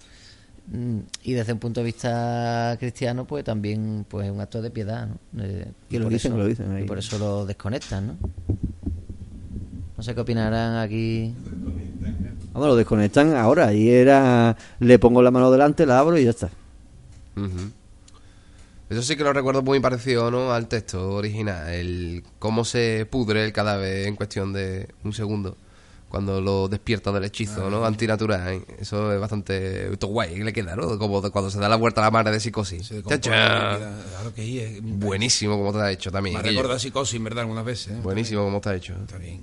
mm, 0.72 1.00
Y 1.24 1.34
desde 1.34 1.54
un 1.54 1.60
punto 1.60 1.80
de 1.82 1.86
vista 1.86 2.76
cristiano, 2.80 3.26
pues 3.26 3.44
también 3.44 4.06
pues 4.08 4.26
es 4.28 4.32
un 4.34 4.40
acto 4.42 4.62
de 4.62 4.70
piedad, 4.72 5.08
¿no? 5.08 5.44
Eh, 5.44 5.68
Que 5.90 5.96
y 5.96 6.00
lo 6.00 6.06
por 6.06 6.14
dicen, 6.14 6.32
eso- 6.34 6.38
lo 6.40 6.48
dicen 6.48 6.72
ahí. 6.72 6.84
Y 6.84 6.88
por 6.88 6.98
eso 7.00 7.18
lo 7.18 7.46
desconectan, 7.46 8.08
¿no? 8.08 8.16
No 9.98 10.04
sé 10.04 10.14
qué 10.14 10.22
opinarán 10.22 10.78
aquí. 10.78 11.34
vamos, 12.54 12.68
lo 12.70 12.76
desconectan 12.76 13.36
ahora. 13.36 13.74
Y 13.74 13.90
era, 13.90 14.56
le 14.80 15.00
pongo 15.00 15.22
la 15.24 15.32
mano 15.32 15.50
delante, 15.52 15.86
la 15.86 16.00
abro 16.00 16.18
y 16.18 16.24
ya 16.24 16.30
está. 16.32 16.50
Eso 18.90 19.02
sí 19.02 19.16
que 19.18 19.24
lo 19.24 19.34
recuerdo 19.34 19.62
muy 19.64 19.80
parecido 19.80 20.32
¿no? 20.32 20.54
al 20.54 20.68
texto 20.68 21.12
original, 21.14 21.68
el 21.74 22.24
cómo 22.40 22.64
se 22.64 23.06
pudre 23.10 23.44
el 23.44 23.52
cadáver 23.52 24.08
en 24.08 24.16
cuestión 24.16 24.54
de 24.54 24.88
un 25.04 25.12
segundo 25.14 25.58
cuando 26.10 26.40
lo 26.40 26.68
despierta 26.70 27.12
del 27.12 27.26
hechizo, 27.26 27.70
¿no? 27.70 27.86
Antinatural. 27.86 28.54
¿eh? 28.54 28.66
Eso 28.80 29.12
es 29.14 29.20
bastante 29.20 29.92
esto 29.92 30.08
guay, 30.08 30.42
le 30.42 30.54
queda, 30.54 30.76
¿no? 30.76 30.98
Como 30.98 31.20
de 31.22 31.30
cuando 31.32 31.50
se 31.52 31.60
da 31.60 31.68
la 31.68 31.76
vuelta 31.76 32.02
a 32.02 32.06
la 32.06 32.12
madre 32.12 32.32
de 32.32 32.40
psicosis. 32.40 32.88
Se 32.88 33.04
¡Cha, 33.04 33.20
claro 33.20 34.34
que 34.34 34.78
es- 34.78 34.82
Buenísimo 34.84 35.58
como 35.58 35.74
te 35.74 35.80
ha 35.80 35.92
hecho 35.92 36.10
también. 36.12 36.38
Me 36.38 36.42
recuerda 36.44 36.76
a 36.76 36.80
psicosis, 36.80 37.16
en 37.16 37.24
verdad, 37.26 37.42
algunas 37.42 37.66
veces. 37.66 37.94
¿eh? 37.94 38.00
Buenísimo 38.02 38.44
como 38.44 38.62
te 38.62 38.70
ha 38.70 38.76
hecho. 38.76 38.94
Está 38.94 39.18
bien. 39.18 39.42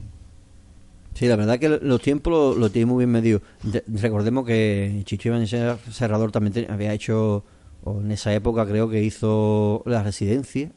Sí, 1.15 1.27
la 1.29 1.37
verdad 1.37 1.59
que 1.61 1.69
los 1.69 2.01
tiempos 2.01 2.33
lo, 2.33 2.55
lo 2.57 2.71
tiene 2.71 2.87
muy 2.87 2.99
bien 3.05 3.11
medido. 3.13 3.41
De- 3.63 3.85
recordemos 3.87 4.45
que 4.47 5.03
Chicho 5.05 5.29
Iván 5.29 5.47
Serrador 5.47 6.33
también 6.33 6.53
te- 6.55 6.73
había 6.73 6.93
hecho, 6.93 7.45
o 7.85 8.01
en 8.01 8.11
esa 8.11 8.33
época 8.35 8.67
creo 8.67 8.89
que 8.89 9.03
hizo 9.05 9.83
La 9.87 10.03
Residencia, 10.03 10.73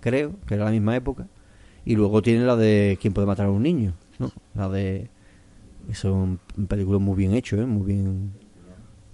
creo, 0.00 0.34
que 0.46 0.54
era 0.54 0.66
la 0.66 0.70
misma 0.70 0.94
época, 0.94 1.26
y 1.84 1.96
luego 1.96 2.22
tiene 2.22 2.44
la 2.44 2.54
de 2.54 2.96
¿Quién 3.00 3.12
puede 3.12 3.26
matar 3.26 3.46
a 3.46 3.50
un 3.50 3.62
niño? 3.62 3.94
¿No? 4.18 4.30
La 4.54 4.68
de... 4.68 5.08
Son 5.92 6.40
películas 6.68 7.00
muy 7.00 7.16
bien 7.16 7.34
hecho, 7.34 7.56
¿eh? 7.60 7.66
Muy 7.66 7.86
bien 7.86 8.32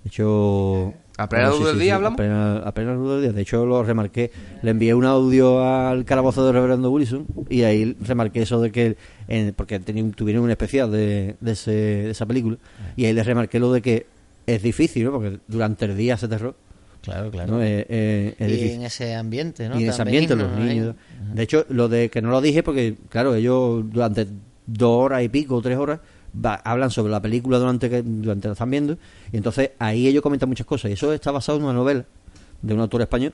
hecho... 0.04 0.94
¿A 1.18 1.28
plena 1.28 1.50
luz 1.50 1.66
del 1.66 1.78
día 1.78 1.96
hablamos? 1.96 2.14
A 2.14 2.16
plena, 2.16 2.56
a 2.58 2.72
plena 2.72 2.94
luz 2.94 3.12
del 3.12 3.22
día. 3.22 3.32
De 3.32 3.42
hecho, 3.42 3.66
lo 3.66 3.82
remarqué. 3.84 4.30
Le 4.62 4.70
envié 4.70 4.94
un 4.94 5.04
audio 5.04 5.62
al 5.62 6.06
calabozo 6.06 6.44
de 6.46 6.52
Reverendo 6.52 6.90
Wilson 6.90 7.26
y 7.50 7.62
ahí 7.62 7.94
remarqué 8.00 8.40
eso 8.42 8.60
de 8.62 8.72
que. 8.72 8.96
en- 9.28 9.52
porque 9.52 9.78
tenían- 9.78 10.12
tuvieron 10.12 10.42
un 10.42 10.50
especial 10.50 10.90
de, 10.90 11.36
de, 11.38 11.52
ese- 11.52 11.70
de 11.70 12.10
esa 12.10 12.24
película. 12.24 12.56
Y 12.96 13.04
ahí 13.04 13.12
le 13.12 13.22
remarqué 13.22 13.58
lo 13.60 13.70
de 13.72 13.82
que 13.82 14.06
es 14.46 14.62
difícil, 14.62 15.04
¿no? 15.04 15.12
Porque 15.12 15.38
durante 15.46 15.84
el 15.84 15.96
día 15.98 16.14
hace 16.14 16.28
terror. 16.28 16.56
Claro, 17.02 17.30
claro. 17.30 17.52
¿no? 17.56 17.62
Es, 17.62 17.84
es- 17.90 18.34
es 18.38 18.48
y 18.48 18.52
difícil. 18.52 18.70
en 18.76 18.82
ese 18.84 19.14
ambiente, 19.14 19.68
¿no? 19.68 19.78
y 19.78 19.84
en 19.84 19.90
ese 19.90 20.02
ambiente, 20.02 20.34
los 20.34 20.50
niños. 20.58 20.94
De 21.34 21.42
hecho, 21.42 21.66
lo 21.68 21.88
de 21.90 22.08
que 22.08 22.22
no 22.22 22.30
lo 22.30 22.40
dije 22.40 22.62
porque, 22.62 22.96
claro, 23.10 23.34
ellos 23.34 23.84
durante 23.92 24.26
dos 24.72 25.04
horas 25.04 25.22
y 25.22 25.28
pico, 25.28 25.60
tres 25.62 25.78
horas, 25.78 26.00
va- 26.34 26.54
hablan 26.64 26.90
sobre 26.90 27.10
la 27.12 27.20
película 27.20 27.58
durante 27.58 27.88
que 27.90 28.02
durante 28.02 28.48
la 28.48 28.52
están 28.52 28.70
viendo. 28.70 28.96
Y 29.32 29.36
entonces 29.36 29.70
ahí 29.78 30.06
ellos 30.08 30.22
comentan 30.22 30.48
muchas 30.48 30.66
cosas. 30.66 30.90
Y 30.90 30.94
eso 30.94 31.12
está 31.12 31.30
basado 31.30 31.58
en 31.58 31.64
una 31.64 31.72
novela 31.74 32.04
de 32.62 32.74
un 32.74 32.80
autor 32.80 33.02
español. 33.02 33.32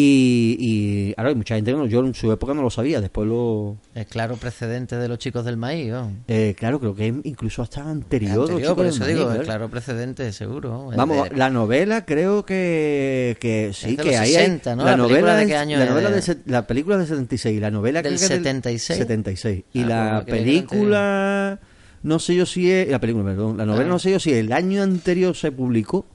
Y, 0.00 0.56
y 0.60 1.14
ahora 1.16 1.30
hay 1.30 1.34
mucha 1.34 1.56
gente 1.56 1.72
que 1.72 1.76
no, 1.76 1.86
yo 1.86 2.00
en 2.04 2.14
su 2.14 2.30
época 2.30 2.54
no 2.54 2.62
lo 2.62 2.70
sabía. 2.70 3.00
Después 3.00 3.26
lo. 3.26 3.76
Es 3.96 4.06
claro 4.06 4.36
precedente 4.36 4.94
de 4.96 5.08
los 5.08 5.18
chicos 5.18 5.44
del 5.44 5.56
maíz, 5.56 5.92
eh, 6.28 6.54
claro, 6.56 6.78
creo 6.78 6.94
que 6.94 7.06
incluso 7.24 7.62
hasta 7.62 7.82
anterior. 7.82 8.48
Anterior, 8.48 8.76
por 8.76 8.86
eso 8.86 9.00
maíz, 9.00 9.14
digo, 9.14 9.26
¿verdad? 9.26 9.42
es 9.42 9.46
claro 9.48 9.68
precedente, 9.68 10.32
seguro. 10.32 10.90
Vamos, 10.96 11.28
de- 11.30 11.36
la 11.36 11.50
novela 11.50 12.04
creo 12.04 12.44
que, 12.46 13.36
que 13.40 13.72
sí, 13.72 13.96
Es 13.98 14.02
que 14.02 14.16
ahí 14.16 14.32
60, 14.32 14.70
hay, 14.70 14.76
¿no? 14.76 14.84
La, 14.84 14.90
¿La 14.92 14.96
novela 14.96 15.34
de 15.34 15.46
qué 15.46 15.56
año 15.56 15.78
la 15.78 15.86
novela 15.86 16.10
De- 16.10 16.20
de 16.20 16.36
la 16.46 16.66
película 16.66 16.96
de 16.98 17.06
76, 17.06 17.60
la 17.60 17.70
novela 17.72 18.00
¿Del 18.02 18.14
creo 18.14 18.18
que 18.28 18.34
es 18.34 18.38
76? 18.40 18.98
76 18.98 19.64
y 19.72 19.82
Ah, 19.82 19.86
la 19.86 20.24
pues, 20.24 20.38
película 20.38 21.58
no 22.04 22.18
sé 22.20 22.36
yo 22.36 22.46
si 22.46 22.70
es 22.70 22.88
la 22.88 23.00
película, 23.00 23.24
perdón, 23.24 23.56
la 23.56 23.66
novela 23.66 23.86
Ah. 23.86 23.88
no 23.88 23.98
sé 23.98 24.12
yo 24.12 24.20
si 24.20 24.32
el 24.32 24.52
año 24.52 24.82
anterior 24.82 25.34
se 25.34 25.50
publicó 25.50 26.06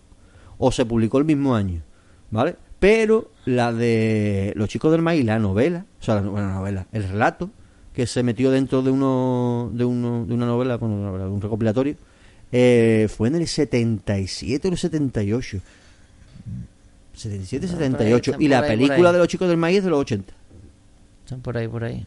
o 0.58 0.72
se 0.72 0.86
publicó 0.86 1.18
el 1.18 1.26
mismo 1.26 1.54
año, 1.56 1.82
¿vale? 2.32 2.56
Pero 2.80 3.32
la 3.46 3.74
de 3.74 4.54
Los 4.56 4.70
chicos 4.70 4.92
del 4.92 5.02
maíz, 5.02 5.26
la 5.26 5.40
novela, 5.40 5.86
o 6.00 6.04
sea, 6.04 6.16
la, 6.16 6.22
bueno, 6.22 6.48
la 6.48 6.54
novela, 6.56 6.88
el 6.92 7.04
relato 7.10 7.50
que 7.94 8.08
se 8.08 8.24
metió 8.24 8.50
dentro 8.52 8.82
de 8.82 8.90
uno 8.92 9.70
de 9.74 9.86
uno 9.86 10.26
de 10.26 10.34
una 10.34 10.46
novela, 10.46 10.78
bueno, 10.78 10.96
una 10.96 11.08
novela, 11.08 11.26
de 11.26 11.30
un 11.32 11.42
recopilatorio, 11.42 11.96
eh, 12.52 13.08
fue 13.16 13.28
en 13.28 13.36
el 13.36 13.48
77 13.48 14.68
o 14.68 14.72
el 14.72 14.78
78. 14.78 15.60
77, 17.14 17.68
Ah, 17.68 17.70
por 17.70 17.82
ahí, 17.84 17.90
78. 17.92 18.32
están 18.32 18.42
Y 18.42 18.48
la 18.48 18.60
ahí, 18.62 18.70
película 18.70 19.10
ahí. 19.10 19.14
de 19.14 19.20
los 19.20 19.28
chicos 19.28 19.48
del 19.48 19.58
maíz 19.58 19.78
es 19.80 19.84
de 19.84 19.90
los 19.92 20.00
80. 20.00 20.34
Están 21.26 21.42
por 21.42 21.58
ahí, 21.58 21.68
por 21.68 21.84
ahí. 21.84 22.06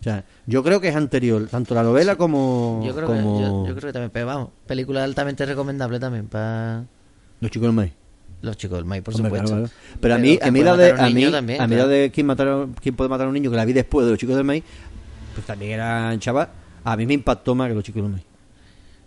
O 0.00 0.02
sea, 0.04 0.22
yo 0.46 0.62
creo 0.62 0.80
que 0.80 0.88
es 0.88 0.96
anterior, 0.96 1.48
tanto 1.48 1.74
la 1.74 1.82
novela 1.82 2.16
como, 2.16 2.82
Yo 2.86 2.94
creo, 2.94 3.06
como 3.06 3.38
que, 3.38 3.42
yo, 3.44 3.66
yo 3.68 3.74
creo 3.74 3.88
que 3.88 3.92
también, 3.94 4.10
pero 4.12 4.26
vamos, 4.26 4.50
película 4.66 5.02
altamente 5.02 5.46
recomendable 5.46 5.98
también 5.98 6.26
para 6.26 6.84
los 7.40 7.50
chicos 7.50 7.66
del 7.68 7.74
maíz. 7.74 7.92
Los 8.44 8.56
chicos 8.56 8.78
del 8.78 8.84
maíz, 8.84 9.02
por 9.02 9.14
Hombre, 9.14 9.30
supuesto. 9.30 9.48
claro, 9.56 9.68
claro. 9.68 9.98
Pero 10.00 10.14
a 10.14 10.18
mí, 10.18 10.38
a 10.40 10.50
mí 10.50 10.62
la 10.62 10.76
de, 10.76 10.90
a 10.90 11.08
mí, 11.10 11.30
también, 11.30 11.60
a 11.60 11.66
mí 11.66 11.74
claro. 11.74 11.76
la 11.76 11.86
de 11.88 12.10
quién 12.12 12.26
matar, 12.26 12.48
a- 12.48 12.66
quién 12.80 12.94
puede 12.94 13.08
matar 13.10 13.26
a 13.26 13.28
un 13.28 13.34
niño 13.34 13.50
que 13.50 13.56
la 13.56 13.64
vi 13.64 13.72
después 13.72 14.04
de 14.06 14.12
los 14.12 14.18
chicos 14.20 14.36
del 14.36 14.44
maíz, 14.44 14.62
pues 15.34 15.46
también 15.46 15.72
era 15.72 16.14
chaval. 16.18 16.48
A 16.84 16.96
mí 16.96 17.06
me 17.06 17.14
impactó 17.14 17.54
más 17.54 17.68
que 17.68 17.74
los 17.74 17.82
chicos 17.84 18.02
del 18.02 18.12
maíz. 18.12 18.24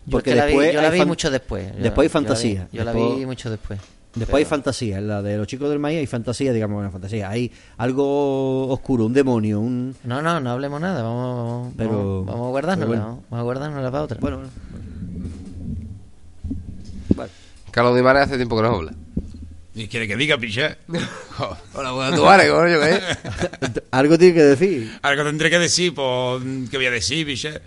Yo 0.05 0.11
Porque 0.11 0.29
es 0.31 0.35
que 0.35 0.39
la 0.39 0.45
vi- 0.45 0.51
después 0.53 0.73
yo 0.73 0.81
la 0.81 0.87
hay 0.89 0.99
vi 0.99 1.05
mucho 1.05 1.29
después. 1.31 1.63
Yo- 1.75 1.83
después 1.83 1.83
hay 1.83 1.91
yo 1.93 1.93
la 1.93 2.01
vi- 2.03 2.09
fantasía. 2.09 2.67
Yo 2.71 2.83
la 2.83 2.93
Después- 2.93 3.19
vi 3.19 3.25
mucho 3.25 3.49
después. 3.49 3.79
Después 4.15 4.39
hay 4.39 4.45
Pero- 4.45 4.49
fantasía, 4.49 4.97
en 4.97 5.07
la 5.07 5.21
de 5.21 5.37
los 5.37 5.45
chicos 5.45 5.69
del 5.69 5.77
maíz 5.77 5.99
hay 5.99 6.07
fantasía, 6.07 6.51
digamos, 6.51 6.75
bueno, 6.75 6.89
fantasía. 6.91 7.29
Hay 7.29 7.51
algo 7.77 8.67
oscuro, 8.69 9.05
un 9.05 9.13
demonio, 9.13 9.59
un... 9.59 9.95
No, 10.05 10.21
no, 10.23 10.39
no 10.39 10.49
hablemos 10.51 10.81
nada. 10.81 11.03
Vamos, 11.03 11.37
vamos, 11.47 11.73
Pero- 11.77 11.91
vamos, 11.91 12.25
vamos 12.25 12.47
a 12.47 12.49
guardárnosla. 12.49 12.85
pero 12.95 13.01
bueno. 13.03 13.23
Vamos 13.29 13.39
a 13.39 13.43
guardárnosla 13.43 13.91
para 13.91 14.03
otra. 14.03 14.17
Bueno, 14.19 14.37
bueno. 14.37 14.51
Carlos 17.77 17.95
Di 17.95 18.01
Mares 18.01 18.23
hace 18.23 18.37
tiempo 18.37 18.55
que 18.55 18.63
no 18.63 18.69
habla. 18.75 18.91
¿Y 19.75 19.87
quiere 19.87 20.07
que 20.07 20.15
diga, 20.15 20.35
piché? 20.39 20.77
Hola, 21.75 21.91
buenas 21.91 22.19
tardes, 22.19 22.49
coño, 22.51 22.79
¿qué? 22.79 23.81
Algo 23.91 24.17
tiene 24.17 24.33
que 24.33 24.41
decir. 24.41 24.97
Algo 25.03 25.23
tendré 25.23 25.51
que 25.51 25.59
decir, 25.59 25.93
pues, 25.93 26.41
¿qué 26.71 26.77
voy 26.77 26.87
a 26.87 26.89
decir, 26.91 27.23
piché? 27.27 27.61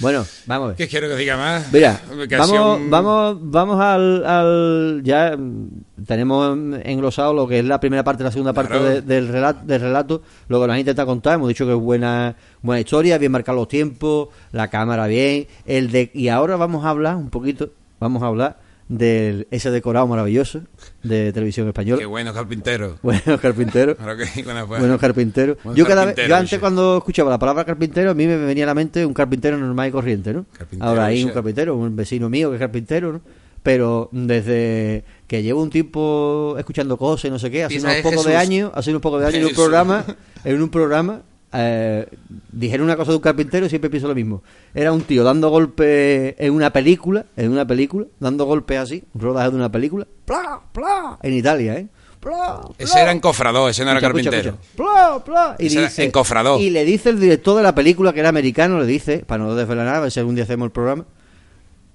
Bueno, 0.00 0.26
vamos 0.44 0.64
a 0.64 0.68
ver. 0.68 0.76
¿Qué 0.76 0.86
quiero 0.86 1.08
que 1.08 1.16
diga 1.16 1.38
más? 1.38 1.72
Mira, 1.72 1.98
vamos, 2.36 2.78
un- 2.78 2.90
vamos, 2.90 3.38
vamos 3.40 3.80
al, 3.80 4.26
al- 4.26 5.00
ya 5.02 5.34
mm, 5.34 5.68
tenemos 6.04 6.58
englosado 6.84 7.32
lo 7.32 7.48
que 7.48 7.60
es 7.60 7.64
la 7.64 7.80
primera 7.80 8.04
parte 8.04 8.22
y 8.22 8.24
la 8.24 8.32
segunda 8.32 8.52
parte 8.52 8.78
de- 8.78 9.00
del 9.00 9.28
relato, 9.28 9.64
del 9.64 9.80
relato, 9.80 10.20
lo 10.48 10.60
que 10.60 10.66
nos 10.66 10.74
han 10.74 10.80
intentado 10.80 11.06
contar, 11.08 11.36
hemos 11.36 11.48
dicho 11.48 11.64
que 11.64 11.72
es 11.72 11.78
buena, 11.78 12.36
buena 12.60 12.80
historia, 12.80 13.16
bien 13.16 13.32
marcar 13.32 13.54
los 13.54 13.68
tiempos, 13.68 14.28
la 14.52 14.68
cámara 14.68 15.06
bien, 15.06 15.46
el 15.64 15.90
de 15.90 16.10
y 16.12 16.28
ahora 16.28 16.56
vamos 16.56 16.84
a 16.84 16.90
hablar 16.90 17.16
un 17.16 17.30
poquito, 17.30 17.70
vamos 17.98 18.22
a 18.22 18.26
hablar 18.26 18.63
de 18.88 19.48
ese 19.50 19.70
decorado 19.70 20.06
maravilloso 20.06 20.60
de 21.02 21.32
televisión 21.32 21.66
española. 21.68 21.98
Qué 21.98 22.06
bueno, 22.06 22.34
carpintero. 22.34 22.98
Buenos 23.02 23.40
carpinteros. 23.40 23.96
Claro 24.04 24.16
que 24.16 24.42
bueno, 24.42 24.66
pues. 24.66 24.80
Buenos 24.80 25.00
carpinteros. 25.00 25.56
Yo 25.74 25.86
cada 25.86 26.04
vez, 26.04 26.16
yo 26.28 26.36
antes 26.36 26.58
cuando 26.58 26.98
escuchaba 26.98 27.30
la 27.30 27.38
palabra 27.38 27.64
carpintero, 27.64 28.10
a 28.10 28.14
mí 28.14 28.26
me 28.26 28.36
venía 28.36 28.64
a 28.64 28.66
la 28.66 28.74
mente 28.74 29.06
un 29.06 29.14
carpintero 29.14 29.56
normal 29.56 29.88
y 29.88 29.92
corriente, 29.92 30.32
¿no? 30.32 30.44
Carpintero, 30.52 30.88
Ahora 30.90 31.06
hay 31.06 31.24
un 31.24 31.30
carpintero, 31.30 31.76
un 31.76 31.96
vecino 31.96 32.28
mío 32.28 32.50
que 32.50 32.56
es 32.56 32.60
carpintero, 32.60 33.12
¿no? 33.12 33.20
Pero 33.62 34.10
desde 34.12 35.04
que 35.26 35.42
llevo 35.42 35.62
un 35.62 35.70
tiempo 35.70 36.54
escuchando 36.58 36.98
cosas 36.98 37.26
y 37.26 37.30
no 37.30 37.38
sé 37.38 37.50
qué, 37.50 37.64
hace 37.64 37.80
unos 37.80 37.96
pocos 37.96 38.26
de 38.26 38.36
años, 38.36 38.70
hace 38.74 38.90
unos 38.90 39.00
pocos 39.00 39.20
de 39.22 39.28
años 39.28 39.40
en 39.40 39.46
un 39.46 39.54
programa, 39.54 40.04
en 40.44 40.62
un 40.62 40.68
programa, 40.68 41.22
eh, 41.54 42.06
dijeron 42.52 42.84
una 42.86 42.96
cosa 42.96 43.12
de 43.12 43.16
un 43.16 43.22
carpintero 43.22 43.66
y 43.66 43.68
siempre 43.68 43.88
pienso 43.90 44.08
lo 44.08 44.14
mismo. 44.14 44.42
Era 44.74 44.92
un 44.92 45.02
tío 45.02 45.22
dando 45.24 45.48
golpes 45.50 46.34
en 46.38 46.52
una 46.52 46.72
película, 46.72 47.26
en 47.36 47.52
una 47.52 47.66
película, 47.66 48.06
dando 48.20 48.44
golpes 48.44 48.78
así, 48.78 49.04
un 49.14 49.20
rodaje 49.20 49.50
de 49.50 49.56
una 49.56 49.70
película, 49.70 50.06
¡pla, 50.24 50.60
pla! 50.72 51.18
En 51.22 51.32
Italia, 51.34 51.76
¿eh? 51.78 51.88
¡Pla, 52.20 52.60
Ese 52.78 53.00
era 53.02 53.12
encofrador, 53.12 53.70
ese 53.70 53.84
no 53.84 53.90
era 53.90 54.00
Escucha, 54.00 54.30
carpintero. 54.30 54.58
escucha. 54.72 55.24
Pla. 55.24 55.56
Y 55.58 55.66
Ese 55.66 55.78
era 55.78 55.88
dice, 55.88 56.04
encofrador. 56.04 56.60
y 56.60 56.70
le 56.70 56.84
dice 56.84 57.10
el 57.10 57.20
director 57.20 57.56
de 57.56 57.62
la 57.62 57.74
película, 57.74 58.12
que 58.14 58.20
era 58.20 58.30
americano, 58.30 58.78
le 58.80 58.86
dice, 58.86 59.18
para 59.26 59.44
no 59.44 59.54
desvelar 59.54 59.84
nada, 59.84 59.98
a 59.98 60.00
ver 60.00 60.10
si 60.10 60.20
algún 60.20 60.34
día 60.34 60.44
hacemos 60.44 60.66
el 60.66 60.72
programa, 60.72 61.04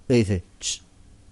le 0.07 0.15
dice, 0.15 0.43
"Ch, 0.59 0.83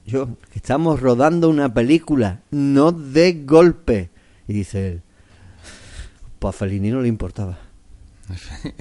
yo, 0.06 0.30
que 0.52 0.58
estamos 0.58 1.00
rodando 1.00 1.48
una 1.50 1.74
película, 1.74 2.42
no 2.50 2.92
de 2.92 3.44
golpe. 3.46 4.10
Y 4.48 4.54
dice 4.54 4.88
él, 4.94 5.02
pues 6.40 6.56
a 6.56 6.58
Fellini 6.58 6.90
no 6.90 7.02
le 7.02 7.08
importaba. 7.08 7.58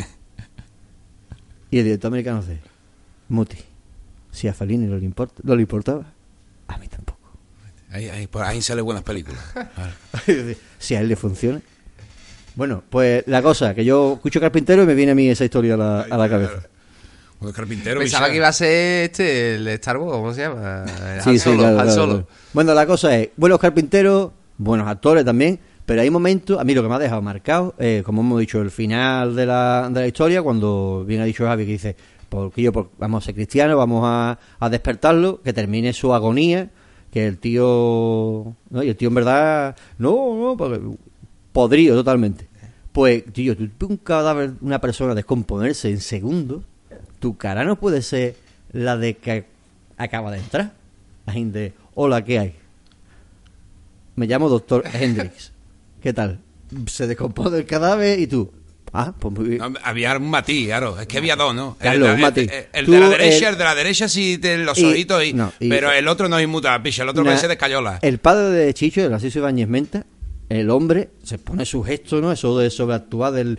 y 1.70 1.78
el 1.78 1.84
director 1.84 2.08
americano 2.08 2.40
dice, 2.40 2.60
Muti, 3.28 3.58
si 4.30 4.48
a 4.48 4.54
Fellini 4.54 4.86
no 4.86 4.96
le, 4.96 5.04
importa, 5.04 5.34
no 5.42 5.54
le 5.54 5.62
importaba, 5.62 6.04
a 6.68 6.78
mí 6.78 6.88
tampoco. 6.88 7.18
Ahí, 7.90 8.08
ahí, 8.08 8.26
por 8.26 8.42
ahí 8.42 8.60
salen 8.62 8.84
buenas 8.84 9.04
películas. 9.04 9.40
Vale. 9.54 10.56
si 10.78 10.94
a 10.94 11.00
él 11.00 11.08
le 11.08 11.16
funciona. 11.16 11.60
Bueno, 12.54 12.82
pues 12.88 13.24
la 13.26 13.42
cosa, 13.42 13.74
que 13.74 13.84
yo 13.84 14.14
escucho 14.14 14.40
carpintero 14.40 14.82
y 14.82 14.86
me 14.86 14.94
viene 14.94 15.12
a 15.12 15.14
mí 15.14 15.28
esa 15.28 15.44
historia 15.44 15.74
a 15.74 15.76
la, 15.76 16.00
a 16.02 16.16
la 16.16 16.28
cabeza. 16.28 16.62
Los 17.40 17.52
carpinteros. 17.52 18.02
Pensaba 18.02 18.30
que 18.30 18.36
iba 18.36 18.48
a 18.48 18.52
ser 18.52 19.04
este, 19.04 19.56
el 19.56 19.68
Star 19.68 19.98
Wars, 19.98 20.12
¿cómo 20.16 20.32
se 20.32 20.40
llama? 20.40 20.84
El 21.14 21.22
Sí, 21.22 21.28
Han 21.28 21.34
sí, 21.34 21.38
Solo, 21.38 21.58
claro, 21.58 21.78
Han 21.78 21.84
claro, 21.84 21.92
Solo. 21.92 22.12
claro. 22.14 22.28
Bueno, 22.54 22.74
la 22.74 22.86
cosa 22.86 23.16
es, 23.18 23.28
buenos 23.36 23.58
carpinteros, 23.58 24.32
buenos 24.56 24.88
actores 24.88 25.24
también, 25.24 25.60
pero 25.86 26.02
hay 26.02 26.10
momentos, 26.10 26.58
a 26.60 26.64
mí 26.64 26.74
lo 26.74 26.82
que 26.82 26.88
me 26.88 26.94
ha 26.96 26.98
dejado 26.98 27.22
marcado, 27.22 27.74
eh, 27.78 28.02
como 28.04 28.20
hemos 28.22 28.40
dicho, 28.40 28.60
el 28.60 28.70
final 28.70 29.34
de 29.36 29.46
la, 29.46 29.88
de 29.90 30.00
la 30.00 30.06
historia, 30.06 30.42
cuando 30.42 31.04
bien 31.06 31.20
ha 31.20 31.24
dicho 31.24 31.44
Javi, 31.46 31.64
que 31.64 31.72
dice, 31.72 31.96
porque 32.28 32.60
yo 32.62 32.72
vamos 32.98 33.22
a 33.22 33.26
ser 33.26 33.34
cristianos, 33.36 33.76
vamos 33.76 34.02
a, 34.04 34.38
a 34.58 34.68
despertarlo, 34.68 35.40
que 35.42 35.52
termine 35.52 35.92
su 35.92 36.12
agonía, 36.12 36.70
que 37.12 37.26
el 37.26 37.38
tío, 37.38 38.54
¿no? 38.70 38.82
y 38.82 38.88
el 38.88 38.96
tío 38.96 39.08
en 39.08 39.14
verdad, 39.14 39.76
no, 39.98 40.10
no, 40.36 40.56
porque- 40.56 40.80
podrido 41.52 41.94
totalmente. 41.96 42.48
Pues, 42.92 43.24
tío, 43.32 43.56
tú 43.56 43.86
un 43.86 43.96
cadáver, 43.98 44.52
una 44.60 44.80
persona 44.80 45.14
descomponerse 45.14 45.88
en 45.88 46.00
segundos, 46.00 46.64
tu 47.20 47.36
cara 47.36 47.64
no 47.64 47.76
puede 47.76 48.02
ser 48.02 48.36
la 48.72 48.96
de 48.96 49.14
que 49.18 49.44
acaba 49.96 50.30
de 50.32 50.38
entrar. 50.38 50.72
La 51.26 51.32
gente, 51.32 51.72
hola, 51.94 52.24
¿qué 52.24 52.38
hay? 52.38 52.54
Me 54.16 54.26
llamo 54.26 54.48
doctor 54.48 54.82
Hendrix. 54.92 55.52
¿Qué 56.06 56.12
tal? 56.12 56.38
Se 56.86 57.08
descompone 57.08 57.56
el 57.58 57.64
cadáver 57.66 58.20
y 58.20 58.28
tú. 58.28 58.52
Ah, 58.92 59.12
pues 59.18 59.34
muy 59.34 59.48
bien. 59.48 59.58
No, 59.58 59.72
había 59.82 60.16
un 60.16 60.30
matiz, 60.30 60.66
claro. 60.68 61.00
Es 61.00 61.08
que 61.08 61.18
había 61.18 61.34
dos, 61.34 61.52
¿no? 61.52 61.76
Carlos, 61.80 62.10
el, 62.10 62.22
el- 62.38 62.50
el 62.72 62.86
de 62.86 63.00
la 63.00 63.08
derecha, 63.08 63.48
el- 63.48 63.54
el, 63.54 63.58
de 63.58 63.64
la 63.64 63.74
derecha 63.74 64.08
sí 64.08 64.38
tiene 64.40 64.62
los 64.64 64.78
Y- 64.78 64.84
ojitos, 64.84 65.24
y, 65.24 65.32
no, 65.32 65.52
y- 65.58 65.68
pero 65.68 65.90
el 65.90 66.06
otro 66.06 66.28
no 66.28 66.40
inmuta, 66.40 66.80
picha, 66.80 67.02
el 67.02 67.08
otro 67.08 67.24
Na- 67.24 67.30
parece 67.30 67.48
de 67.48 67.54
escayola. 67.54 67.98
El 68.02 68.18
padre 68.18 68.50
de 68.50 68.72
Chicho, 68.72 69.00
el 69.04 69.10
Narciso 69.10 69.40
Ibáñez 69.40 69.66
Menta, 69.66 70.06
el 70.48 70.70
hombre 70.70 71.10
se 71.24 71.38
pone 71.38 71.66
su 71.66 71.82
gesto, 71.82 72.20
¿no? 72.20 72.30
Eso 72.30 72.56
de 72.56 72.70
sobreactuar 72.70 73.32
del, 73.32 73.58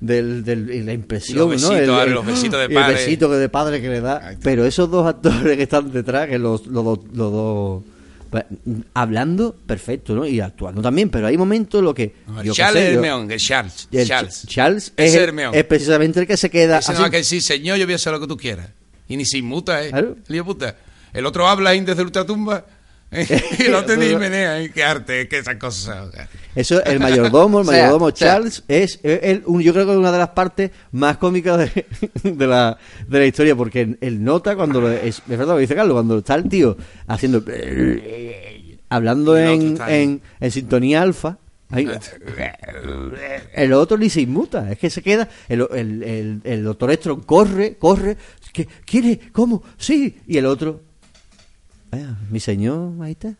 del, 0.00 0.44
del- 0.44 0.70
y 0.72 0.82
la 0.84 0.92
impresión, 0.92 1.36
Los 1.38 1.46
¿no? 1.60 1.70
besitos, 1.70 1.78
El- 1.80 1.90
ahora, 1.90 2.04
el- 2.04 2.12
los 2.12 2.24
besitos 2.26 2.60
de 2.60 2.70
padre. 2.72 2.92
El 2.92 2.94
besito 3.06 3.28
que 3.28 3.36
de 3.38 3.48
padre 3.48 3.80
que 3.82 3.88
le 3.88 4.00
da. 4.00 4.36
Pero 4.40 4.64
esos 4.64 4.88
dos 4.88 5.04
actores 5.08 5.56
que 5.56 5.64
están 5.64 5.90
detrás, 5.90 6.28
que 6.28 6.38
los, 6.38 6.64
los, 6.68 6.84
los 7.12 7.32
dos. 7.32 7.82
Pues, 8.30 8.44
hablando, 8.94 9.54
perfecto, 9.66 10.14
¿no? 10.14 10.26
Y 10.26 10.40
actuando 10.40 10.82
también, 10.82 11.10
pero 11.10 11.26
hay 11.26 11.36
momentos 11.36 11.78
en 11.80 11.84
los 11.84 11.94
que. 11.94 12.14
No, 12.26 12.42
yo 12.42 12.52
qué 12.52 12.56
Charles 12.56 12.82
sé, 12.84 12.90
yo- 12.92 12.96
Hermeón, 12.98 13.28
que 13.28 13.36
Charles. 13.36 13.88
el 13.92 14.06
Charles. 14.06 14.44
Ch- 14.44 14.48
Charles 14.48 14.92
Ese 14.96 15.22
es, 15.24 15.28
el- 15.28 15.54
es 15.54 15.64
precisamente 15.64 16.20
el 16.20 16.26
que 16.26 16.36
se 16.36 16.50
queda. 16.50 16.78
Ese 16.78 16.92
así- 16.92 17.02
no 17.02 17.10
que 17.10 17.24
sí, 17.24 17.40
señor, 17.40 17.78
yo 17.78 17.86
voy 17.86 17.92
a 17.94 17.96
hacer 17.96 18.12
lo 18.12 18.20
que 18.20 18.26
tú 18.26 18.36
quieras. 18.36 18.68
Y 19.08 19.16
ni 19.16 19.24
se 19.24 19.38
inmuta, 19.38 19.82
¿eh? 19.84 19.90
Claro. 19.90 20.16
El 20.28 20.44
puta. 20.44 20.76
El 21.12 21.24
otro 21.26 21.48
habla 21.48 21.70
ahí 21.70 21.80
desde 21.80 21.96
la 21.96 22.02
ultratumba. 22.04 22.66
¿eh? 23.10 23.26
y 23.58 23.62
el 23.62 23.74
otro 23.74 23.96
ni 23.96 24.14
menea. 24.14 24.60
¿eh? 24.60 24.70
Qué 24.74 24.84
arte, 24.84 25.26
que 25.28 25.38
esas 25.38 25.56
cosas. 25.56 26.08
Eso, 26.60 26.84
el 26.84 26.98
mayordomo, 27.00 27.60
el 27.60 27.66
O 27.68 27.70
sea, 27.70 27.82
mayordomo 27.82 28.06
o 28.06 28.08
sea- 28.14 28.28
Charles, 28.34 28.64
es 28.68 28.98
el- 29.02 29.20
el- 29.22 29.42
un- 29.46 29.60
yo 29.62 29.72
creo 29.72 29.86
que 29.86 29.92
es 29.92 29.98
una 29.98 30.10
de 30.12 30.18
las 30.18 30.30
partes 30.30 30.70
más 30.92 31.16
cómicas 31.18 31.58
de, 31.58 31.86
de 32.32 32.46
la, 32.46 32.76
de 33.06 33.18
la 33.18 33.26
historia, 33.26 33.54
porque 33.54 33.82
él, 33.82 33.98
él 34.00 34.22
nota 34.24 34.56
cuando, 34.56 34.80
lo- 34.80 34.90
es, 34.90 35.18
es 35.18 35.22
verdad 35.28 35.48
lo 35.48 35.54
que 35.56 35.60
dice 35.62 35.74
Carlos, 35.74 35.94
cuando 35.94 36.18
está 36.18 36.34
el 36.34 36.48
tío 36.48 36.76
haciendo, 37.06 37.42
hablando 38.88 39.36
el 39.36 39.48
en, 39.48 39.78
en, 39.88 40.22
en 40.40 40.50
sintonía 40.50 41.02
alfa, 41.02 41.38
ahí, 41.70 41.86
el 43.54 43.72
otro 43.72 43.96
ni 43.98 44.08
se 44.10 44.22
inmuta, 44.22 44.70
es 44.72 44.78
que 44.78 44.90
se 44.90 45.02
queda, 45.02 45.28
el, 45.48 45.66
el, 45.72 46.02
el, 46.02 46.40
el 46.44 46.64
doctor 46.64 46.90
Estron 46.90 47.20
corre, 47.20 47.76
corre, 47.76 48.16
¿qué, 48.52 48.66
¿quiere? 48.84 49.20
¿Cómo? 49.32 49.62
Sí, 49.76 50.18
y 50.26 50.38
el 50.38 50.46
otro, 50.46 50.80
Vaya, 51.90 52.16
mi 52.30 52.38
señor, 52.40 52.92
ahí 53.02 53.12
está. 53.12 53.34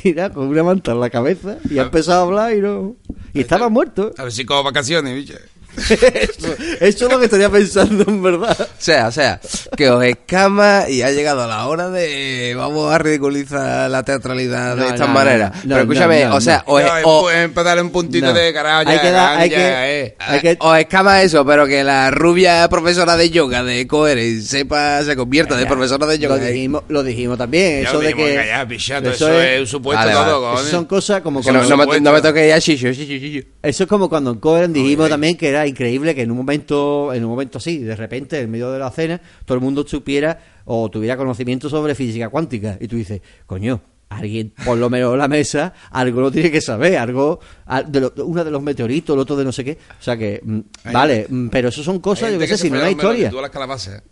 Tira 0.00 0.30
con 0.30 0.48
una 0.48 0.62
manta 0.62 0.92
en 0.92 1.00
la 1.00 1.10
cabeza 1.10 1.58
y 1.68 1.78
ha 1.78 1.82
empezado 1.82 2.20
a 2.20 2.22
hablar 2.24 2.56
y 2.56 2.60
no. 2.60 2.96
Y 3.34 3.40
estaba 3.40 3.68
muerto. 3.68 4.12
A 4.16 4.24
ver 4.24 4.32
si 4.32 4.44
cojo 4.44 4.62
vacaciones, 4.62 5.14
bicho. 5.14 5.34
Eso, 5.76 6.54
eso 6.80 7.06
es 7.06 7.12
lo 7.12 7.18
que 7.18 7.24
estaría 7.26 7.48
pensando 7.50 8.04
en 8.06 8.22
verdad. 8.22 8.56
O 8.60 8.66
sea, 8.78 9.08
o 9.08 9.12
sea, 9.12 9.40
que 9.76 9.88
os 9.90 10.04
escama 10.04 10.84
y 10.88 11.02
ha 11.02 11.10
llegado 11.10 11.46
la 11.46 11.66
hora 11.66 11.88
de 11.90 12.54
vamos 12.56 12.92
a 12.92 12.98
ridiculizar 12.98 13.90
la 13.90 14.02
teatralidad 14.02 14.76
de 14.76 14.86
esta 14.86 15.06
no, 15.06 15.12
manera. 15.14 15.52
no, 15.64 15.76
Pero 15.76 15.80
escúchame, 15.82 16.24
no, 16.24 16.30
no, 16.30 16.36
o 16.36 16.40
sea, 16.40 16.64
no. 16.66 16.74
os, 16.74 16.82
os- 17.04 17.32
para 17.54 17.68
darle 17.70 17.82
un 17.82 17.90
puntito 17.90 18.26
No. 18.26 18.32
de 18.32 18.52
carajo, 18.52 18.88
Hay 18.88 18.96
ya, 18.96 19.02
que 19.02 19.10
dar- 19.10 19.38
hay 19.38 19.50
ya, 19.50 19.56
que- 19.56 20.00
eh. 20.02 20.16
hay 20.18 20.40
que- 20.40 20.56
os 20.60 20.78
escama 20.78 21.22
eso, 21.22 21.44
pero 21.46 21.66
que 21.66 21.82
la 21.84 22.10
rubia 22.10 22.68
profesora 22.68 23.16
de 23.16 23.30
yoga 23.30 23.62
de 23.64 23.86
Coere 23.86 24.40
sepa, 24.40 25.02
se 25.04 25.16
convierta 25.16 25.56
de 25.56 25.66
profesora 25.66 26.06
de 26.06 26.18
yoga. 26.18 26.36
Lo 26.36 26.44
dijimos, 26.44 26.82
lo 26.88 27.02
dijimos 27.02 27.38
también. 27.38 27.82
Ya 27.82 27.88
eso 27.88 27.98
de 28.00 28.14
que. 28.14 28.42
pichato, 28.68 29.10
eso 29.10 29.40
es 29.40 29.60
un 29.60 29.66
supuesto 29.66 30.00
Vale, 30.04 30.12
todo, 30.12 30.24
vale. 30.24 30.32
cojones. 30.52 30.62
eso 30.62 30.70
son 30.76 30.84
cosas 30.86 31.20
como 31.22 31.40
Que 31.40 31.52
no, 31.52 31.58
cuando. 31.60 31.76
no 31.76 31.86
me, 31.92 32.00
no 32.00 32.12
me 32.12 32.20
toque 32.22 32.48
ya 32.48 32.60
chicho, 32.60 32.92
chicho, 32.92 33.04
chicho. 33.18 33.46
Eso 33.62 33.82
es 33.84 33.88
como 33.88 34.08
cuando 34.08 34.30
en 34.32 34.38
Cohen 34.38 34.72
dijimos 34.72 35.06
ay. 35.06 35.10
también 35.10 35.36
que 35.36 35.48
era 35.48 35.61
increíble 35.66 36.14
que 36.14 36.22
en 36.22 36.30
un 36.30 36.36
momento, 36.36 37.12
en 37.12 37.24
un 37.24 37.30
momento 37.30 37.58
así, 37.58 37.78
de 37.78 37.96
repente, 37.96 38.40
en 38.40 38.50
medio 38.50 38.70
de 38.70 38.78
la 38.78 38.90
cena, 38.90 39.20
todo 39.44 39.54
el 39.56 39.60
mundo 39.62 39.84
supiera 39.86 40.38
o 40.64 40.90
tuviera 40.90 41.16
conocimiento 41.16 41.68
sobre 41.68 41.94
física 41.94 42.28
cuántica. 42.28 42.76
Y 42.80 42.88
tú 42.88 42.96
dices, 42.96 43.20
coño, 43.46 43.80
alguien, 44.10 44.52
por 44.64 44.76
lo 44.76 44.90
menos 44.90 45.12
en 45.14 45.18
la 45.18 45.28
mesa, 45.28 45.72
algo 45.90 46.20
lo 46.20 46.30
tiene 46.30 46.50
que 46.50 46.60
saber, 46.60 46.98
algo, 46.98 47.40
al- 47.66 47.90
de 47.90 48.00
lo- 48.00 48.12
uno 48.24 48.44
de 48.44 48.50
los 48.50 48.62
meteoritos, 48.62 49.14
el 49.14 49.20
otro 49.20 49.36
de 49.36 49.44
no 49.44 49.52
sé 49.52 49.64
qué. 49.64 49.78
O 49.98 50.02
sea 50.02 50.16
que, 50.16 50.40
mm, 50.44 50.58
Hay- 50.84 50.92
vale, 50.92 51.26
mm, 51.28 51.48
pero 51.48 51.68
eso 51.70 51.82
son 51.82 51.98
cosas, 52.00 52.28
Hay 52.28 52.34
yo 52.34 52.38
qué 52.40 52.46
sé, 52.48 52.58
si 52.58 52.68
no 52.70 52.74
melones, 52.76 52.92
historia. 52.96 53.30
tú 53.30 53.38
a 53.38 53.42
las 53.42 53.50
calabazas. 53.50 54.02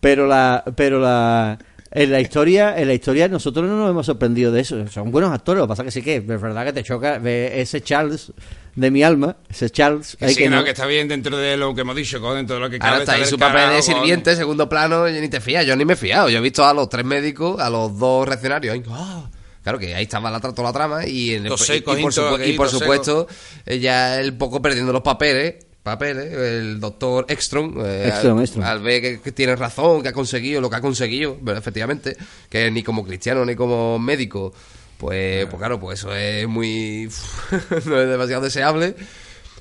pero 0.00 0.26
la 0.26 0.64
pero 0.76 0.98
la 1.00 1.58
en 1.92 2.12
la 2.12 2.20
historia 2.20 2.78
en 2.78 2.86
la 2.88 2.94
historia 2.94 3.26
nosotros 3.28 3.66
no 3.68 3.76
nos 3.76 3.90
hemos 3.90 4.06
sorprendido 4.06 4.52
de 4.52 4.60
eso 4.60 4.86
son 4.88 5.10
buenos 5.10 5.32
actores 5.32 5.58
lo 5.60 5.66
que 5.66 5.68
pasa 5.70 5.82
que 5.84 5.90
sí 5.90 6.02
que 6.02 6.16
es 6.16 6.26
verdad 6.26 6.64
que 6.64 6.72
te 6.72 6.82
choca 6.84 7.18
ver 7.18 7.52
ese 7.58 7.80
Charles 7.82 8.32
de 8.76 8.90
mi 8.92 9.02
alma 9.02 9.36
ese 9.50 9.70
Charles 9.70 10.16
Que 10.16 10.28
sí, 10.28 10.36
que 10.36 10.48
no, 10.50 10.56
no- 10.58 10.64
que 10.64 10.70
está 10.70 10.86
bien 10.86 11.08
dentro 11.08 11.36
de 11.36 11.56
lo 11.56 11.74
que 11.74 11.80
hemos 11.80 11.96
dicho, 11.96 12.20
cojones, 12.20 12.40
dentro 12.42 12.56
de 12.56 12.60
lo 12.62 12.70
que 12.70 12.78
Ahora 12.80 12.98
está 12.98 13.14
ahí 13.14 13.24
su 13.24 13.36
papel 13.38 13.54
carajo, 13.56 13.74
de 13.76 13.82
sirviente, 13.82 14.36
segundo 14.36 14.68
plano, 14.68 15.08
y 15.08 15.20
ni 15.20 15.28
te 15.28 15.40
fías, 15.40 15.66
yo 15.66 15.74
ni 15.74 15.84
me 15.84 15.94
he 15.94 15.96
fiado. 15.96 16.28
Yo 16.30 16.38
he 16.38 16.40
visto 16.40 16.64
a 16.64 16.72
los 16.72 16.88
tres 16.88 17.04
médicos, 17.04 17.60
a 17.60 17.68
los 17.68 17.98
dos 17.98 18.26
reaccionarios. 18.28 18.72
ahí, 18.74 18.82
¡ah! 18.90 19.28
Claro 19.62 19.78
que 19.80 19.94
ahí 19.94 20.04
estaba 20.04 20.30
la, 20.30 20.38
toda 20.40 20.62
la 20.62 20.72
trama 20.72 21.04
y, 21.06 21.34
en 21.34 21.46
el- 21.46 21.50
y- 21.74 21.78
y 21.78 22.02
por, 22.02 22.40
y 22.48 22.52
por 22.56 22.68
supuesto 22.68 23.26
eh, 23.66 23.78
ya 23.80 24.20
el 24.20 24.34
poco 24.38 24.62
perdiendo 24.62 24.92
los 24.92 25.02
papeles 25.02 25.56
papeles 25.82 26.32
el 26.32 26.80
doctor 26.80 27.26
Ekstrom, 27.28 27.74
eh, 27.84 28.08
Ekstrom, 28.08 28.38
al, 28.38 28.44
Ekstrom. 28.44 28.64
al 28.64 28.80
ver 28.80 29.00
que, 29.00 29.20
que 29.20 29.32
tiene 29.32 29.56
razón 29.56 30.02
que 30.02 30.08
ha 30.08 30.12
conseguido 30.12 30.60
lo 30.60 30.68
que 30.68 30.76
ha 30.76 30.80
conseguido 30.80 31.38
pero 31.44 31.58
efectivamente 31.58 32.16
que 32.48 32.70
ni 32.70 32.82
como 32.82 33.04
cristiano 33.04 33.44
ni 33.44 33.56
como 33.56 33.98
médico 33.98 34.52
pues, 34.98 35.46
pues 35.46 35.58
claro 35.58 35.80
pues 35.80 36.00
eso 36.00 36.14
es 36.14 36.46
muy 36.46 37.08
no 37.86 38.00
es 38.00 38.08
demasiado 38.08 38.42
deseable 38.42 38.94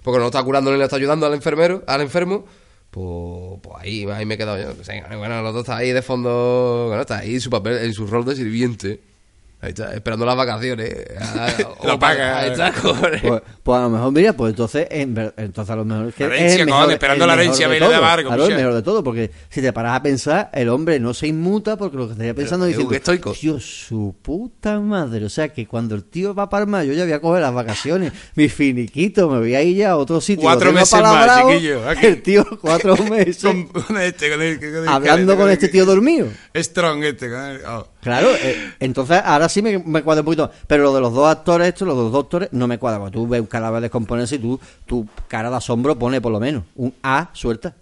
porque 0.04 0.20
no 0.20 0.26
está 0.26 0.44
curando 0.44 0.72
ni 0.72 0.78
le 0.78 0.84
está 0.84 0.98
ayudando 0.98 1.26
al 1.26 1.34
enfermero 1.34 1.84
al 1.88 2.02
enfermo 2.02 2.46
pues, 2.92 3.60
pues 3.62 3.76
ahí, 3.80 4.06
ahí 4.10 4.26
me 4.26 4.34
he 4.34 4.38
quedado 4.38 4.58
yo. 4.58 4.74
Bueno, 5.18 5.42
los 5.42 5.54
dos 5.54 5.62
está 5.62 5.78
ahí 5.78 5.92
de 5.92 6.02
fondo. 6.02 6.86
Bueno, 6.88 7.02
está 7.02 7.20
ahí 7.20 7.40
su 7.40 7.50
papel, 7.50 7.78
en 7.78 7.94
su 7.94 8.08
rol 8.08 8.26
de 8.26 8.36
sirviente. 8.36 9.00
Ahí 9.62 9.70
está, 9.70 9.94
esperando 9.94 10.26
las 10.26 10.38
vacaciones. 10.38 10.90
Ah, 11.20 11.50
Lo 11.84 12.00
paga. 12.00 12.40
Ahí 12.40 12.52
está, 12.52 12.72
pues, 12.82 13.42
pues 13.62 13.78
a 13.78 13.82
lo 13.82 13.90
mejor 13.90 14.12
mira 14.14 14.32
pues 14.32 14.52
entonces 14.52 14.88
en 14.90 15.14
ver- 15.14 15.34
entonces 15.36 15.70
a 15.72 15.76
lo 15.76 15.84
mejor 15.84 16.08
es 16.08 16.16
que 16.16 16.28
La 16.28 16.36
es 16.36 16.40
herencia, 16.42 16.60
el 16.62 16.66
mejor, 16.66 16.80
cojones, 16.80 16.94
esperando 16.96 17.24
el 17.26 17.28
la 17.28 17.34
herencia, 17.34 17.68
de 17.68 17.72
viene 17.72 17.86
de 17.88 17.94
todo. 17.94 18.06
abarco, 18.06 18.28
claro 18.30 18.46
el 18.46 18.56
mejor 18.56 18.74
de 18.74 18.82
todo 18.84 19.04
porque 19.04 19.32
si 19.50 19.62
te 19.62 19.74
paras 19.74 19.98
a 19.98 20.02
pensar 20.02 20.50
el 20.54 20.70
hombre 20.70 20.98
no 21.02 21.14
se 21.14 21.28
inmuta 21.28 21.76
porque 21.76 21.98
lo 21.98 22.06
que 22.08 22.14
estaría 22.14 22.34
pensando 22.34 22.66
es 22.66 22.70
diciendo 22.72 22.96
estoico. 22.96 23.34
Dios 23.34 23.66
su 23.88 24.16
puta 24.22 24.80
madre 24.80 25.26
o 25.26 25.30
sea 25.30 25.50
que 25.50 25.68
cuando 25.68 25.94
el 25.94 26.06
tío 26.06 26.34
va 26.34 26.50
para 26.50 26.62
Palma 26.66 26.86
yo 26.86 26.94
ya 26.94 27.04
voy 27.04 27.14
a 27.14 27.20
coger 27.20 27.42
las 27.42 27.54
vacaciones 27.54 28.14
mi 28.36 28.48
finiquito 28.48 29.30
me 29.30 29.40
voy 29.40 29.56
a 29.56 29.62
ir 29.62 29.76
ya 29.76 29.92
a 29.92 29.98
otro 29.98 30.22
sitio 30.22 30.44
Cuatro 30.44 30.72
meses 30.72 31.02
más, 31.02 31.42
chiquillo, 31.42 31.88
aquí. 31.90 32.06
el 32.06 32.22
tío 32.22 32.46
cuatro 32.62 32.96
meses 33.10 33.44
Con, 33.44 33.66
con 33.68 33.98
este, 34.00 34.30
con 34.32 34.42
el, 34.42 34.58
con 34.58 34.70
el- 34.84 34.88
hablando 34.88 35.36
con 35.36 35.50
este 35.52 35.68
tío 35.68 35.86
dormido 35.86 36.28
Strong 36.56 37.04
este, 37.04 37.30
con 37.30 37.40
el- 37.42 37.62
oh. 37.66 37.88
Claro, 38.02 38.30
eh, 38.34 38.76
entonces 38.80 39.22
ahora 39.26 39.49
sí 39.50 39.62
me, 39.62 39.78
me 39.80 40.02
cuadra 40.04 40.22
un 40.22 40.26
poquito. 40.26 40.50
Pero 40.68 40.84
lo 40.84 40.94
de 40.96 41.02
los 41.02 41.14
dos 41.14 41.28
actores, 41.30 41.68
estos, 41.68 41.88
los 41.88 41.98
dos 41.98 42.12
doctores, 42.12 42.50
no 42.52 42.68
me 42.68 42.78
cuadra. 42.78 43.00
Porque 43.00 43.14
tú 43.14 43.28
ves 43.28 43.42
un 43.42 43.48
cadáver 43.48 43.82
descomponerse 43.82 44.36
y 44.36 44.40
tú, 44.40 44.60
tu 44.86 45.08
cara 45.28 45.50
de 45.50 45.56
asombro 45.58 45.98
pone 45.98 46.22
por 46.22 46.32
lo 46.32 46.40
menos 46.40 46.64
un 46.76 46.94
A 47.04 47.30
suelta. 47.34 47.76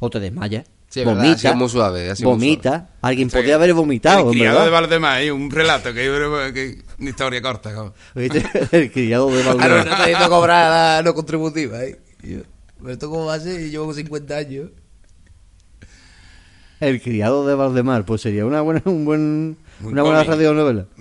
O 0.00 0.10
te 0.10 0.20
desmayas. 0.20 0.66
Sí, 0.88 1.04
verdad, 1.04 1.22
vomita. 1.22 1.54
muy 1.54 1.68
suave, 1.70 2.08
muy 2.08 2.24
vomita. 2.24 2.88
Alguien 3.00 3.28
O 3.28 3.30
sea, 3.30 3.38
podría 3.40 3.54
haber 3.54 3.72
vomitado, 3.72 4.28
El 4.30 4.36
criado 4.36 4.58
¿verdad? 4.58 4.64
de 4.66 4.70
Valdemar, 4.72 5.32
un 5.32 5.50
relato, 5.50 5.94
que, 5.94 6.04
yo- 6.04 6.52
que 6.52 6.82
una 6.98 7.08
historia 7.08 7.40
corta. 7.40 7.74
como. 7.74 7.94
El 8.14 8.92
criado 8.92 9.30
de 9.30 9.42
Ahora 9.42 9.54
Valdemar. 9.54 9.86
no 9.86 9.92
está 9.92 10.06
yendo 10.08 10.24
a 10.24 10.28
cobrar 10.28 10.96
la 10.98 11.02
no 11.02 11.14
contributiva. 11.14 11.82
¿eh? 11.82 11.98
¿Pero 12.20 12.92
esto 12.92 13.30
a 13.30 13.40
ser? 13.40 13.58
Y 13.62 13.70
llevo 13.70 13.94
50 13.94 14.36
años. 14.36 14.68
El 16.80 17.00
criado 17.00 17.46
de 17.46 17.54
Valdemar, 17.54 18.04
pues 18.04 18.20
sería 18.22 18.44
una 18.44 18.60
buena, 18.60 18.82
un 18.84 19.04
buen, 19.04 19.56
una 19.84 20.02
buena 20.02 20.24
radionovela. 20.24 20.86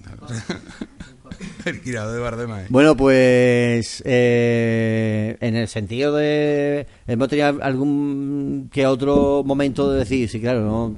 El 1.65 1.82
criado 1.82 2.13
de 2.13 2.19
Bardema. 2.19 2.63
¿eh? 2.63 2.65
Bueno, 2.69 2.95
pues 2.97 4.01
eh, 4.05 5.38
en 5.39 5.55
el 5.55 5.67
sentido 5.67 6.15
de 6.15 6.88
hemos 7.07 7.27
tenido 7.29 7.63
algún 7.63 8.69
que 8.71 8.86
otro 8.86 9.43
momento 9.45 9.91
de 9.91 9.99
decir, 9.99 10.27
sí, 10.29 10.39
claro, 10.39 10.61
no, 10.61 10.95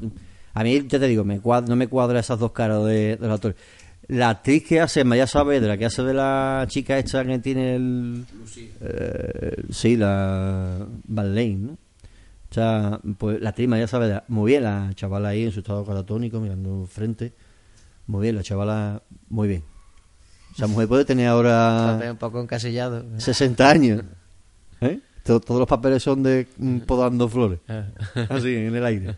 a 0.53 0.63
mí 0.63 0.85
ya 0.87 0.99
te 0.99 1.07
digo, 1.07 1.23
me 1.23 1.41
cuad- 1.41 1.67
no 1.67 1.75
me 1.75 1.87
cuadra 1.87 2.19
esas 2.19 2.39
dos 2.39 2.51
caras 2.51 2.83
de, 2.85 3.17
de 3.17 3.27
los 3.27 3.35
actores. 3.35 3.57
La 4.07 4.29
actriz 4.31 4.65
que 4.67 4.81
hace 4.81 5.03
Maya 5.05 5.27
Saavedra, 5.27 5.77
que 5.77 5.85
hace 5.85 6.03
de 6.03 6.13
la 6.13 6.65
chica 6.67 6.97
esta 6.97 7.23
que 7.25 7.39
tiene 7.39 7.75
el 7.75 8.25
eh, 8.81 9.63
sí, 9.69 9.95
la 9.95 10.85
Ballein, 11.05 11.67
¿no? 11.67 11.73
O 11.73 12.53
sea, 12.53 12.99
pues 13.17 13.41
la 13.41 13.49
actriz 13.49 13.67
Maya 13.67 13.87
Saavedra, 13.87 14.25
muy 14.27 14.51
bien 14.51 14.63
la 14.63 14.91
chavala 14.95 15.29
ahí 15.29 15.43
en 15.43 15.51
su 15.51 15.59
estado 15.61 15.85
catatónico, 15.85 16.39
mirando 16.39 16.85
frente, 16.85 17.33
muy 18.07 18.21
bien, 18.23 18.35
la 18.35 18.43
chavala, 18.43 19.01
muy 19.29 19.47
bien. 19.47 19.63
Esa 20.55 20.67
mujer 20.67 20.87
puede 20.87 21.05
tener 21.05 21.27
ahora 21.27 21.99
Un 22.11 22.17
poco 22.17 22.39
encasillado. 22.41 23.03
60 23.17 23.69
años. 23.69 24.03
¿Eh? 24.81 24.99
To- 25.23 25.39
Todos 25.39 25.59
los 25.59 25.67
papeles 25.67 26.03
son 26.03 26.21
de 26.21 26.47
mm, 26.57 26.79
podando 26.79 27.27
flores. 27.29 27.59
Ah. 27.67 27.85
Así, 28.29 28.53
en 28.55 28.75
el 28.75 28.85
aire. 28.85 29.15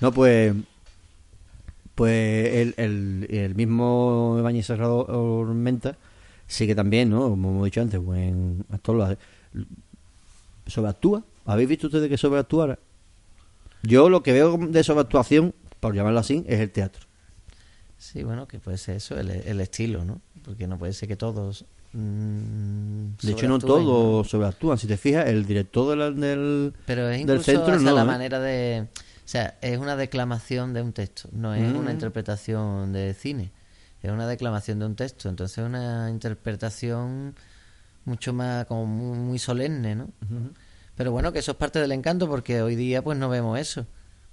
No, 0.00 0.10
pues. 0.12 0.54
Pues 1.94 2.54
el, 2.54 2.74
el, 2.76 3.26
el 3.28 3.54
mismo 3.56 4.36
Ibáñez 4.38 4.66
Serrado 4.66 4.98
Ormenta 5.06 5.96
sí 6.46 6.66
que 6.66 6.74
también, 6.76 7.10
¿no? 7.10 7.28
Como 7.30 7.50
hemos 7.50 7.64
dicho 7.64 7.80
antes, 7.80 8.00
buen 8.00 8.64
actor 8.72 8.94
lo 8.96 9.04
hace. 9.04 9.18
Sobreactúa. 10.66 11.22
¿Habéis 11.44 11.68
visto 11.68 11.86
ustedes 11.88 12.08
que 12.08 12.16
sobreactuara? 12.18 12.78
Yo 13.82 14.08
lo 14.10 14.22
que 14.22 14.32
veo 14.32 14.56
de 14.58 14.84
sobreactuación, 14.84 15.54
por 15.80 15.94
llamarlo 15.94 16.20
así, 16.20 16.44
es 16.46 16.60
el 16.60 16.70
teatro. 16.70 17.06
Sí, 17.98 18.22
bueno, 18.22 18.46
que 18.46 18.58
puede 18.60 18.78
ser 18.78 18.96
eso, 18.96 19.18
el, 19.18 19.28
el 19.30 19.60
estilo, 19.60 20.04
¿no? 20.04 20.20
Porque 20.44 20.66
no 20.66 20.78
puede 20.78 20.92
ser 20.92 21.08
que 21.08 21.16
todos. 21.16 21.64
mm, 21.92 23.16
De 23.22 23.32
hecho, 23.32 23.48
no 23.48 23.58
todos 23.58 24.28
sobreactúan. 24.28 24.78
Si 24.78 24.86
te 24.86 24.96
fijas, 24.96 25.26
el 25.26 25.44
director 25.44 25.90
de 25.90 25.96
la- 25.96 26.10
del, 26.10 26.72
Pero 26.86 27.08
es 27.08 27.12
del 27.12 27.20
incluso 27.22 27.42
centro 27.44 27.72
hasta 27.74 27.90
no. 27.90 27.96
la 27.96 28.02
¿eh? 28.02 28.04
manera 28.04 28.40
de... 28.40 28.86
O 28.94 29.30
sea, 29.30 29.58
es 29.60 29.76
una 29.78 29.94
declamación 29.96 30.72
de 30.72 30.80
un 30.82 30.92
texto, 30.92 31.28
no 31.32 31.54
es 31.54 31.72
Mm. 31.72 31.76
una 31.76 31.92
interpretación 31.92 32.92
de 32.92 33.14
cine. 33.14 33.50
Es 34.02 34.10
una 34.10 34.26
declamación 34.28 34.78
de 34.78 34.86
un 34.86 34.94
texto, 34.94 35.28
entonces 35.28 35.58
es 35.58 35.64
una 35.64 36.08
interpretación 36.08 37.34
mucho 38.04 38.32
más, 38.32 38.64
como 38.66 38.86
muy, 38.86 39.18
muy 39.18 39.38
solemne, 39.38 39.96
¿no? 39.96 40.08
Pero 40.96 41.10
bueno, 41.12 41.32
que 41.32 41.40
eso 41.40 41.50
es 41.52 41.56
parte 41.58 41.78
del 41.80 41.92
encanto 41.92 42.28
porque 42.28 42.62
hoy 42.62 42.74
día 42.76 43.02
pues 43.02 43.18
no 43.18 43.28
vemos 43.28 43.58
eso. 43.58 43.86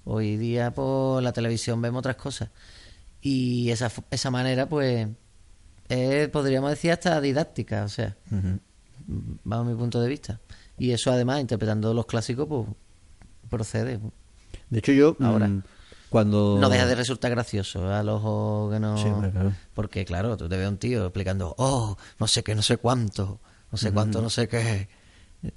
Hoy 0.04 0.36
día 0.36 0.70
por 0.70 1.22
la 1.22 1.32
televisión 1.32 1.82
vemos 1.82 1.98
otras 1.98 2.16
cosas. 2.16 2.48
Y 3.28 3.70
esa, 3.72 3.90
esa 4.12 4.30
manera 4.30 4.68
pues 4.68 5.08
es, 5.88 6.28
podríamos 6.28 6.70
decir 6.70 6.92
hasta 6.92 7.20
didáctica, 7.20 7.82
o 7.82 7.88
sea, 7.88 8.16
Ujú. 8.30 8.60
bajo 9.42 9.64
mi 9.64 9.74
punto 9.74 10.00
de 10.00 10.08
vista. 10.08 10.40
Y 10.78 10.92
eso 10.92 11.10
además, 11.10 11.40
interpretando 11.40 11.92
los 11.92 12.06
clásicos, 12.06 12.46
pues 12.46 12.66
procede. 13.50 13.98
De 14.70 14.78
hecho, 14.78 14.92
yo, 14.92 15.16
Ahora. 15.18 15.48
mm, 15.48 15.62
cuando. 16.08 16.58
No 16.60 16.68
deja 16.68 16.86
de 16.86 16.94
resultar 16.94 17.32
gracioso 17.32 17.92
al 17.92 18.08
ojo 18.10 18.68
que 18.70 18.78
no... 18.78 18.96
Sí, 18.96 19.08
claro. 19.32 19.52
Porque 19.74 20.04
claro, 20.04 20.36
tú 20.36 20.48
te 20.48 20.56
ves 20.56 20.68
un 20.68 20.78
tío 20.78 21.06
explicando, 21.06 21.52
oh, 21.58 21.96
no 22.20 22.28
sé 22.28 22.44
qué, 22.44 22.54
no 22.54 22.62
sé 22.62 22.76
cuánto, 22.76 23.40
no 23.72 23.76
sé 23.76 23.90
cuánto, 23.90 24.22
no 24.22 24.30
sé 24.30 24.46
qué. 24.46 24.88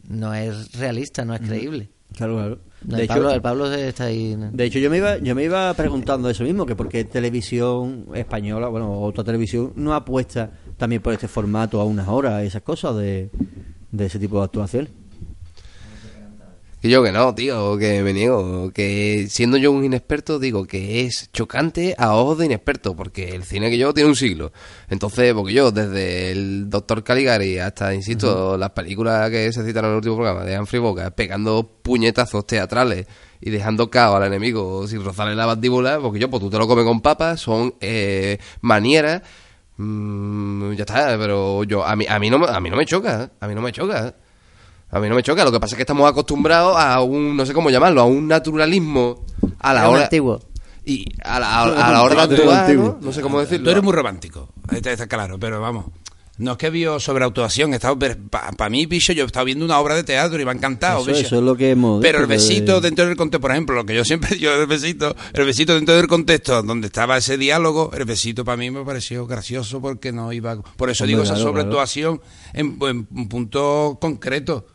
No 0.06 0.34
es 0.34 0.72
realista, 0.72 1.24
no 1.24 1.36
es 1.36 1.42
creíble. 1.42 1.92
Claro, 2.16 2.36
claro. 2.36 2.60
De 2.82 2.96
el, 2.96 3.02
hecho, 3.02 3.14
Pablo, 3.14 3.32
el 3.32 3.42
Pablo 3.42 3.74
está 3.74 4.06
ahí... 4.06 4.36
de 4.36 4.66
hecho, 4.66 4.80
yo 4.80 4.90
me 4.90 4.98
iba, 4.98 5.18
yo 5.18 5.36
me 5.36 5.44
iba 5.44 5.74
preguntando 5.74 6.30
eso 6.30 6.44
mismo, 6.44 6.66
que 6.66 6.76
por 6.76 6.88
qué 6.88 7.04
televisión 7.04 8.06
española, 8.14 8.70
bueno, 8.70 9.02
otra 9.02 9.24
televisión, 9.24 9.74
no 9.76 9.94
apuesta 9.94 10.52
también 10.78 11.02
por 11.02 11.14
este 11.14 11.28
formato 11.28 11.82
a 11.82 11.86
unas 11.86 12.08
horas, 12.08 12.44
esas 12.44 12.62
cosas 12.62 12.96
de, 12.96 13.30
de 13.92 14.06
ese 14.06 14.18
tipo 14.18 14.38
de 14.38 14.46
actuaciones. 14.46 14.92
Que 16.82 16.90
yo 16.90 17.04
que 17.04 17.12
no, 17.12 17.36
tío, 17.36 17.78
que 17.78 18.02
me 18.04 18.14
niego. 18.14 18.72
Que 18.72 19.28
siendo 19.30 19.58
yo 19.58 19.70
un 19.72 19.84
inexperto, 19.84 20.40
digo 20.40 20.66
que 20.66 21.02
es 21.02 21.30
chocante 21.34 21.94
a 21.98 22.16
ojos 22.16 22.38
de 22.38 22.46
inexperto, 22.46 22.96
porque 22.96 23.36
el 23.36 23.44
cine 23.44 23.70
que 23.70 23.78
yo 23.78 23.94
tiene 23.94 24.10
un 24.10 24.16
siglo. 24.16 24.54
Entonces, 24.90 25.34
porque 25.34 25.52
yo, 25.52 25.72
desde 25.72 26.32
el 26.32 26.70
Doctor 26.70 27.04
Caligari 27.04 27.60
hasta, 27.60 27.94
insisto, 27.94 28.58
las 28.58 28.70
películas 28.70 29.30
que 29.30 29.52
se 29.52 29.66
citaron 29.66 29.90
en 29.90 29.92
el 29.92 29.98
último 29.98 30.16
programa 30.16 30.46
de 30.46 30.58
Humphrey 30.58 30.80
Bogart, 30.82 31.14
pegando 31.16 31.64
puñetazos 31.82 32.48
teatrales 32.48 33.08
y 33.42 33.50
dejando 33.50 33.90
cao 33.90 34.16
al 34.16 34.24
enemigo 34.24 34.88
sin 34.88 35.04
rozarle 35.04 35.36
la 35.36 35.48
mandíbula, 35.48 36.00
porque 36.00 36.20
yo, 36.20 36.30
pues 36.30 36.42
tú 36.42 36.50
te 36.50 36.58
lo 36.58 36.66
comes 36.66 36.86
con 36.86 37.02
papas, 37.02 37.42
son 37.42 37.76
eh, 37.82 38.38
manieras. 38.62 39.22
mm, 39.76 40.74
ya 40.74 40.84
está, 40.84 41.18
pero 41.18 41.66
yo 41.66 41.86
a 41.86 41.96
mí, 41.98 42.06
a 42.08 42.20
mí 42.20 42.30
no 42.30 42.46
a 42.46 42.60
mí 42.62 42.70
no 42.70 42.78
me 42.78 42.86
choca, 42.86 43.32
a 43.40 43.48
mí 43.48 43.56
no 43.56 43.62
me 43.62 43.74
choca. 43.74 44.16
A 44.92 45.00
mí 45.00 45.08
no 45.10 45.16
me 45.16 45.24
choca, 45.24 45.44
lo 45.46 45.52
que 45.52 45.60
pasa 45.60 45.76
es 45.76 45.78
que 45.78 45.84
estamos 45.84 46.10
acostumbrados 46.10 46.76
a 46.78 47.02
un, 47.02 47.38
no 47.38 47.46
sé 47.46 47.54
cómo 47.54 47.70
llamarlo, 47.70 48.02
a 48.02 48.06
un 48.06 48.28
naturalismo 48.28 49.24
a 49.60 49.74
la 49.74 49.90
hora... 49.90 50.04
antiguo. 50.04 50.40
Y 50.86 51.06
a 51.24 51.40
la, 51.40 51.48
a- 51.60 51.88
a 51.88 51.92
la 51.92 52.02
hora 52.04 52.26
de 52.28 52.36
actuar, 52.36 52.56
¿no? 52.56 52.62
antiguo. 52.64 52.98
No 53.02 53.12
sé 53.14 53.22
cómo 53.22 53.40
decirlo. 53.40 53.66
Tú 53.66 53.70
eres 53.72 53.84
muy 53.84 53.94
romántico, 53.94 54.50
está, 54.72 54.92
está 54.92 55.08
claro, 55.08 55.38
pero 55.40 55.62
vamos. 55.62 55.86
No 56.40 56.54
es 56.54 56.58
que 56.58 56.70
vio 56.70 57.02
sobreactuación, 57.02 57.72
para 58.58 58.70
mí, 58.70 58.86
bicho, 58.86 59.12
yo 59.12 59.24
he 59.24 59.28
estado 59.28 59.46
viendo 59.46 59.66
una 59.66 59.78
obra 59.78 59.94
de 59.96 60.06
teatro 60.06 60.40
y 60.42 60.46
me 60.46 60.52
ha 60.52 60.54
encantado, 60.54 61.00
Eso, 61.02 61.08
bicho. 61.12 61.20
eso 61.28 61.36
es 61.36 61.42
lo 61.44 61.58
que 61.58 61.72
hemos 61.72 62.02
Pero 62.02 62.20
el 62.20 62.28
de- 62.30 62.36
besito 62.36 62.80
dentro 62.80 63.06
del 63.06 63.18
contexto, 63.18 63.42
por 63.42 63.52
ejemplo, 63.52 63.76
lo 63.76 63.86
que 63.86 63.94
yo 63.94 64.06
siempre 64.06 64.40
yo 64.40 64.54
el 64.54 64.66
besito, 64.66 65.14
el 65.34 65.46
besito 65.46 65.76
dentro 65.76 65.96
del 65.96 66.08
contexto 66.08 66.64
donde 66.64 66.88
estaba 66.88 67.18
ese 67.18 67.38
diálogo, 67.38 67.92
el 67.94 68.06
besito 68.06 68.46
para 68.46 68.56
mí 68.56 68.72
me 68.72 68.86
pareció 68.86 69.28
gracioso 69.28 69.82
porque 69.82 70.14
no 70.14 70.32
iba, 70.32 70.56
por 70.78 70.90
eso 70.90 71.04
Hombre, 71.04 71.12
digo 71.12 71.24
esa 71.24 71.34
claro, 71.34 71.50
sobreactuación 71.50 72.22
en, 72.54 72.78
en 72.84 73.08
un 73.14 73.28
punto 73.30 73.98
concreto. 74.00 74.66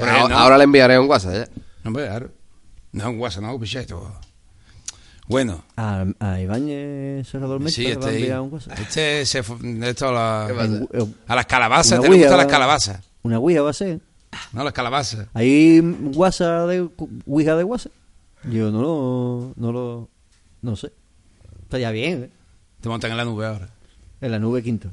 Ahora, 0.00 0.28
no- 0.28 0.38
ahora 0.38 0.58
le 0.58 0.64
enviaré 0.64 0.98
un 0.98 1.08
WhatsApp, 1.08 1.34
¿eh? 1.34 1.48
Hombre, 1.84 2.06
claro. 2.06 2.30
No, 2.92 3.10
un 3.10 3.18
WhatsApp, 3.20 3.42
no, 3.44 3.58
bicheto. 3.58 4.20
Bueno, 5.28 5.62
A, 5.76 6.04
a 6.18 6.40
Ibáñez 6.40 7.28
Serrador 7.28 7.60
Menta 7.60 7.72
sí, 7.72 7.82
le 7.84 7.90
este, 7.92 8.00
va 8.00 8.06
a 8.06 8.10
ahí. 8.10 8.16
enviar 8.16 8.40
un 8.40 8.52
WhatsApp. 8.52 8.78
este 8.80 9.24
se 9.26 9.42
fu- 9.44 9.58
esto 9.84 10.08
a, 10.08 10.48
las 11.28 11.46
calabazas, 11.46 11.92
una 11.98 12.00
te 12.02 12.08
le 12.08 12.14
Ouija 12.14 12.24
gustan 12.26 12.36
las 12.38 12.46
va- 12.46 12.50
calabazas, 12.50 13.00
Una 13.22 13.38
Ouija 13.38 13.62
va 13.62 13.70
a 13.70 13.74
ser. 13.74 14.00
no 14.52 14.64
las 14.64 14.72
calabazas. 14.72 15.28
¿Hay 15.34 15.78
WhatsApp 15.80 16.68
de 16.68 16.88
Ouija 17.26 17.54
de 17.56 17.62
WhatsApp? 17.64 17.92
Yo 18.50 18.70
no 18.72 18.82
lo, 18.82 19.52
no 19.56 19.70
lo, 19.72 20.08
no 20.62 20.74
sé. 20.76 20.92
Estaría 21.62 21.90
bien, 21.92 22.24
¿eh? 22.24 22.30
Te 22.80 22.88
montan 22.88 23.12
en 23.12 23.16
la 23.16 23.24
nube 23.24 23.46
ahora. 23.46 23.68
En 24.20 24.32
la 24.32 24.38
nube 24.40 24.62
quinto. 24.64 24.90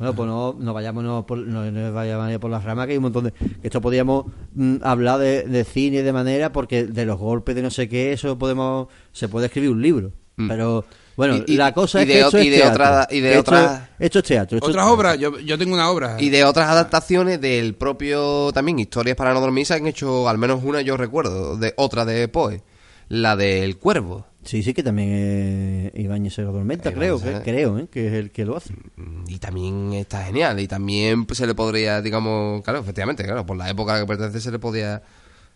Bueno, 0.00 0.14
pues 0.14 0.26
no, 0.28 0.56
no 0.58 0.72
vayamos 0.74 1.04
no, 1.04 1.24
por, 1.26 1.38
no, 1.38 1.70
no 1.70 1.92
vayamos 1.92 2.38
por 2.38 2.50
las 2.50 2.64
ramas, 2.64 2.86
que 2.86 2.92
hay 2.92 2.96
un 2.98 3.02
montón 3.04 3.24
de... 3.24 3.32
que 3.32 3.46
Esto 3.62 3.80
podríamos 3.80 4.24
mm, 4.54 4.76
hablar 4.82 5.20
de, 5.20 5.42
de 5.44 5.62
cine 5.64 6.02
de 6.02 6.12
manera, 6.12 6.50
porque 6.52 6.84
de 6.86 7.04
los 7.04 7.18
golpes 7.18 7.54
de 7.54 7.62
no 7.62 7.70
sé 7.70 7.88
qué, 7.88 8.12
eso 8.12 8.36
podemos... 8.38 8.88
Se 9.12 9.28
puede 9.28 9.46
escribir 9.46 9.70
un 9.70 9.82
libro. 9.82 10.10
Mm. 10.36 10.48
Pero, 10.48 10.84
bueno, 11.16 11.44
Y- 11.46 11.56
la 11.56 11.74
cosa 11.74 11.98
y 11.98 12.02
es 12.02 12.08
de 12.08 12.14
que 12.14 12.20
esto 12.20 12.38
es 12.38 12.44
y 12.46 12.48
de 12.48 12.56
teatro. 12.56 12.72
otra- 12.84 13.08
y 13.10 13.20
de 13.20 13.28
esto, 13.30 13.40
otra- 13.40 13.90
esto 13.98 14.18
es 14.20 14.24
teatro. 14.24 14.56
esto- 14.56 14.70
Otras 14.70 14.86
obras, 14.86 15.18
yo, 15.18 15.38
yo 15.38 15.58
tengo 15.58 15.74
una 15.74 15.90
obra. 15.90 16.16
Y 16.18 16.30
de 16.30 16.44
otras 16.44 16.70
adaptaciones 16.70 17.38
del 17.40 17.74
propio, 17.74 18.50
también, 18.54 18.78
Historias 18.78 19.16
para 19.18 19.34
no 19.34 19.40
dormir, 19.42 19.66
se 19.66 19.74
han 19.74 19.86
hecho 19.86 20.30
al 20.30 20.38
menos 20.38 20.64
una, 20.64 20.80
yo 20.80 20.96
recuerdo, 20.96 21.58
de 21.58 21.74
otra 21.76 22.06
de 22.06 22.26
Poe, 22.28 22.62
la 23.10 23.36
del 23.36 23.76
Cuervo. 23.76 24.24
Sí, 24.42 24.62
sí, 24.62 24.72
que 24.72 24.82
también 24.82 25.90
es 25.94 26.00
Ibáñez 26.00 26.34
Serrador 26.34 26.64
Menta, 26.64 26.90
Ibáñez 26.90 27.20
creo, 27.20 27.42
que, 27.42 27.50
creo, 27.50 27.78
¿eh? 27.78 27.88
que 27.90 28.06
es 28.06 28.12
el 28.14 28.30
que 28.30 28.44
lo 28.46 28.56
hace. 28.56 28.72
Y 29.28 29.38
también 29.38 29.92
está 29.92 30.24
genial. 30.24 30.58
Y 30.60 30.66
también 30.66 31.26
pues, 31.26 31.38
se 31.38 31.46
le 31.46 31.54
podría, 31.54 32.00
digamos, 32.00 32.62
claro, 32.62 32.80
efectivamente, 32.80 33.22
claro, 33.24 33.44
por 33.44 33.56
la 33.56 33.68
época 33.68 33.92
a 33.92 33.94
la 33.96 34.00
que 34.02 34.06
pertenece 34.08 34.40
se 34.40 34.50
le 34.50 34.58
podía 34.58 35.02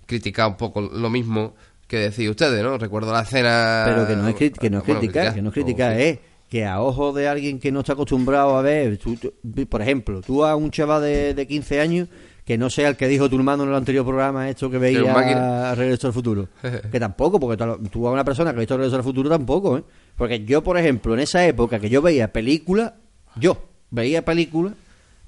criticar 0.06 0.48
un 0.48 0.56
poco 0.56 0.82
lo 0.82 1.08
mismo 1.08 1.54
que 1.88 1.96
decís 1.98 2.28
ustedes, 2.28 2.62
¿no? 2.62 2.76
Recuerdo 2.78 3.12
la 3.12 3.22
escena... 3.22 3.84
Pero 3.86 4.06
que 4.06 4.16
no 4.16 4.28
es, 4.28 4.34
cri- 4.36 4.52
que 4.58 4.68
no 4.70 4.78
es 4.78 4.86
bueno, 4.86 5.00
criticar, 5.00 5.34
que 5.34 5.42
no 5.42 5.48
es 5.48 5.54
criticar, 5.54 5.92
o- 5.92 5.98
es 5.98 6.18
que 6.50 6.64
a 6.66 6.80
ojos 6.82 7.14
de 7.14 7.26
alguien 7.28 7.58
que 7.58 7.72
no 7.72 7.80
está 7.80 7.94
acostumbrado 7.94 8.56
a 8.56 8.62
ver, 8.62 8.98
tú- 8.98 9.16
tú- 9.16 9.32
por 9.66 9.80
ejemplo, 9.82 10.20
tú 10.20 10.44
a 10.44 10.56
un 10.56 10.70
chaval 10.70 11.02
de, 11.02 11.32
de 11.34 11.46
15 11.46 11.80
años 11.80 12.08
que 12.44 12.58
no 12.58 12.68
sea 12.70 12.88
el 12.88 12.96
que 12.96 13.08
dijo 13.08 13.28
tu 13.30 13.36
hermano 13.36 13.62
en 13.62 13.70
el 13.70 13.74
anterior 13.74 14.04
programa 14.04 14.48
esto 14.50 14.70
que 14.70 14.78
veía 14.78 14.98
máquina. 15.14 15.74
Regreso 15.74 16.06
al 16.08 16.12
Futuro. 16.12 16.48
que 16.92 17.00
tampoco, 17.00 17.40
porque 17.40 17.56
tú- 17.62 17.88
tú 17.90 18.06
a 18.08 18.12
una 18.12 18.24
persona 18.24 18.50
que 18.52 18.56
ha 18.56 18.60
visto 18.60 18.76
Regreso 18.76 18.96
al 18.96 19.02
Futuro 19.02 19.28
tampoco, 19.30 19.78
¿eh? 19.78 19.84
Porque 20.16 20.44
yo, 20.44 20.62
por 20.62 20.76
ejemplo, 20.78 21.14
en 21.14 21.20
esa 21.20 21.46
época 21.46 21.78
que 21.80 21.88
yo 21.88 22.02
veía 22.02 22.32
películas, 22.32 22.92
yo 23.36 23.56
veía 23.90 24.24
películas, 24.24 24.74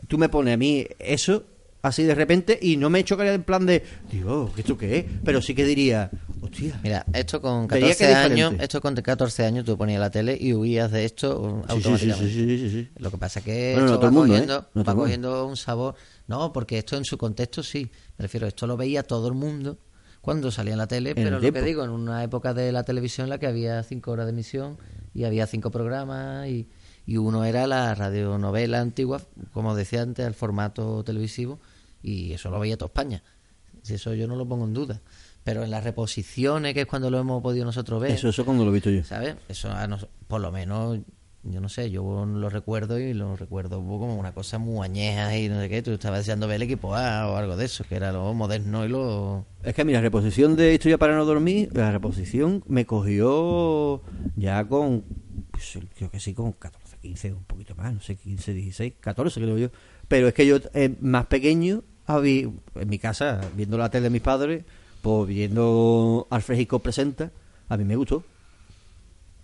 tú 0.08 0.18
me 0.18 0.28
pones 0.28 0.54
a 0.54 0.56
mí 0.56 0.86
eso 0.98 1.42
así 1.86 2.02
de 2.04 2.14
repente 2.14 2.58
y 2.60 2.76
no 2.76 2.90
me 2.90 3.04
chocaría 3.04 3.34
en 3.34 3.42
plan 3.42 3.64
de, 3.66 3.82
digo, 4.10 4.52
¿esto 4.56 4.76
qué 4.76 4.98
es? 4.98 5.04
Pero 5.24 5.40
sí 5.40 5.54
que 5.54 5.64
diría, 5.64 6.10
hostia, 6.40 6.78
Mira, 6.82 7.04
esto 7.12 7.40
con 7.40 7.66
Vería 7.66 7.94
que 7.94 8.06
14 8.06 8.10
es 8.10 8.16
años, 8.16 8.54
esto 8.60 8.80
con 8.80 8.94
14 8.94 9.44
años 9.46 9.64
tú 9.64 9.76
ponías 9.78 10.00
la 10.00 10.10
tele 10.10 10.36
y 10.40 10.52
huías 10.52 10.90
de 10.90 11.04
esto 11.04 11.62
Sí, 11.66 11.72
automáticamente. 11.72 12.30
sí, 12.32 12.70
sí. 12.70 12.88
Lo 12.98 13.10
que 13.10 13.18
pasa 13.18 13.38
es 13.40 13.44
que 13.44 13.72
Bueno, 13.74 13.88
no 13.88 13.94
esto 13.94 14.04
va, 14.06 14.10
mundo, 14.10 14.34
¿eh? 14.34 14.38
cogiendo, 14.38 14.68
No 14.74 14.84
todo 14.84 14.94
va 14.96 15.00
cogiendo 15.02 15.46
un 15.46 15.56
sabor. 15.56 15.94
No, 16.26 16.52
porque 16.52 16.78
esto 16.78 16.96
en 16.96 17.04
su 17.04 17.16
contexto 17.18 17.62
sí. 17.62 17.90
Me 18.18 18.22
refiero, 18.24 18.46
esto 18.46 18.66
lo 18.66 18.76
veía 18.76 19.02
todo 19.02 19.28
el 19.28 19.34
mundo 19.34 19.78
cuando 20.20 20.50
salía 20.50 20.72
en 20.72 20.78
la 20.78 20.88
tele, 20.88 21.10
el 21.10 21.14
pero 21.14 21.30
lo 21.30 21.40
tiempo. 21.40 21.60
que 21.60 21.64
digo, 21.66 21.84
en 21.84 21.90
una 21.90 22.24
época 22.24 22.52
de 22.52 22.72
la 22.72 22.82
televisión 22.82 23.26
en 23.26 23.30
la 23.30 23.38
que 23.38 23.46
había 23.46 23.80
cinco 23.84 24.10
horas 24.10 24.26
de 24.26 24.32
emisión 24.32 24.76
y 25.14 25.22
había 25.22 25.46
cinco 25.46 25.70
programas 25.70 26.48
y, 26.48 26.68
y 27.06 27.16
uno 27.16 27.44
era 27.44 27.68
la 27.68 27.94
radionovela 27.94 28.80
antigua, 28.80 29.20
como 29.52 29.76
decía 29.76 30.02
antes, 30.02 30.26
el 30.26 30.34
formato 30.34 31.04
televisivo 31.04 31.60
y 32.06 32.32
eso 32.32 32.50
lo 32.50 32.60
veía 32.60 32.76
toda 32.76 32.88
España. 32.88 33.22
Eso 33.88 34.14
yo 34.14 34.26
no 34.26 34.36
lo 34.36 34.46
pongo 34.46 34.64
en 34.64 34.72
duda. 34.74 35.00
Pero 35.44 35.62
en 35.64 35.70
las 35.70 35.84
reposiciones, 35.84 36.74
que 36.74 36.80
es 36.82 36.86
cuando 36.86 37.10
lo 37.10 37.18
hemos 37.18 37.42
podido 37.42 37.64
nosotros 37.64 38.00
ver, 38.00 38.12
Eso, 38.12 38.28
eso 38.28 38.44
cuando 38.44 38.64
lo 38.64 38.70
he 38.70 38.74
visto 38.74 38.90
yo. 38.90 39.04
¿sabes? 39.04 39.36
Eso 39.48 39.70
a 39.70 39.86
nos- 39.86 40.08
por 40.26 40.40
lo 40.40 40.50
menos, 40.50 40.98
yo 41.44 41.60
no 41.60 41.68
sé, 41.68 41.88
yo 41.90 42.26
lo 42.26 42.50
recuerdo 42.50 42.98
y 42.98 43.14
lo 43.14 43.36
recuerdo 43.36 43.76
como 43.78 44.16
una 44.16 44.32
cosa 44.32 44.58
muy 44.58 44.84
añeja 44.84 45.36
y 45.38 45.48
no 45.48 45.60
sé 45.60 45.68
qué. 45.68 45.82
Tú 45.82 45.92
estabas 45.92 46.20
deseando 46.20 46.48
ver 46.48 46.56
el 46.56 46.62
equipo 46.62 46.96
A 46.96 47.28
o 47.30 47.36
algo 47.36 47.56
de 47.56 47.64
eso, 47.66 47.84
que 47.88 47.94
era 47.94 48.10
lo 48.10 48.34
moderno 48.34 48.84
y 48.84 48.88
lo... 48.88 49.46
Es 49.62 49.74
que 49.74 49.84
mira, 49.84 50.00
reposición 50.00 50.56
de 50.56 50.74
Historia 50.74 50.98
para 50.98 51.14
no 51.16 51.24
dormir, 51.24 51.70
la 51.72 51.92
reposición 51.92 52.64
me 52.66 52.84
cogió 52.86 54.02
ya 54.36 54.64
con, 54.66 55.04
pues, 55.52 55.78
creo 55.96 56.10
que 56.10 56.18
sí, 56.18 56.34
con 56.34 56.50
14, 56.52 56.96
15, 57.00 57.32
un 57.32 57.44
poquito 57.44 57.74
más, 57.76 57.94
no 57.94 58.00
sé, 58.00 58.16
15, 58.16 58.52
16, 58.52 58.94
14 59.00 59.40
creo 59.40 59.58
yo. 59.58 59.68
Pero 60.08 60.26
es 60.28 60.34
que 60.34 60.44
yo, 60.46 60.58
eh, 60.74 60.96
más 61.00 61.26
pequeño, 61.26 61.84
en 62.08 62.88
mi 62.88 62.98
casa, 62.98 63.40
viendo 63.56 63.76
la 63.78 63.90
tele 63.90 64.04
de 64.04 64.10
mis 64.10 64.22
padres, 64.22 64.64
pues 65.02 65.28
viendo 65.28 66.26
Alfred 66.30 66.58
Hitchcock 66.58 66.82
presenta, 66.82 67.30
a 67.68 67.76
mí 67.76 67.84
me 67.84 67.96
gustó. 67.96 68.22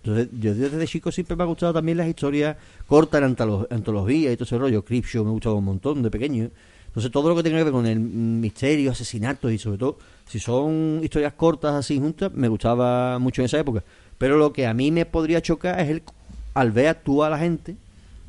Entonces, 0.03 0.29
yo 0.39 0.53
desde 0.53 0.85
chico 0.85 1.11
siempre 1.11 1.35
me 1.35 1.43
ha 1.43 1.45
gustado 1.45 1.73
también 1.73 1.97
las 1.97 2.07
historias 2.07 2.57
cortas 2.87 3.21
antolo- 3.21 3.67
antología 3.69 4.31
y 4.31 4.35
todo 4.35 4.43
ese 4.43 4.57
rollo. 4.57 4.83
Creepshow 4.83 5.23
me 5.23 5.29
ha 5.29 5.33
gustado 5.33 5.55
un 5.55 5.65
montón 5.65 6.03
de 6.03 6.11
pequeño. 6.11 6.49
Entonces, 6.87 7.11
todo 7.11 7.29
lo 7.29 7.35
que 7.35 7.43
tenga 7.43 7.57
que 7.57 7.63
ver 7.63 7.73
con 7.73 7.85
el 7.85 7.99
misterio, 7.99 8.91
asesinatos 8.91 9.51
y 9.51 9.57
sobre 9.57 9.77
todo, 9.77 9.97
si 10.27 10.39
son 10.39 10.99
historias 11.01 11.33
cortas 11.33 11.73
así 11.73 11.99
juntas, 11.99 12.33
me 12.33 12.49
gustaba 12.49 13.17
mucho 13.17 13.41
en 13.41 13.45
esa 13.45 13.59
época. 13.59 13.83
Pero 14.17 14.37
lo 14.37 14.51
que 14.51 14.67
a 14.67 14.73
mí 14.73 14.91
me 14.91 15.05
podría 15.05 15.41
chocar 15.41 15.79
es 15.79 15.89
el 15.89 16.03
al 16.53 16.71
ver 16.71 16.87
actuar 16.87 17.31
a 17.31 17.35
la 17.35 17.39
gente, 17.39 17.75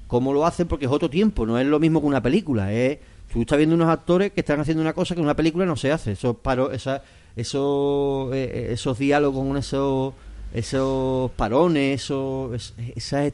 cómo 0.07 0.33
lo 0.33 0.47
hacen, 0.47 0.67
porque 0.67 0.87
es 0.87 0.91
otro 0.91 1.11
tiempo, 1.11 1.45
no 1.45 1.59
es 1.59 1.67
lo 1.67 1.79
mismo 1.79 2.01
que 2.01 2.07
una 2.07 2.23
película. 2.23 2.73
Es, 2.73 2.99
tú 3.35 3.43
estás 3.43 3.59
viendo 3.59 3.75
unos 3.75 3.89
actores 3.91 4.33
que 4.33 4.41
están 4.41 4.61
haciendo 4.61 4.81
una 4.81 4.95
cosa 4.95 5.15
que 5.15 5.21
en 5.21 5.25
una 5.27 5.37
película 5.37 5.67
no 5.67 5.77
se 5.77 5.93
hace. 5.93 6.13
Esos, 6.13 6.37
paro, 6.37 6.71
esa, 6.73 7.03
esos, 7.37 8.33
eh, 8.35 8.69
esos 8.73 8.99
diálogos 8.99 9.47
con 9.47 9.57
esos, 9.59 10.15
esos 10.55 11.31
parones, 11.33 12.03
esos, 12.03 12.55
es- 12.55 12.75
esas 12.97 13.31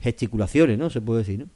gesticulaciones, 0.00 0.78
¿no? 0.78 0.90
Se 0.90 1.00
puede 1.00 1.20
decir, 1.20 1.40
¿no? 1.40 1.46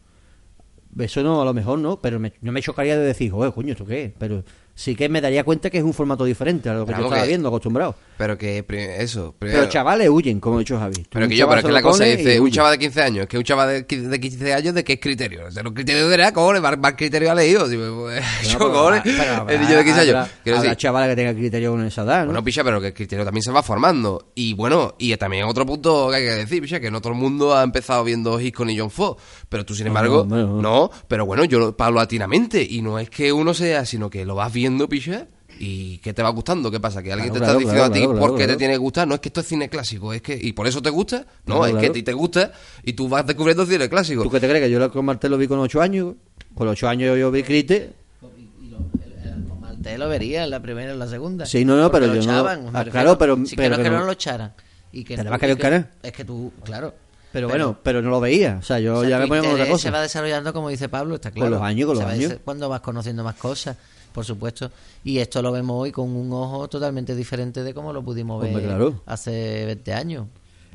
Eso 1.04 1.22
no, 1.22 1.40
a 1.40 1.44
lo 1.44 1.54
mejor 1.54 1.78
no, 1.78 1.96
pero 2.00 2.18
me- 2.18 2.32
no 2.42 2.50
me 2.52 2.60
chocaría 2.62 2.98
de 2.98 3.04
decir, 3.06 3.30
joder, 3.30 3.52
coño, 3.52 3.72
¿esto 3.72 3.86
qué 3.86 4.06
es? 4.06 4.12
Pero 4.18 4.42
sí 4.74 4.96
que 4.96 5.08
me 5.08 5.20
daría 5.20 5.44
cuenta 5.44 5.70
que 5.70 5.78
es 5.78 5.84
un 5.84 5.94
formato 5.94 6.24
diferente 6.24 6.68
a 6.68 6.74
lo 6.74 6.80
que 6.80 6.86
Pero 6.86 6.98
yo 6.98 7.04
estaba 7.06 7.22
que- 7.22 7.28
viendo, 7.28 7.48
acostumbrado. 7.48 7.94
Pero 8.20 8.36
que 8.36 8.62
eso, 8.98 9.34
primero- 9.38 9.60
Pero 9.62 9.72
chavales 9.72 10.10
huyen, 10.10 10.40
como 10.40 10.56
ha 10.56 10.58
dicho 10.58 10.78
Javi. 10.78 11.06
Pero 11.10 11.26
que 11.26 11.36
yo, 11.36 11.44
chaval 11.46 11.54
pero 11.54 11.58
es 11.60 11.62
que 11.64 11.68
lo 11.68 11.74
la 11.74 11.82
cosa 11.82 12.04
dice, 12.04 12.38
un 12.40 12.50
chaval 12.50 12.72
de 12.72 12.78
15 12.78 13.02
años, 13.02 13.26
que 13.26 13.38
un 13.38 13.44
chaval 13.44 13.68
de, 13.70 13.86
qui- 13.88 14.02
de 14.08 14.20
15 14.20 14.52
años, 14.52 14.74
¿de 14.74 14.84
qué 14.84 15.00
criterio? 15.00 15.46
O 15.46 15.50
sea, 15.50 15.62
los 15.62 15.72
criterios 15.72 16.10
de 16.10 16.18
nada, 16.18 16.30
cojones, 16.34 16.60
más, 16.60 16.92
criterio 16.92 17.30
ha 17.30 17.34
leído. 17.34 17.66
Yo, 18.42 18.58
cojones, 18.58 19.02
el 19.06 19.60
niño 19.60 19.76
de 19.78 19.84
15 19.84 20.00
años. 20.00 20.28
habrá- 20.58 20.76
chavales 20.76 21.08
que 21.10 21.16
tengan 21.16 21.34
criterio 21.34 21.70
con 21.70 21.84
esa 21.86 22.02
edad, 22.02 22.20
¿no? 22.20 22.26
bueno, 22.26 22.44
picha, 22.44 22.62
pero 22.62 22.78
que 22.78 22.88
el 22.88 22.94
criterio 22.94 23.24
también 23.24 23.42
se 23.42 23.52
va 23.52 23.62
formando. 23.62 24.32
Y 24.34 24.52
bueno, 24.52 24.96
y 24.98 25.16
también 25.16 25.44
otro 25.46 25.64
punto 25.64 26.10
que 26.10 26.16
hay 26.16 26.22
que 26.24 26.30
decir, 26.34 26.60
picha, 26.62 26.78
que 26.78 26.90
no 26.90 27.00
todo 27.00 27.14
el 27.14 27.18
mundo 27.18 27.56
ha 27.56 27.62
empezado 27.62 28.04
viendo 28.04 28.38
Hitchcock 28.38 28.68
y 28.68 28.78
John 28.78 28.90
Ford. 28.90 29.16
Pero 29.48 29.64
tú, 29.64 29.74
sin 29.74 29.86
embargo, 29.86 30.26
no, 30.60 30.90
pero 31.08 31.24
bueno, 31.24 31.44
yo 31.46 31.74
paulatinamente. 31.74 32.62
Y 32.68 32.82
no 32.82 32.98
es 32.98 33.08
que 33.08 33.32
uno 33.32 33.54
sea, 33.54 33.86
sino 33.86 34.10
que 34.10 34.24
lo 34.26 34.34
vas 34.34 34.52
viendo, 34.52 34.88
picha. 34.88 35.26
¿Y 35.62 35.98
qué 35.98 36.14
te 36.14 36.22
va 36.22 36.30
gustando? 36.30 36.70
¿Qué 36.70 36.80
pasa? 36.80 37.02
¿Que 37.02 37.12
alguien 37.12 37.28
Claro, 37.34 37.40
te 37.40 37.44
está 37.44 37.52
claro, 37.52 37.58
diciendo 37.58 37.74
claro, 37.80 37.92
a 37.92 37.94
ti 37.94 38.00
claro, 38.00 38.18
por 38.18 38.30
claro, 38.30 38.36
qué 38.38 38.46
te 38.46 38.56
tiene 38.56 38.72
que 38.74 38.78
gustar? 38.78 39.06
No 39.06 39.14
es 39.14 39.20
que 39.20 39.28
esto 39.28 39.40
es 39.40 39.46
cine 39.46 39.68
clásico, 39.68 40.12
es 40.14 40.22
que 40.22 40.34
¿y 40.40 40.52
por 40.54 40.66
eso 40.66 40.80
te 40.80 40.88
gusta? 40.88 41.26
No, 41.44 41.58
Claro, 41.60 41.66
es 41.66 41.80
que 41.82 41.86
a 41.88 41.92
ti 41.92 42.02
te 42.02 42.14
gusta 42.14 42.52
y 42.82 42.94
tú 42.94 43.10
vas 43.10 43.26
descubriendo 43.26 43.66
cine 43.66 43.86
clásico. 43.90 44.22
¿Tú 44.22 44.30
qué 44.30 44.40
te 44.40 44.48
crees? 44.48 44.64
Que 44.64 44.70
yo 44.70 44.90
con 44.90 45.04
Martel 45.04 45.30
lo 45.32 45.36
vi 45.36 45.46
con 45.48 45.58
8 45.58 45.82
años. 45.82 46.14
Con 46.54 46.66
8 46.66 46.88
años 46.88 47.18
yo 47.18 47.30
vi 47.30 47.42
Crite. 47.42 47.92
Con 48.20 49.60
Martel 49.60 50.00
lo 50.00 50.08
vería 50.08 50.44
en 50.44 50.50
la 50.50 50.60
primera 50.60 50.88
y 50.90 50.92
en 50.92 50.98
la 50.98 51.08
segunda. 51.08 51.46
Sí, 51.46 51.64
no, 51.64 51.76
no, 51.76 51.90
pero 51.90 52.06
lo 52.06 52.14
yo 52.14 52.22
no- 52.22 52.32
echaban, 52.32 52.70
ah, 52.72 52.84
me 52.84 52.90
claro, 52.90 53.18
pero- 53.18 53.36
Sí, 53.44 53.54
pero 53.56 53.64
que 53.64 53.70
no, 53.70 53.76
que 53.76 53.82
que 53.82 53.90
no- 53.90 53.98
no 54.00 54.06
lo 54.06 54.12
echaran. 54.12 54.52
Y 54.92 55.04
que 55.04 55.14
¿Te 55.16 55.22
le 55.22 55.28
tú- 55.28 55.30
va 55.30 55.36
a 55.36 55.38
caer 55.38 55.50
y 55.50 55.52
un 55.52 55.56
que- 55.58 55.62
canal? 55.62 55.90
Es 56.02 56.12
que 56.12 56.24
tú, 56.24 56.52
claro. 56.64 56.94
Pero, 57.32 57.48
bueno, 57.48 57.78
pero 57.80 58.02
no 58.02 58.10
lo 58.10 58.18
veía. 58.18 58.56
O 58.60 58.62
sea, 58.64 58.80
yo 58.80 58.96
O 58.96 59.00
sea, 59.02 59.10
ya 59.10 59.18
me 59.20 59.28
ponía 59.28 59.42
con 59.42 59.52
otra 59.52 59.68
cosa. 59.68 59.82
Se 59.82 59.90
va 59.90 60.02
desarrollando, 60.02 60.52
como 60.52 60.68
dice 60.68 60.88
Pablo, 60.88 61.14
está 61.14 61.30
Con 61.30 61.42
claro. 61.42 61.50
los 61.56 61.62
años, 61.62 61.86
con 61.86 61.96
los 61.96 62.04
va 62.04 62.10
años. 62.10 62.34
Cuando 62.44 62.68
vas 62.68 62.80
conociendo 62.80 63.22
más 63.22 63.36
cosas, 63.36 63.76
por 64.12 64.24
supuesto. 64.24 64.70
Y 65.04 65.18
esto 65.18 65.40
lo 65.42 65.52
vemos 65.52 65.76
hoy 65.80 65.92
con 65.92 66.10
un 66.10 66.32
ojo 66.32 66.68
totalmente 66.68 67.14
diferente 67.14 67.62
de 67.62 67.74
cómo 67.74 67.92
lo 67.92 68.02
pudimos 68.02 68.40
ver 68.42 68.50
Hombre, 68.50 68.64
claro. 68.66 69.02
hace 69.06 69.64
20 69.66 69.92
años. 69.92 70.26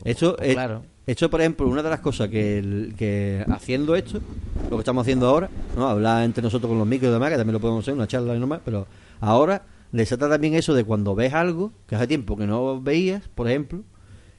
Esto, 0.03 0.36
Pues 0.38 0.53
claro. 0.53 0.83
esto, 1.07 1.29
por 1.29 1.39
ejemplo, 1.41 1.67
una 1.67 1.81
de 1.83 1.89
las 1.89 1.99
cosas 2.01 2.29
que, 2.29 2.57
el- 2.59 2.95
que 2.97 3.45
haciendo 3.49 3.95
esto, 3.95 4.19
lo 4.69 4.77
que 4.77 4.81
estamos 4.81 5.01
haciendo 5.03 5.27
ahora, 5.27 5.49
¿no? 5.77 5.88
hablar 5.88 6.23
entre 6.23 6.41
nosotros 6.43 6.69
con 6.69 6.77
los 6.77 6.88
micros 6.88 7.09
y 7.09 7.13
demás, 7.13 7.29
que 7.31 7.38
también 7.38 7.53
lo 7.53 7.59
podemos 7.61 7.83
hacer, 7.83 7.93
una 7.93 8.07
charla 8.07 8.36
y 8.36 8.39
nomás, 8.39 8.59
pero 8.65 8.88
ahora 9.21 9.63
desata 9.91 10.27
también 10.29 10.55
eso 10.55 10.73
de 10.73 10.83
cuando 10.83 11.15
ves 11.15 11.33
algo 11.33 11.71
que 11.88 11.95
hace 11.95 12.07
tiempo 12.07 12.36
que 12.36 12.45
no 12.45 12.81
veías, 12.81 13.27
por 13.33 13.47
ejemplo, 13.47 13.83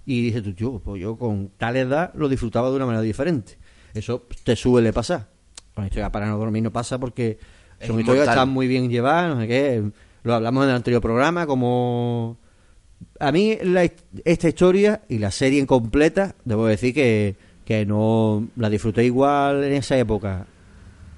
y 0.05 0.21
dices 0.23 0.43
tú, 0.43 0.53
yo, 0.55 0.79
pues 0.85 1.01
yo 1.01 1.17
con 1.17 1.51
tal 1.57 1.77
edad 1.77 2.13
lo 2.15 2.29
disfrutaba 2.29 2.69
de 2.71 2.77
una 2.77 2.87
manera 2.87 3.03
diferente. 3.03 3.57
Eso 3.95 4.25
te 4.45 4.55
suele 4.57 4.93
pasar. 4.93 5.29
Con 5.75 5.83
la 5.85 5.89
historia 5.89 6.13
para 6.13 6.27
no 6.29 6.37
dormir 6.39 6.63
no 6.63 6.71
pasa 6.73 6.99
porque 6.99 7.39
Es 7.81 7.89
son 7.89 8.01
historias 8.01 8.25
que 8.25 8.31
están 8.31 8.49
muy 8.49 8.67
bien 8.67 8.89
llevadas, 8.89 9.35
no 9.35 9.41
sé 9.41 9.49
qué. 9.49 9.83
Lo 10.23 10.35
hablamos 10.35 10.65
en 10.65 10.71
el 10.71 10.77
anterior 10.77 11.01
programa, 11.01 11.47
como 11.47 12.37
a 13.21 13.33
mí 13.33 13.57
la 13.63 13.91
esta 14.25 14.49
historia 14.49 15.03
y 15.09 15.19
la 15.19 15.31
serie 15.31 15.61
en 15.61 15.67
completa, 15.67 16.35
debo 16.45 16.67
decir 16.67 16.95
que, 16.95 17.37
que 17.65 17.87
no 17.87 18.49
la 18.57 18.71
disfruté 18.71 19.05
igual 19.05 19.65
en 19.65 19.75
esa 19.75 19.97
época. 19.97 20.47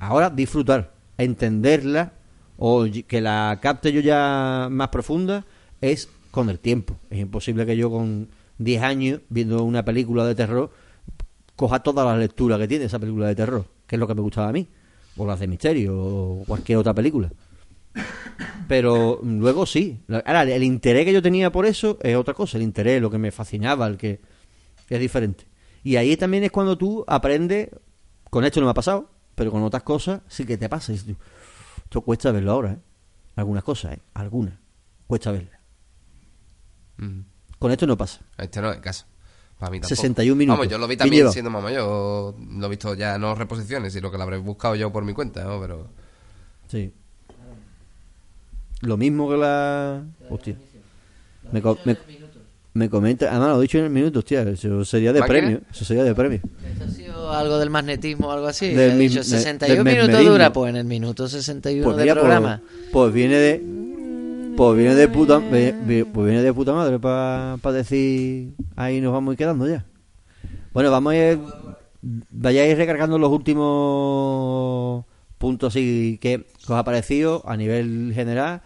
Ahora 0.00 0.30
disfrutar, 0.30 0.92
entenderla 1.16 2.12
o 2.59 2.86
que 3.06 3.20
la 3.20 3.59
capte 3.62 3.92
yo 3.92 4.00
ya 4.00 4.68
más 4.70 4.88
profunda 4.88 5.44
es 5.80 6.09
con 6.30 6.50
el 6.50 6.59
tiempo. 6.59 6.96
Es 7.11 7.18
imposible 7.18 7.66
que 7.66 7.76
yo 7.76 7.90
con 7.90 8.28
10 8.59 8.82
años 8.82 9.20
viendo 9.28 9.62
una 9.62 9.84
película 9.84 10.26
de 10.26 10.34
terror 10.34 10.70
coja 11.56 11.80
toda 11.80 12.04
la 12.04 12.16
lectura 12.16 12.59
que 12.59 12.68
tiene 12.68 12.84
esa 12.84 12.98
película 12.98 13.26
de 13.26 13.34
terror, 13.34 13.64
que 13.86 13.96
es 13.96 14.00
lo 14.00 14.06
que 14.06 14.14
me 14.14 14.20
gustaba 14.20 14.48
a 14.48 14.52
mí, 14.52 14.68
o 15.18 15.26
las 15.26 15.40
de 15.40 15.46
misterio 15.46 15.94
o 15.96 16.44
cualquier 16.46 16.78
otra 16.78 16.94
película. 16.94 17.30
Pero 18.68 19.20
luego 19.22 19.66
sí. 19.66 20.00
Ahora, 20.08 20.42
el 20.42 20.62
interés 20.62 21.04
que 21.04 21.12
yo 21.12 21.22
tenía 21.22 21.50
por 21.50 21.66
eso 21.66 21.98
es 22.02 22.16
otra 22.16 22.34
cosa. 22.34 22.56
El 22.58 22.62
interés, 22.62 23.02
lo 23.02 23.10
que 23.10 23.18
me 23.18 23.30
fascinaba, 23.30 23.86
el 23.86 23.96
que 23.96 24.20
es 24.88 25.00
diferente. 25.00 25.46
Y 25.82 25.96
ahí 25.96 26.16
también 26.16 26.44
es 26.44 26.50
cuando 26.50 26.76
tú 26.76 27.04
aprendes. 27.06 27.70
Con 28.30 28.44
esto 28.44 28.60
no 28.60 28.66
me 28.66 28.70
ha 28.70 28.74
pasado, 28.74 29.10
pero 29.34 29.50
con 29.50 29.62
otras 29.62 29.82
cosas 29.82 30.20
sí 30.28 30.44
que 30.44 30.58
te 30.58 30.68
pasa. 30.68 30.92
Esto 30.92 32.00
cuesta 32.02 32.30
verlo 32.30 32.52
ahora, 32.52 32.72
¿eh? 32.72 32.78
Algunas 33.36 33.64
cosas, 33.64 33.94
¿eh? 33.94 34.00
Algunas. 34.14 34.54
Cuesta 35.06 35.32
verlas. 35.32 35.58
Mm. 36.98 37.20
Con 37.58 37.72
esto 37.72 37.86
no 37.86 37.96
pasa. 37.96 38.20
Este 38.36 38.60
no 38.60 38.70
es 38.70 38.80
caso. 38.80 39.06
Para 39.59 39.70
mí 39.72 39.78
tampoco. 39.80 39.88
61 39.96 40.36
minutos. 40.36 40.59
Vamos, 40.59 40.70
yo 40.70 40.78
lo 40.78 40.86
vi 40.86 40.96
también 40.96 41.32
siendo 41.32 41.50
más 41.50 41.62
mayor. 41.62 42.34
Lo 42.38 42.66
he 42.66 42.70
visto 42.70 42.94
ya 42.94 43.18
no 43.18 43.34
reposiciones, 43.34 43.92
sino 43.92 44.11
que 44.11 44.16
lo 44.16 44.22
habré 44.22 44.36
buscado 44.38 44.74
yo 44.76 44.92
por 44.92 45.04
mi 45.04 45.12
cuenta, 45.12 45.42
¿no? 45.44 45.61
Pero. 45.61 45.88
Sí. 46.68 46.92
Lo 48.82 48.96
mismo 48.96 49.28
que 49.28 49.36
la. 49.36 50.02
Hostia. 50.30 50.56
Me, 51.50 51.61
co- 51.62 51.78
me, 51.84 51.96
me 52.74 52.88
comenta. 52.88 53.30
Además, 53.30 53.48
lo 53.50 53.59
he 53.59 53.62
dicho 53.62 53.78
en 53.78 53.84
el 53.84 53.90
minuto, 53.90 54.20
hostia. 54.20 54.42
Eso 54.42 54.84
sería 54.84 55.12
de 55.12 55.20
¿Máquina? 55.20 55.38
premio. 55.40 55.61
Eso 55.72 55.84
sería 55.84 56.04
de 56.04 56.14
premio. 56.14 56.40
¿Esto 56.70 56.84
ha 56.84 56.88
sido 56.88 57.32
algo 57.32 57.59
del 57.59 57.70
magnetismo 57.70 58.28
o 58.28 58.30
algo 58.30 58.46
así? 58.46 58.68
Del 58.68 58.92
He 58.92 58.96
dicho, 58.98 59.18
de- 59.18 59.24
61 59.24 59.82
del 59.82 59.96
minutos 59.96 60.24
dura, 60.24 60.52
pues 60.52 60.70
en 60.70 60.76
el 60.76 60.84
minuto 60.84 61.26
61 61.26 61.84
Pues 61.84 61.96
del 61.96 62.06
pues, 62.06 62.18
programa. 62.18 62.62
pues 62.92 63.12
viene 63.12 63.36
de. 63.36 63.77
Pues 64.59 64.76
viene 64.76 64.96
de 64.96 65.06
puta, 65.06 65.38
ve- 65.38 65.72
ve- 65.86 66.04
pues 66.04 66.26
viene 66.26 66.42
de 66.42 66.52
puta 66.52 66.72
madre 66.72 66.98
para 66.98 67.56
decir 67.72 68.54
ahí 68.74 69.00
nos 69.00 69.12
vamos 69.12 69.30
a 69.30 69.32
ir 69.34 69.38
quedando 69.38 69.68
ya. 69.68 69.84
Bueno, 70.72 70.90
vamos 70.90 71.12
a 71.12 71.16
ir, 71.16 71.38
vayáis 72.02 72.76
recargando 72.76 73.18
los 73.18 73.30
últimos 73.30 75.04
puntos 75.38 75.72
así 75.72 76.18
que, 76.20 76.44
que 76.44 76.72
os 76.72 76.76
ha 76.78 76.82
parecido 76.82 77.42
a 77.48 77.56
nivel 77.56 78.11
general. 78.12 78.61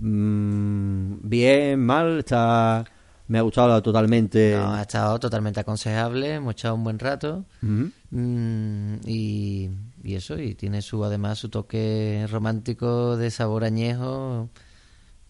Mm, 0.00 1.16
bien, 1.28 1.78
mal, 1.84 2.20
está 2.20 2.84
me 3.28 3.38
ha 3.38 3.42
gustado 3.42 3.82
totalmente. 3.82 4.54
No, 4.56 4.72
ha 4.74 4.80
estado 4.82 5.18
totalmente 5.18 5.60
aconsejable, 5.60 6.36
hemos 6.36 6.52
echado 6.54 6.74
un 6.74 6.84
buen 6.84 6.98
rato. 6.98 7.44
Ujú. 7.62 7.90
Mm, 8.12 8.94
y, 9.06 9.68
y 10.02 10.14
eso, 10.14 10.38
y 10.38 10.54
tiene 10.54 10.80
su 10.80 11.04
además 11.04 11.38
su 11.38 11.50
toque 11.50 12.26
romántico 12.30 13.16
de 13.18 13.30
sabor 13.30 13.64
añejo 13.64 14.48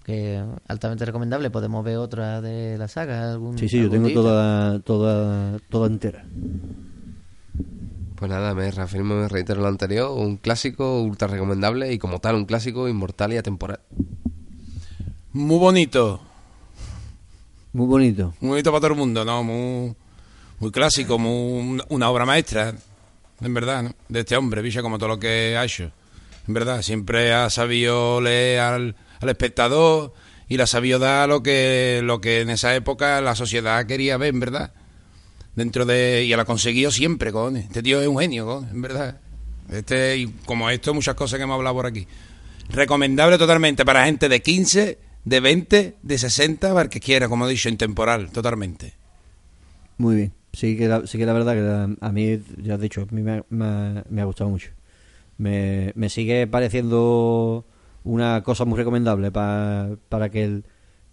que 0.05 0.43
altamente 0.69 1.05
recomendable. 1.05 1.51
Podemos 1.51 1.85
ver 1.85 1.97
otra 1.97 2.41
de 2.41 2.77
la 2.79 2.87
saga. 2.89 3.33
Algún, 3.33 3.59
Sí, 3.59 3.69
sí, 3.69 3.81
yo 3.81 3.91
tengo 3.91 4.07
día. 4.07 4.15
toda, 4.15 4.79
toda, 4.81 5.59
toda 5.71 5.87
entera. 5.89 6.25
Pues 8.17 8.31
nada, 8.31 8.55
me 8.55 8.71
reafirmo 8.71 9.15
y 9.15 9.17
me 9.19 9.29
reitero 9.29 9.61
lo 9.61 9.69
anterior. 9.69 10.11
Un 10.11 10.37
clásico 10.37 11.03
ultra 11.03 11.27
recomendable 11.29 11.93
y 11.93 11.99
como 11.99 12.21
tal, 12.21 12.37
un 12.37 12.45
clásico 12.45 12.89
inmortal 12.89 13.33
y 13.33 13.39
atemporal. 13.39 13.81
Muy 15.33 15.59
bonito. 15.59 16.21
Muy 17.73 17.87
bonito. 17.87 18.35
Muy 18.41 18.51
bonito 18.51 18.71
para 18.71 18.81
todo 18.83 18.93
el 18.93 18.99
mundo, 18.99 19.25
¿no? 19.25 19.43
Muy, 19.43 19.95
muy 20.61 20.71
clásico, 20.71 21.19
muy, 21.19 21.83
una 21.89 22.09
obra 22.09 22.25
maestra, 22.25 22.73
en 23.41 23.55
verdad, 23.55 23.83
¿no? 23.83 23.91
De 24.09 24.21
este 24.21 24.37
hombre, 24.37 24.63
Villa, 24.63 24.81
como 24.81 24.97
todo 24.97 25.09
lo 25.09 25.19
que 25.19 25.57
ha 25.57 25.65
hecho. 25.65 25.91
En 26.47 26.55
verdad, 26.55 26.83
siempre 26.83 27.33
ha 27.33 27.51
sabido 27.51 28.21
leer 28.21 28.61
al, 28.61 28.97
al 29.21 29.29
espectador 29.29 30.13
y 30.49 30.57
le 30.57 30.63
ha 30.63 30.67
sabido 30.67 30.99
dar 30.99 31.29
lo 31.29 31.43
que, 31.43 32.01
lo 32.05 32.21
que 32.21 32.41
en 32.43 32.51
esa 32.51 32.75
época 32.75 33.21
la 33.21 33.35
sociedad 33.35 33.85
quería 33.87 34.17
ver, 34.17 34.35
verdad. 34.35 34.73
Dentro 35.57 35.85
de. 35.87 36.25
Y 36.25 36.35
lo 36.35 36.43
ha 36.43 36.45
conseguido 36.45 36.91
siempre, 36.91 37.31
con 37.33 37.57
Este 37.57 37.83
tío 37.83 38.01
es 38.01 38.09
un 38.09 38.19
genio, 38.19 38.67
en 38.71 38.83
verdad. 38.83 39.21
Este, 39.71 40.19
y 40.19 40.27
como 40.45 40.69
esto, 40.69 40.93
muchas 40.93 41.15
cosas 41.15 41.39
que 41.39 41.45
hemos 41.45 41.55
hablado 41.55 41.77
por 41.77 41.87
aquí. 41.87 42.07
Recomendable 42.71 43.39
totalmente 43.39 43.85
para 43.85 44.05
gente 44.05 44.29
de 44.29 44.43
15, 44.43 44.99
de 45.25 45.41
20, 45.41 45.97
de 46.03 46.19
60, 46.19 46.69
para 46.71 46.83
el 46.83 46.89
que 46.89 47.01
quiera, 47.01 47.29
como 47.29 47.47
he 47.47 47.51
dicho, 47.51 47.69
intemporal, 47.69 48.31
totalmente. 48.31 48.95
Muy 49.97 50.17
bien. 50.17 50.33
Sí 50.53 50.77
que 50.77 50.87
la, 50.89 51.07
sí 51.07 51.19
que 51.19 51.27
la 51.27 51.33
verdad 51.33 51.55
que 51.55 51.61
la- 51.61 51.97
a 52.09 52.13
mí, 52.13 52.41
ya 52.63 52.75
has 52.75 52.81
dicho, 52.81 53.03
a 53.09 53.15
mí 53.15 53.23
me, 53.23 53.43
me 53.49 54.03
me 54.09 54.23
ha 54.23 54.25
gustado 54.25 54.51
mucho. 54.51 54.71
Me, 55.39 55.93
me 55.95 56.09
sigue 56.11 56.47
pareciendo 56.47 57.65
una 58.05 58.43
cosa 58.43 58.65
muy 58.65 58.77
recomendable 58.79 59.31
pa- 59.33 59.91
para 60.09 60.31
que 60.31 60.45
el 60.45 60.65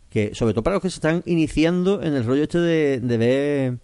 que 0.10 0.36
sobre 0.36 0.54
todo 0.54 0.64
para 0.64 0.76
los 0.76 0.84
que 0.84 0.90
se 0.90 0.96
están 0.96 1.24
iniciando 1.26 2.04
en 2.04 2.14
el 2.14 2.26
rollo 2.26 2.44
este 2.44 2.60
de, 2.60 3.00
de 3.00 3.18
ver 3.18 3.78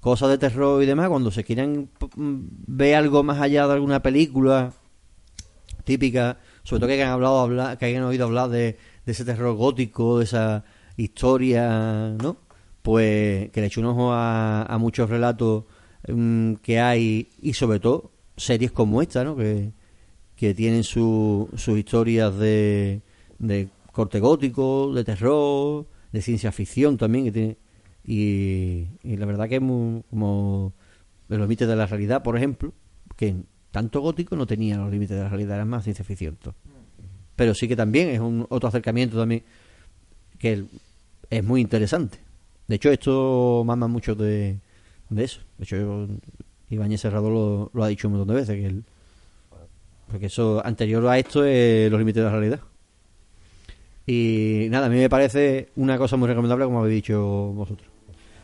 cosas 0.00 0.30
de 0.30 0.38
terror 0.38 0.82
y 0.82 0.86
demás 0.86 1.08
cuando 1.08 1.30
se 1.30 1.44
quieran 1.44 1.88
p- 1.98 2.08
m- 2.16 2.44
ver 2.66 2.94
algo 2.96 3.22
más 3.22 3.38
allá 3.40 3.66
de 3.66 3.74
alguna 3.74 4.00
película 4.02 4.72
típica 5.84 6.38
sobre 6.62 6.80
todo 6.80 6.88
que 6.88 6.94
hayan 6.94 7.10
hablado 7.10 7.40
hablar, 7.40 7.76
que 7.78 7.84
hayan 7.84 8.04
oído 8.04 8.24
hablar 8.24 8.48
de, 8.48 8.78
de 9.04 9.12
ese 9.12 9.24
terror 9.24 9.54
gótico 9.56 10.18
de 10.18 10.24
esa 10.24 10.64
historia 10.96 12.14
no 12.22 12.38
pues 12.82 13.50
que 13.50 13.60
le 13.60 13.66
eche 13.66 13.80
un 13.80 13.86
ojo 13.86 14.12
a, 14.12 14.62
a 14.62 14.78
muchos 14.78 15.08
relatos 15.10 15.64
mm, 16.08 16.54
que 16.56 16.80
hay 16.80 17.28
y 17.42 17.52
sobre 17.54 17.80
todo 17.80 18.10
series 18.36 18.72
como 18.72 19.02
esta 19.02 19.24
no 19.24 19.36
que 19.36 19.72
que 20.44 20.54
tienen 20.54 20.84
su- 20.84 21.48
sus 21.56 21.78
historias 21.78 22.36
de, 22.36 23.00
de 23.38 23.68
corte 23.92 24.20
gótico, 24.20 24.92
de 24.92 25.02
terror, 25.02 25.86
de 26.12 26.20
ciencia 26.20 26.52
ficción 26.52 26.98
también. 26.98 27.24
Que 27.24 27.32
tiene, 27.32 27.56
y, 28.04 28.86
la 29.16 29.24
verdad 29.24 29.48
que 29.48 29.56
es 29.56 29.62
muy, 29.62 30.02
como 30.10 30.74
los 31.28 31.40
límites 31.40 31.66
de 31.66 31.76
la 31.76 31.86
realidad, 31.86 32.22
por 32.22 32.36
ejemplo, 32.36 32.74
que 33.16 33.34
tanto 33.70 34.02
gótico 34.02 34.36
no 34.36 34.46
tenía 34.46 34.76
los 34.76 34.90
límites 34.90 35.16
de 35.16 35.22
la 35.22 35.30
realidad, 35.30 35.56
era 35.56 35.64
más 35.64 35.84
ciencia 35.84 36.04
ficción. 36.04 36.36
Pero 37.36 37.54
sí 37.54 37.66
que 37.66 37.74
también 37.76 38.10
es 38.10 38.20
un 38.20 38.46
otro 38.50 38.68
acercamiento 38.68 39.16
también 39.18 39.42
que 40.38 40.64
es 41.30 41.42
muy 41.42 41.62
interesante. 41.62 42.18
De 42.68 42.76
hecho, 42.76 42.90
esto 42.90 43.62
mama 43.64 43.88
mucho 43.88 44.14
de, 44.14 44.58
de 45.08 45.24
eso. 45.24 45.40
De 45.56 45.64
hecho, 45.64 46.06
Ibáñez 46.68 47.00
Serrado 47.00 47.30
lo, 47.30 47.70
lo 47.72 47.82
ha 47.82 47.88
dicho 47.88 48.08
un 48.08 48.14
montón 48.14 48.28
de 48.34 48.40
veces, 48.42 48.56
que 48.56 48.66
el, 48.66 48.84
porque 50.08 50.26
eso 50.26 50.62
anterior 50.64 51.06
a 51.06 51.18
esto 51.18 51.44
es 51.44 51.90
los 51.90 51.98
límites 51.98 52.22
de 52.22 52.30
la 52.30 52.30
realidad. 52.30 52.60
Y 54.06 54.66
nada, 54.70 54.86
a 54.86 54.88
mí 54.90 54.96
me 54.96 55.08
parece 55.08 55.70
una 55.76 55.96
cosa 55.96 56.16
muy 56.16 56.28
recomendable 56.28 56.66
como 56.66 56.80
habéis 56.80 56.96
dicho 56.96 57.22
vosotros. 57.22 57.88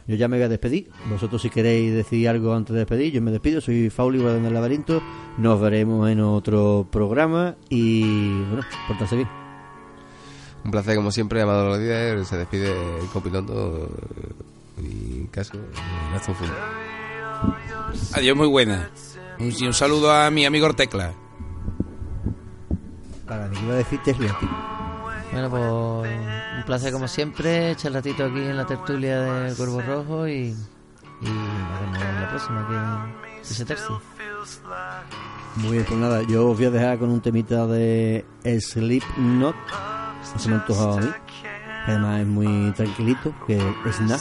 Yo 0.07 0.17
ya 0.17 0.27
me 0.27 0.37
voy 0.37 0.45
a 0.45 0.49
despedir. 0.49 0.91
Vosotros 1.09 1.41
si 1.43 1.51
queréis 1.51 1.95
decir 1.95 2.29
algo 2.29 2.55
antes 2.55 2.73
de 2.73 2.81
despedir, 2.81 3.13
yo 3.13 3.23
me 3.23 3.31
despido. 3.31 3.61
Soy 3.61 3.91
Fauli 3.91 4.19
Guardián 4.19 4.43
del 4.43 4.55
Laberinto. 4.55 5.03
Nos 5.39 5.61
veremos 5.61 6.11
en 6.11 6.21
otro 6.21 6.89
programa 6.91 7.57
y 7.69 8.43
bueno, 8.43 8.63
portarse 8.89 9.17
bien. 9.17 9.29
Un 10.65 10.71
placer, 10.71 10.97
como 10.97 11.13
siempre, 11.13 11.41
Amador 11.43 11.79
Díaz. 11.79 12.27
Se 12.27 12.37
despide 12.37 12.73
el 13.01 13.07
copiloto 13.13 13.89
y 14.79 15.27
caso. 15.27 15.55
Gastón 16.13 16.35
Fundo. 16.35 16.55
Adiós, 18.15 18.37
muy 18.37 18.49
buena. 18.49 18.91
Un, 19.39 19.53
y 19.57 19.67
un 19.67 19.75
saludo 19.75 20.13
a 20.13 20.31
mi 20.31 20.45
amigo 20.45 20.67
Ortecla. 20.67 21.15
Para 23.31 23.47
mí 23.47 23.57
iba 23.63 23.75
a 23.75 23.77
decir 23.77 24.01
Tesla, 24.03 24.37
tío. 24.41 24.49
Bueno, 25.31 25.49
pues 25.51 25.63
un 26.57 26.63
placer 26.67 26.93
como 26.93 27.07
siempre, 27.07 27.71
echar 27.71 27.93
ratito 27.93 28.25
aquí 28.25 28.41
en 28.41 28.57
la 28.57 28.67
tertulia 28.67 29.21
de 29.21 29.55
Cuervo 29.55 29.81
Rojo 29.81 30.27
y, 30.27 30.33
y 31.21 31.29
nos 31.29 31.81
vemos 31.81 31.99
en 32.03 32.21
la 32.23 32.29
próxima 32.29 32.61
aquí 32.63 32.75
en 32.75 33.41
ese 33.41 33.65
tercio. 33.65 34.03
Muy 35.55 35.71
bien, 35.71 35.85
pues 35.87 36.01
nada, 36.01 36.23
yo 36.23 36.49
os 36.49 36.57
voy 36.57 36.67
a 36.67 36.71
dejar 36.71 36.99
con 36.99 37.11
un 37.11 37.21
temita 37.21 37.69
de 37.69 38.25
Slipknot. 38.43 39.55
que 40.33 40.39
Se 40.41 40.49
me 40.49 40.57
ha 40.57 40.59
antojado 40.59 40.99
a 40.99 41.01
mí. 41.01 41.07
que 41.87 41.93
además 41.93 42.21
es 42.23 42.27
muy 42.27 42.73
tranquilito, 42.73 43.33
que 43.47 43.57
es 43.87 43.97
Snap. 43.97 44.21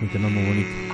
Un 0.00 0.08
tema 0.10 0.28
muy 0.28 0.46
bonito. 0.46 0.93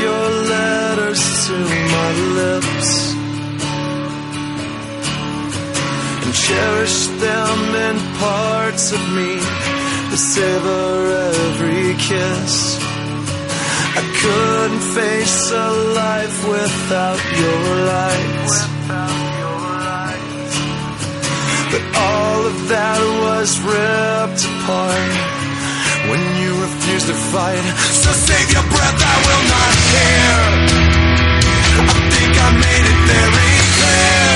Your 0.00 0.28
letters 0.54 1.22
to 1.46 1.56
my 1.96 2.10
lips. 2.40 3.14
and 6.24 6.34
cherish 6.34 7.06
them 7.26 7.58
in 7.88 7.96
parts 8.18 8.92
of 8.92 9.02
me 9.16 9.32
to 10.10 10.16
savor 10.16 10.94
every 11.32 11.94
kiss. 12.08 12.78
I 14.00 14.02
couldn't 14.20 14.84
face 14.98 15.50
a 15.50 15.68
life 16.02 16.38
without 16.48 17.22
your 17.42 17.62
light. 17.92 18.52
But 21.72 21.84
all 22.08 22.40
of 22.46 22.68
that 22.68 23.00
was 23.24 23.50
ripped 23.60 24.42
apart 24.44 25.53
when 26.14 26.36
you 26.42 26.52
refuse 26.62 27.04
to 27.10 27.14
fight. 27.32 27.64
So 27.90 28.10
save 28.14 28.48
your 28.54 28.66
breath, 28.70 28.98
I 29.02 29.16
will 29.26 29.44
not 29.54 29.72
hear. 29.90 30.34
I 31.90 31.96
think 32.14 32.32
I 32.38 32.48
made 32.54 32.86
it 32.92 33.00
very 33.14 33.54
clear. 33.78 34.30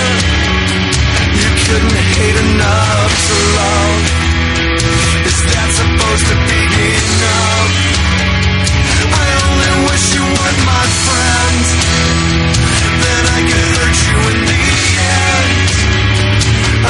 You 1.38 1.48
couldn't 1.62 1.98
hate 2.18 2.38
enough 2.50 3.12
to 3.28 3.36
love. 3.58 4.02
Is 5.30 5.38
that 5.50 5.68
supposed 5.78 6.26
to 6.30 6.36
be 6.50 6.60
enough? 6.98 7.72
I 9.22 9.26
only 9.46 9.72
wish 9.86 10.04
you 10.18 10.24
weren't 10.34 10.62
my 10.66 10.84
friend. 11.06 11.62
Then 13.06 13.22
I 13.38 13.40
could 13.50 13.66
hurt 13.78 13.98
you 14.08 14.18
in 14.34 14.38
the 14.50 14.64
end. 15.22 15.68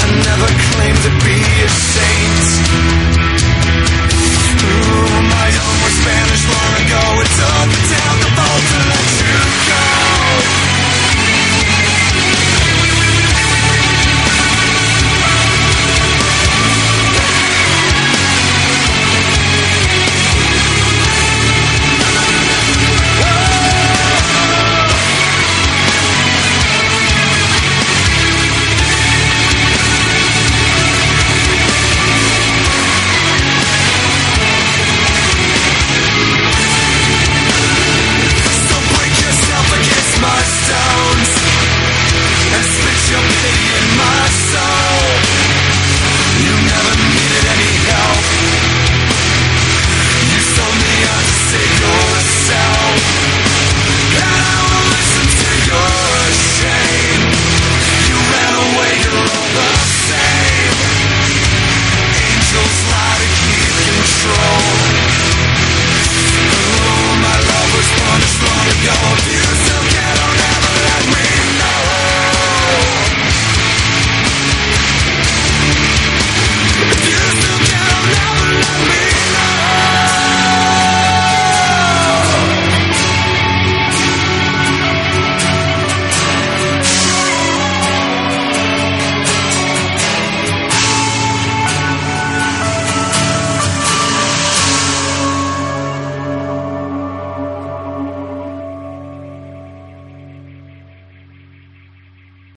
I 0.00 0.04
never 0.28 0.48
claimed 0.72 1.00
to 1.06 1.12
be 1.28 1.36
a 1.60 1.70
saint. 1.92 2.97